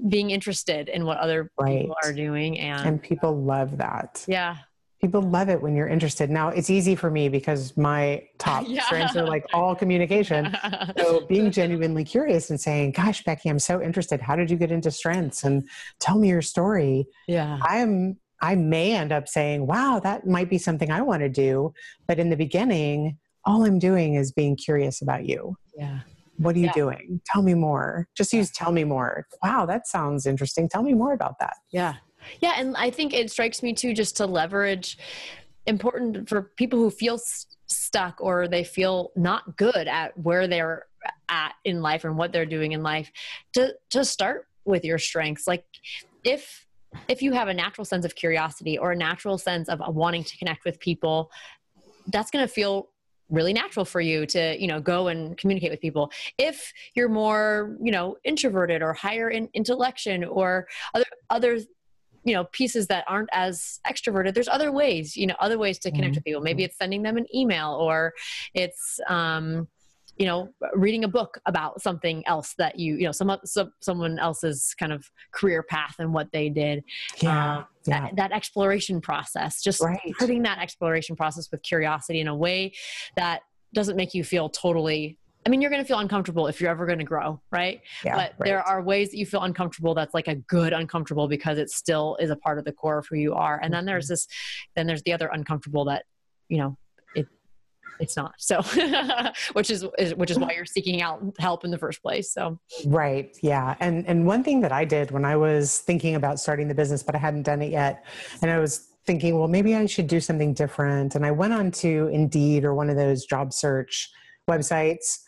being 0.08 0.32
interested 0.32 0.90
in 0.90 1.06
what 1.06 1.18
other 1.18 1.52
right. 1.60 1.82
people 1.82 1.96
are 2.04 2.14
doing 2.14 2.60
and 2.60 2.88
and 2.88 3.02
people 3.02 3.36
love 3.36 3.78
that. 3.78 4.24
Yeah. 4.28 4.58
People 5.00 5.22
love 5.22 5.50
it 5.50 5.62
when 5.62 5.76
you're 5.76 5.90
interested. 5.90 6.30
Now 6.30 6.48
it's 6.48 6.70
easy 6.70 6.96
for 6.96 7.12
me 7.12 7.28
because 7.28 7.76
my 7.76 8.24
top 8.38 8.64
yeah. 8.68 8.84
strengths 8.84 9.18
are 9.18 9.28
like 9.28 9.46
all 9.54 9.76
communication. 9.76 10.56
So 10.98 11.26
being 11.28 11.52
genuinely 11.52 12.04
curious 12.06 12.50
and 12.50 12.60
saying 12.60 12.92
gosh 12.92 13.24
becky 13.24 13.50
i'm 13.50 13.60
so 13.60 13.82
interested. 13.82 14.22
How 14.22 14.36
did 14.36 14.50
you 14.50 14.58
get 14.58 14.72
into 14.72 14.90
strengths? 14.90 15.44
And 15.44 15.68
tell 16.00 16.18
me 16.18 16.30
your 16.30 16.42
story. 16.42 17.06
Yeah. 17.28 17.60
I'm 17.62 18.18
I 18.44 18.56
may 18.56 18.94
end 18.94 19.14
up 19.14 19.30
saying, 19.30 19.66
wow, 19.66 20.02
that 20.04 20.28
might 20.28 20.50
be 20.50 20.58
something 20.58 20.92
I 20.92 21.02
want 21.02 21.22
to 21.22 21.30
do. 21.30 21.74
But 22.08 22.20
in 22.20 22.30
the 22.30 22.36
beginning, 22.36 23.18
all 23.46 23.64
I'm 23.64 23.80
doing 23.80 24.16
is 24.16 24.34
being 24.34 24.58
curious 24.58 25.02
about 25.02 25.26
you. 25.26 25.56
Yeah. 25.78 26.02
What 26.38 26.56
are 26.58 26.60
you 26.60 26.66
yeah. 26.66 26.74
doing? 26.74 27.22
Tell 27.26 27.42
me 27.42 27.54
more. 27.54 28.10
Just 28.18 28.34
use 28.34 28.52
tell 28.52 28.74
me 28.74 28.84
more. 28.84 29.28
Wow, 29.42 29.66
that 29.68 29.88
sounds 29.88 30.26
interesting. 30.26 30.68
Tell 30.68 30.84
me 30.84 30.94
more 30.94 31.14
about 31.14 31.40
that. 31.40 31.56
Yeah. 31.72 31.96
Yeah. 32.42 32.56
And 32.58 32.76
I 32.76 32.90
think 32.90 33.14
it 33.14 33.32
strikes 33.32 33.64
me 33.64 33.74
too, 33.74 33.94
just 33.94 34.18
to 34.18 34.26
leverage 34.26 34.98
important 35.66 36.28
for 36.28 36.52
people 36.58 36.80
who 36.80 36.90
feel 36.90 37.18
stuck 37.68 38.18
or 38.20 38.50
they 38.50 38.66
feel 38.66 39.12
not 39.16 39.56
good 39.56 39.88
at 39.88 40.18
where 40.18 40.50
they're 40.50 40.86
at 41.30 41.54
in 41.64 41.82
life 41.82 42.04
and 42.04 42.18
what 42.18 42.34
they're 42.34 42.46
doing 42.46 42.74
in 42.74 42.84
life 42.84 43.10
to, 43.54 43.74
to 43.92 44.04
start 44.04 44.48
with 44.66 44.84
your 44.84 44.98
strengths. 44.98 45.48
Like 45.48 45.64
if 46.26 46.63
if 47.08 47.22
you 47.22 47.34
have 47.34 47.48
a 47.48 47.54
natural 47.54 47.86
sense 47.86 48.06
of 48.06 48.16
curiosity 48.16 48.78
or 48.78 48.92
a 48.92 48.96
natural 48.96 49.38
sense 49.38 49.70
of 49.70 49.82
wanting 49.96 50.24
to 50.24 50.38
connect 50.38 50.66
with 50.66 50.80
people, 50.80 51.32
that's 52.08 52.32
going 52.32 52.46
to 52.46 52.52
feel 52.52 52.90
really 53.30 53.54
natural 53.54 53.86
for 53.86 54.02
you 54.02 54.26
to 54.26 54.62
you 54.62 54.68
know 54.68 54.80
go 54.80 55.08
and 55.08 55.38
communicate 55.38 55.72
with 55.72 55.82
people. 55.82 56.12
If 56.38 56.72
you're 56.96 57.10
more 57.10 57.78
you 57.82 57.92
know 57.92 58.18
introverted 58.24 58.82
or 58.82 58.94
higher 58.94 59.30
in 59.30 59.50
intellection 59.54 60.24
or 60.24 60.68
other 60.94 61.06
other 61.30 61.60
you 62.24 62.34
know 62.34 62.46
pieces 62.46 62.88
that 62.88 63.04
aren't 63.08 63.30
as 63.34 63.82
extroverted 63.86 64.34
there's 64.34 64.48
other 64.48 64.72
ways 64.72 65.18
you 65.18 65.28
know 65.28 65.36
other 65.42 65.58
ways 65.58 65.78
to 65.80 65.92
connect 65.92 66.12
mm-hmm. 66.12 66.18
with 66.18 66.24
people. 66.26 66.42
Maybe 66.42 66.64
it's 66.64 66.78
sending 66.78 67.02
them 67.02 67.18
an 67.18 67.26
email 67.36 67.72
or 67.72 68.14
it's 68.54 69.00
um 69.08 69.68
you 70.18 70.26
know 70.26 70.50
reading 70.76 71.04
a 71.04 71.08
book 71.08 71.40
about 71.46 71.82
something 71.82 72.24
else 72.28 72.54
that 72.58 72.78
you 72.78 72.96
you 72.96 73.06
know 73.06 73.12
some, 73.12 73.36
some 73.46 73.72
someone 73.82 74.20
else's 74.20 74.76
kind 74.80 74.94
of 74.94 75.10
career 75.34 75.64
path 75.64 75.96
and 76.00 76.14
what 76.14 76.32
they 76.32 76.50
did 76.50 76.84
yeah, 77.22 77.58
um, 77.58 77.66
yeah. 77.86 78.02
That, 78.02 78.16
that, 78.18 78.32
exploration 78.32 79.02
process 79.02 79.62
just 79.62 79.82
right. 79.82 80.00
putting 80.20 80.44
that 80.44 80.60
exploration 80.60 81.16
process 81.16 81.50
with 81.52 81.62
curiosity 81.64 82.20
in 82.20 82.28
a 82.28 82.36
way 82.36 82.74
that 83.18 83.42
doesn't 83.74 83.96
make 83.96 84.14
you 84.14 84.24
feel 84.24 84.50
totally 84.50 85.18
I 85.46 85.50
mean, 85.50 85.62
you're 85.62 85.72
going 85.72 85.82
to 85.82 85.88
feel 85.88 86.00
uncomfortable 86.00 86.48
if 86.48 86.62
you're 86.62 86.72
ever 86.72 86.86
going 86.86 87.00
to 87.00 87.04
grow, 87.04 87.42
right? 87.52 87.82
Yeah, 88.06 88.16
but 88.16 88.34
right. 88.38 88.46
there 88.46 88.62
are 88.62 88.82
ways 88.82 89.12
that 89.12 89.18
you 89.18 89.26
feel 89.26 89.42
uncomfortable 89.42 89.94
that's 89.94 90.14
like 90.14 90.30
a 90.30 90.36
good 90.36 90.72
uncomfortable 90.72 91.28
because 91.28 91.58
it 91.58 91.70
still 91.70 92.16
is 92.22 92.30
a 92.30 92.36
part 92.38 92.60
of 92.60 92.66
the 92.66 92.72
core 92.72 93.00
of 93.00 93.08
who 93.10 93.18
you 93.18 93.34
are. 93.34 93.60
And 93.62 93.74
then 93.74 93.86
there's 93.86 94.06
mm-hmm. 94.06 94.14
this, 94.14 94.28
then 94.76 94.88
there's 94.88 95.04
the 95.04 95.12
other 95.12 95.30
uncomfortable 95.34 95.84
that, 95.86 96.06
you 96.48 96.60
know, 96.60 96.78
it's 98.00 98.16
not. 98.16 98.34
So, 98.38 98.62
which 99.54 99.70
is, 99.70 99.86
is 99.98 100.16
which 100.16 100.32
is 100.32 100.40
why 100.40 100.52
you're 100.54 100.66
seeking 100.66 101.02
out 101.02 101.22
help 101.40 101.64
in 101.66 101.72
the 101.72 101.78
first 101.78 102.02
place. 102.02 102.32
So, 102.32 102.60
right, 102.86 103.36
yeah. 103.42 103.76
And 103.80 104.08
and 104.08 104.26
one 104.26 104.44
thing 104.44 104.62
that 104.62 104.72
I 104.72 104.86
did 104.86 105.12
when 105.12 105.26
I 105.26 105.36
was 105.36 105.80
thinking 105.80 106.16
about 106.16 106.40
starting 106.40 106.68
the 106.68 106.76
business, 106.76 107.04
but 107.04 107.16
I 107.16 107.20
hadn't 107.20 107.44
done 107.44 107.62
it 107.62 107.72
yet, 107.72 108.06
and 108.42 108.52
I 108.52 108.60
was 108.60 108.90
thinking, 109.06 109.38
well, 109.38 109.50
maybe 109.50 109.76
I 109.76 109.86
should 109.86 110.08
do 110.08 110.20
something 110.20 110.54
different. 110.54 111.16
And 111.16 111.26
I 111.26 111.32
went 111.32 111.54
on 111.54 111.72
to 111.72 112.08
Indeed 112.08 112.64
or 112.64 112.74
one 112.74 112.90
of 112.90 112.96
those 112.96 113.26
job 113.26 113.52
search 113.52 114.10
websites 114.50 115.20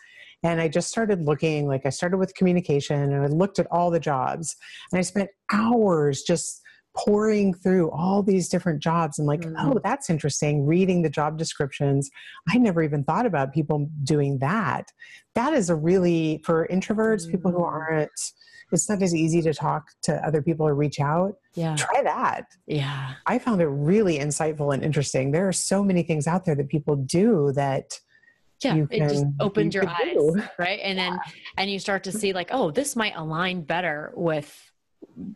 and 0.45 0.61
I 0.61 0.68
just 0.68 0.89
started 0.89 1.24
looking, 1.24 1.68
like 1.68 1.86
I 1.86 1.89
started 1.89 2.18
with 2.18 2.36
communication 2.36 3.01
and 3.01 3.24
I 3.24 3.28
looked 3.28 3.57
at 3.57 3.68
all 3.72 3.89
the 3.89 3.99
jobs 3.99 4.55
and 4.91 4.99
I 4.99 5.01
spent 5.01 5.30
hours 5.51 6.22
just 6.22 6.61
poring 6.96 7.54
through 7.54 7.91
all 7.91 8.24
these 8.24 8.50
different 8.50 8.82
jobs 8.82 9.20
and 9.20 9.28
like, 9.28 9.46
oh, 9.46 9.50
mm-hmm. 9.50 9.72
oh, 9.72 9.80
that's 9.84 10.10
interesting, 10.10 10.66
reading 10.66 11.02
the 11.02 11.10
job 11.10 11.38
descriptions. 11.38 12.10
I 12.50 12.58
never 12.58 12.82
even 12.84 13.04
thought 13.04 13.26
about 13.26 13.54
people 13.54 13.89
doing 14.04 14.39
that. 14.39 14.91
That 15.36 15.54
is 15.54 15.70
a 15.70 15.76
really, 15.76 16.41
for 16.46 16.68
introverts, 16.72 17.24
mm-hmm. 17.24 17.32
people 17.32 17.52
who 17.52 17.60
mm. 17.60 17.72
aren't, 17.72 18.12
it's 18.72 18.89
not 18.89 19.02
as 19.02 19.14
easy 19.14 19.41
to 19.43 19.54
talk 19.54 19.89
to 20.04 20.16
other 20.26 20.41
people 20.41 20.68
or 20.68 20.74
reach 20.74 21.00
out. 21.00 21.36
Yeah. 21.54 21.76
Try 21.76 22.02
that. 22.04 22.46
Yeah. 22.66 23.14
I 23.26 23.39
found 23.39 23.62
it 23.62 23.68
really 23.68 24.18
insightful 24.18 24.74
and 24.74 24.84
interesting. 24.84 25.32
There 25.32 25.48
are 25.48 25.54
so 25.54 25.84
many 25.84 26.02
things 26.04 26.28
out 26.28 26.46
there 26.46 26.56
that 26.56 26.70
people 26.70 26.96
do 26.96 27.52
that 27.54 28.00
yeah 28.64 28.86
it 28.89 29.10
just 29.10 29.26
opens 29.41 29.76
your 29.76 29.88
eyes 29.88 30.14
do. 30.14 30.41
right 30.58 30.80
and 30.82 30.98
then 30.98 31.20
and 31.58 31.70
you 31.70 31.78
start 31.78 32.06
to 32.06 32.12
see 32.12 32.32
like 32.32 32.48
oh 32.52 32.72
this 32.72 32.96
might 32.96 33.14
align 33.18 33.62
better 33.62 34.14
with 34.16 34.72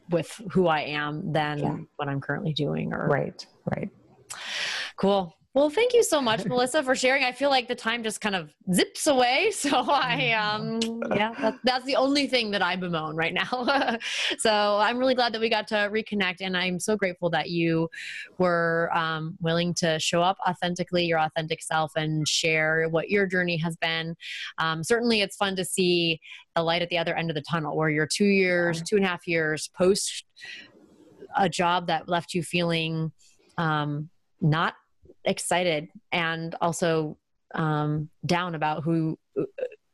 with 0.09 0.41
who 0.51 0.67
i 0.67 0.81
am 0.81 1.31
than 1.31 1.59
yeah. 1.59 1.77
what 1.95 2.07
i'm 2.07 2.21
currently 2.21 2.53
doing 2.53 2.93
or 2.93 3.07
right 3.07 3.45
right 3.65 3.89
cool 4.97 5.33
well, 5.59 5.69
thank 5.69 5.93
you 5.93 6.03
so 6.03 6.21
much, 6.21 6.45
Melissa, 6.45 6.81
for 6.81 6.95
sharing. 6.95 7.25
I 7.25 7.33
feel 7.33 7.49
like 7.49 7.67
the 7.67 7.75
time 7.75 8.01
just 8.01 8.21
kind 8.21 8.33
of 8.33 8.55
zips 8.73 9.07
away. 9.07 9.51
So 9.59 9.89
I, 9.89 10.31
um, 10.31 10.79
yeah, 11.13 11.33
that's, 11.37 11.57
that's 11.65 11.85
the 11.85 11.97
only 11.97 12.27
thing 12.27 12.49
that 12.51 12.61
I 12.61 12.77
bemoan 12.77 13.15
right 13.15 13.33
now. 13.33 13.97
so 14.37 14.77
I'm 14.77 14.97
really 14.97 15.15
glad 15.15 15.33
that 15.33 15.41
we 15.41 15.49
got 15.49 15.67
to 15.67 15.89
reconnect, 15.91 16.37
and 16.39 16.55
I'm 16.55 16.79
so 16.79 16.95
grateful 16.95 17.29
that 17.31 17.49
you 17.49 17.89
were 18.37 18.89
um, 18.93 19.37
willing 19.41 19.73
to 19.75 19.99
show 19.99 20.21
up 20.21 20.37
authentically, 20.47 21.05
your 21.05 21.19
authentic 21.19 21.61
self, 21.61 21.91
and 21.97 22.25
share 22.25 22.87
what 22.87 23.09
your 23.09 23.27
journey 23.27 23.57
has 23.57 23.75
been. 23.75 24.15
Um, 24.59 24.81
certainly, 24.81 25.19
it's 25.21 25.35
fun 25.35 25.57
to 25.57 25.65
see 25.65 26.21
the 26.55 26.63
light 26.63 26.81
at 26.81 26.87
the 26.89 26.97
other 26.97 27.15
end 27.15 27.29
of 27.29 27.35
the 27.35 27.43
tunnel, 27.43 27.75
where 27.75 27.89
you're 27.89 28.07
two 28.07 28.25
years, 28.25 28.81
two 28.81 28.95
and 28.95 29.03
a 29.03 29.07
half 29.09 29.27
years 29.27 29.69
post 29.77 30.23
a 31.37 31.49
job 31.49 31.87
that 31.87 32.07
left 32.07 32.33
you 32.33 32.43
feeling 32.43 33.11
um, 33.57 34.09
not 34.39 34.75
excited 35.29 35.87
and 36.11 36.55
also 36.59 37.17
um, 37.55 38.09
down 38.25 38.55
about 38.55 38.83
who 38.83 39.17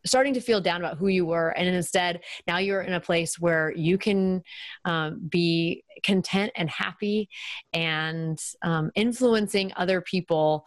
starting 0.05 0.35
to 0.35 0.41
feel 0.41 0.61
down 0.61 0.81
about 0.81 0.97
who 0.97 1.07
you 1.07 1.25
were. 1.25 1.49
And 1.49 1.67
instead 1.67 2.21
now 2.47 2.57
you're 2.57 2.81
in 2.81 2.93
a 2.93 2.99
place 2.99 3.39
where 3.39 3.73
you 3.75 3.97
can 3.97 4.43
um, 4.85 5.19
be 5.27 5.83
content 6.03 6.51
and 6.55 6.69
happy 6.69 7.27
and 7.73 8.37
um, 8.61 8.91
influencing 8.95 9.73
other 9.75 10.01
people 10.01 10.65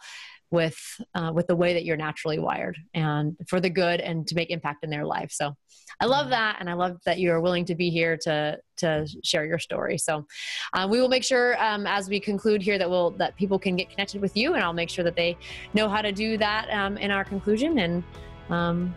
with 0.51 0.77
uh, 1.15 1.31
with 1.33 1.47
the 1.47 1.55
way 1.55 1.73
that 1.73 1.85
you're 1.85 1.97
naturally 1.97 2.39
wired 2.39 2.77
and 2.93 3.37
for 3.47 3.59
the 3.59 3.69
good 3.69 3.99
and 3.99 4.27
to 4.27 4.35
make 4.35 4.49
impact 4.49 4.83
in 4.83 4.89
their 4.89 5.05
life. 5.05 5.31
So 5.31 5.53
i 6.01 6.05
love 6.05 6.25
mm-hmm. 6.25 6.31
that 6.31 6.57
and 6.59 6.69
i 6.69 6.73
love 6.73 6.97
that 7.05 7.17
you 7.17 7.31
are 7.31 7.41
willing 7.41 7.65
to 7.65 7.75
be 7.75 7.89
here 7.89 8.15
to 8.15 8.57
to 8.77 9.07
share 9.23 9.45
your 9.45 9.59
story. 9.59 9.97
So 9.97 10.25
uh, 10.73 10.87
we 10.89 11.01
will 11.01 11.09
make 11.09 11.23
sure 11.23 11.61
um, 11.63 11.85
as 11.85 12.09
we 12.09 12.19
conclude 12.19 12.61
here 12.61 12.77
that 12.77 12.89
we'll 12.89 13.11
that 13.11 13.35
people 13.35 13.59
can 13.59 13.75
get 13.75 13.89
connected 13.89 14.21
with 14.21 14.35
you 14.37 14.53
and 14.53 14.63
i'll 14.63 14.73
make 14.73 14.89
sure 14.89 15.03
that 15.03 15.15
they 15.15 15.37
know 15.73 15.89
how 15.89 16.01
to 16.01 16.11
do 16.11 16.37
that 16.37 16.69
um, 16.71 16.97
in 16.97 17.11
our 17.11 17.23
conclusion. 17.23 17.79
And 17.79 18.03
um, 18.49 18.95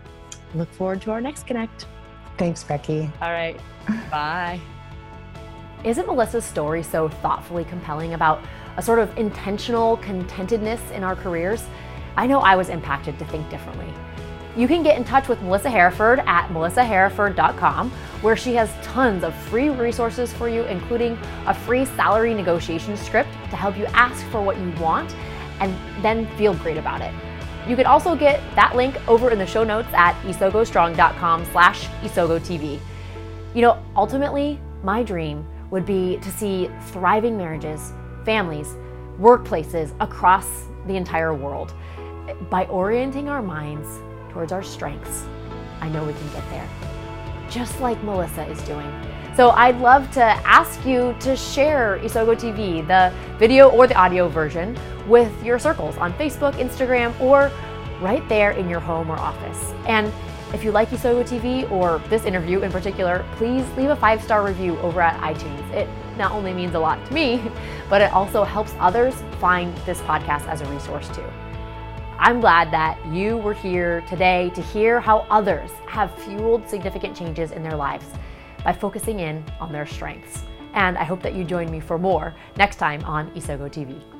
look 0.54 0.72
forward 0.72 1.02
to 1.02 1.10
our 1.10 1.20
next 1.20 1.46
connect. 1.46 1.86
Thanks 2.38 2.64
becky. 2.64 3.10
All 3.20 3.32
right. 3.32 3.60
Bye. 4.10 4.60
Isn't 5.84 6.06
melissa's 6.06 6.44
story 6.44 6.82
so 6.82 7.08
thoughtfully 7.08 7.64
compelling 7.64 8.14
about 8.14 8.40
a 8.76 8.82
sort 8.82 8.98
of 8.98 9.16
intentional 9.18 9.98
contentedness 9.98 10.90
in 10.92 11.04
our 11.04 11.16
careers, 11.16 11.64
I 12.16 12.26
know 12.26 12.40
I 12.40 12.56
was 12.56 12.68
impacted 12.68 13.18
to 13.18 13.24
think 13.26 13.48
differently. 13.50 13.92
You 14.54 14.68
can 14.68 14.82
get 14.82 14.98
in 14.98 15.04
touch 15.04 15.28
with 15.28 15.40
Melissa 15.40 15.70
Hereford 15.70 16.18
at 16.20 16.48
melissahereford.com, 16.48 17.90
where 18.20 18.36
she 18.36 18.54
has 18.54 18.70
tons 18.82 19.24
of 19.24 19.34
free 19.34 19.70
resources 19.70 20.30
for 20.30 20.48
you, 20.48 20.64
including 20.64 21.18
a 21.46 21.54
free 21.54 21.86
salary 21.86 22.34
negotiation 22.34 22.96
script 22.96 23.30
to 23.50 23.56
help 23.56 23.78
you 23.78 23.86
ask 23.86 24.26
for 24.26 24.42
what 24.42 24.58
you 24.58 24.70
want 24.72 25.14
and 25.60 25.74
then 26.04 26.26
feel 26.36 26.52
great 26.54 26.76
about 26.76 27.00
it. 27.00 27.14
You 27.66 27.76
can 27.76 27.86
also 27.86 28.14
get 28.14 28.40
that 28.56 28.76
link 28.76 28.96
over 29.08 29.30
in 29.30 29.38
the 29.38 29.46
show 29.46 29.64
notes 29.64 29.88
at 29.94 30.20
isogostrong.com 30.22 31.44
slash 31.46 31.86
isogotv. 32.02 32.78
You 33.54 33.62
know, 33.62 33.82
ultimately, 33.96 34.60
my 34.82 35.02
dream 35.02 35.46
would 35.70 35.86
be 35.86 36.18
to 36.18 36.30
see 36.30 36.68
thriving 36.88 37.38
marriages 37.38 37.94
families, 38.24 38.76
workplaces 39.18 39.94
across 40.00 40.66
the 40.86 40.96
entire 40.96 41.34
world. 41.34 41.74
By 42.50 42.66
orienting 42.66 43.28
our 43.28 43.42
minds 43.42 43.88
towards 44.30 44.52
our 44.52 44.62
strengths, 44.62 45.24
I 45.80 45.88
know 45.88 46.04
we 46.04 46.12
can 46.12 46.32
get 46.32 46.48
there, 46.50 46.68
just 47.50 47.80
like 47.80 48.02
Melissa 48.02 48.46
is 48.46 48.62
doing. 48.62 48.90
So 49.36 49.50
I'd 49.50 49.78
love 49.80 50.10
to 50.12 50.22
ask 50.22 50.84
you 50.84 51.16
to 51.20 51.36
share 51.36 51.98
Isogo 52.02 52.36
TV, 52.36 52.86
the 52.86 53.12
video 53.38 53.70
or 53.70 53.86
the 53.86 53.94
audio 53.94 54.28
version, 54.28 54.78
with 55.08 55.32
your 55.42 55.58
circles 55.58 55.96
on 55.96 56.12
Facebook, 56.14 56.52
Instagram, 56.54 57.18
or 57.20 57.50
right 58.00 58.26
there 58.28 58.50
in 58.52 58.68
your 58.68 58.80
home 58.80 59.10
or 59.10 59.16
office. 59.16 59.72
And 59.86 60.12
if 60.52 60.62
you 60.62 60.70
like 60.70 60.90
Isogo 60.90 61.22
TV 61.26 61.70
or 61.70 61.98
this 62.08 62.24
interview 62.24 62.60
in 62.60 62.70
particular, 62.70 63.24
please 63.36 63.66
leave 63.76 63.90
a 63.90 63.96
five 63.96 64.22
star 64.22 64.44
review 64.44 64.78
over 64.80 65.00
at 65.00 65.18
iTunes. 65.20 65.70
It 65.72 65.88
not 66.18 66.32
only 66.32 66.52
means 66.52 66.74
a 66.74 66.78
lot 66.78 67.04
to 67.06 67.14
me, 67.14 67.42
but 67.88 68.00
it 68.00 68.12
also 68.12 68.44
helps 68.44 68.74
others 68.78 69.14
find 69.40 69.76
this 69.78 70.00
podcast 70.02 70.46
as 70.46 70.60
a 70.60 70.66
resource 70.66 71.08
too. 71.08 71.24
I'm 72.18 72.40
glad 72.40 72.70
that 72.72 73.04
you 73.06 73.38
were 73.38 73.54
here 73.54 74.02
today 74.02 74.50
to 74.54 74.62
hear 74.62 75.00
how 75.00 75.26
others 75.30 75.70
have 75.88 76.16
fueled 76.22 76.68
significant 76.68 77.16
changes 77.16 77.50
in 77.50 77.62
their 77.62 77.76
lives 77.76 78.06
by 78.62 78.72
focusing 78.72 79.20
in 79.20 79.44
on 79.58 79.72
their 79.72 79.86
strengths. 79.86 80.44
And 80.74 80.96
I 80.96 81.04
hope 81.04 81.22
that 81.22 81.34
you 81.34 81.44
join 81.44 81.70
me 81.70 81.80
for 81.80 81.98
more 81.98 82.34
next 82.56 82.76
time 82.76 83.02
on 83.04 83.30
Isogo 83.32 83.68
TV. 83.68 84.11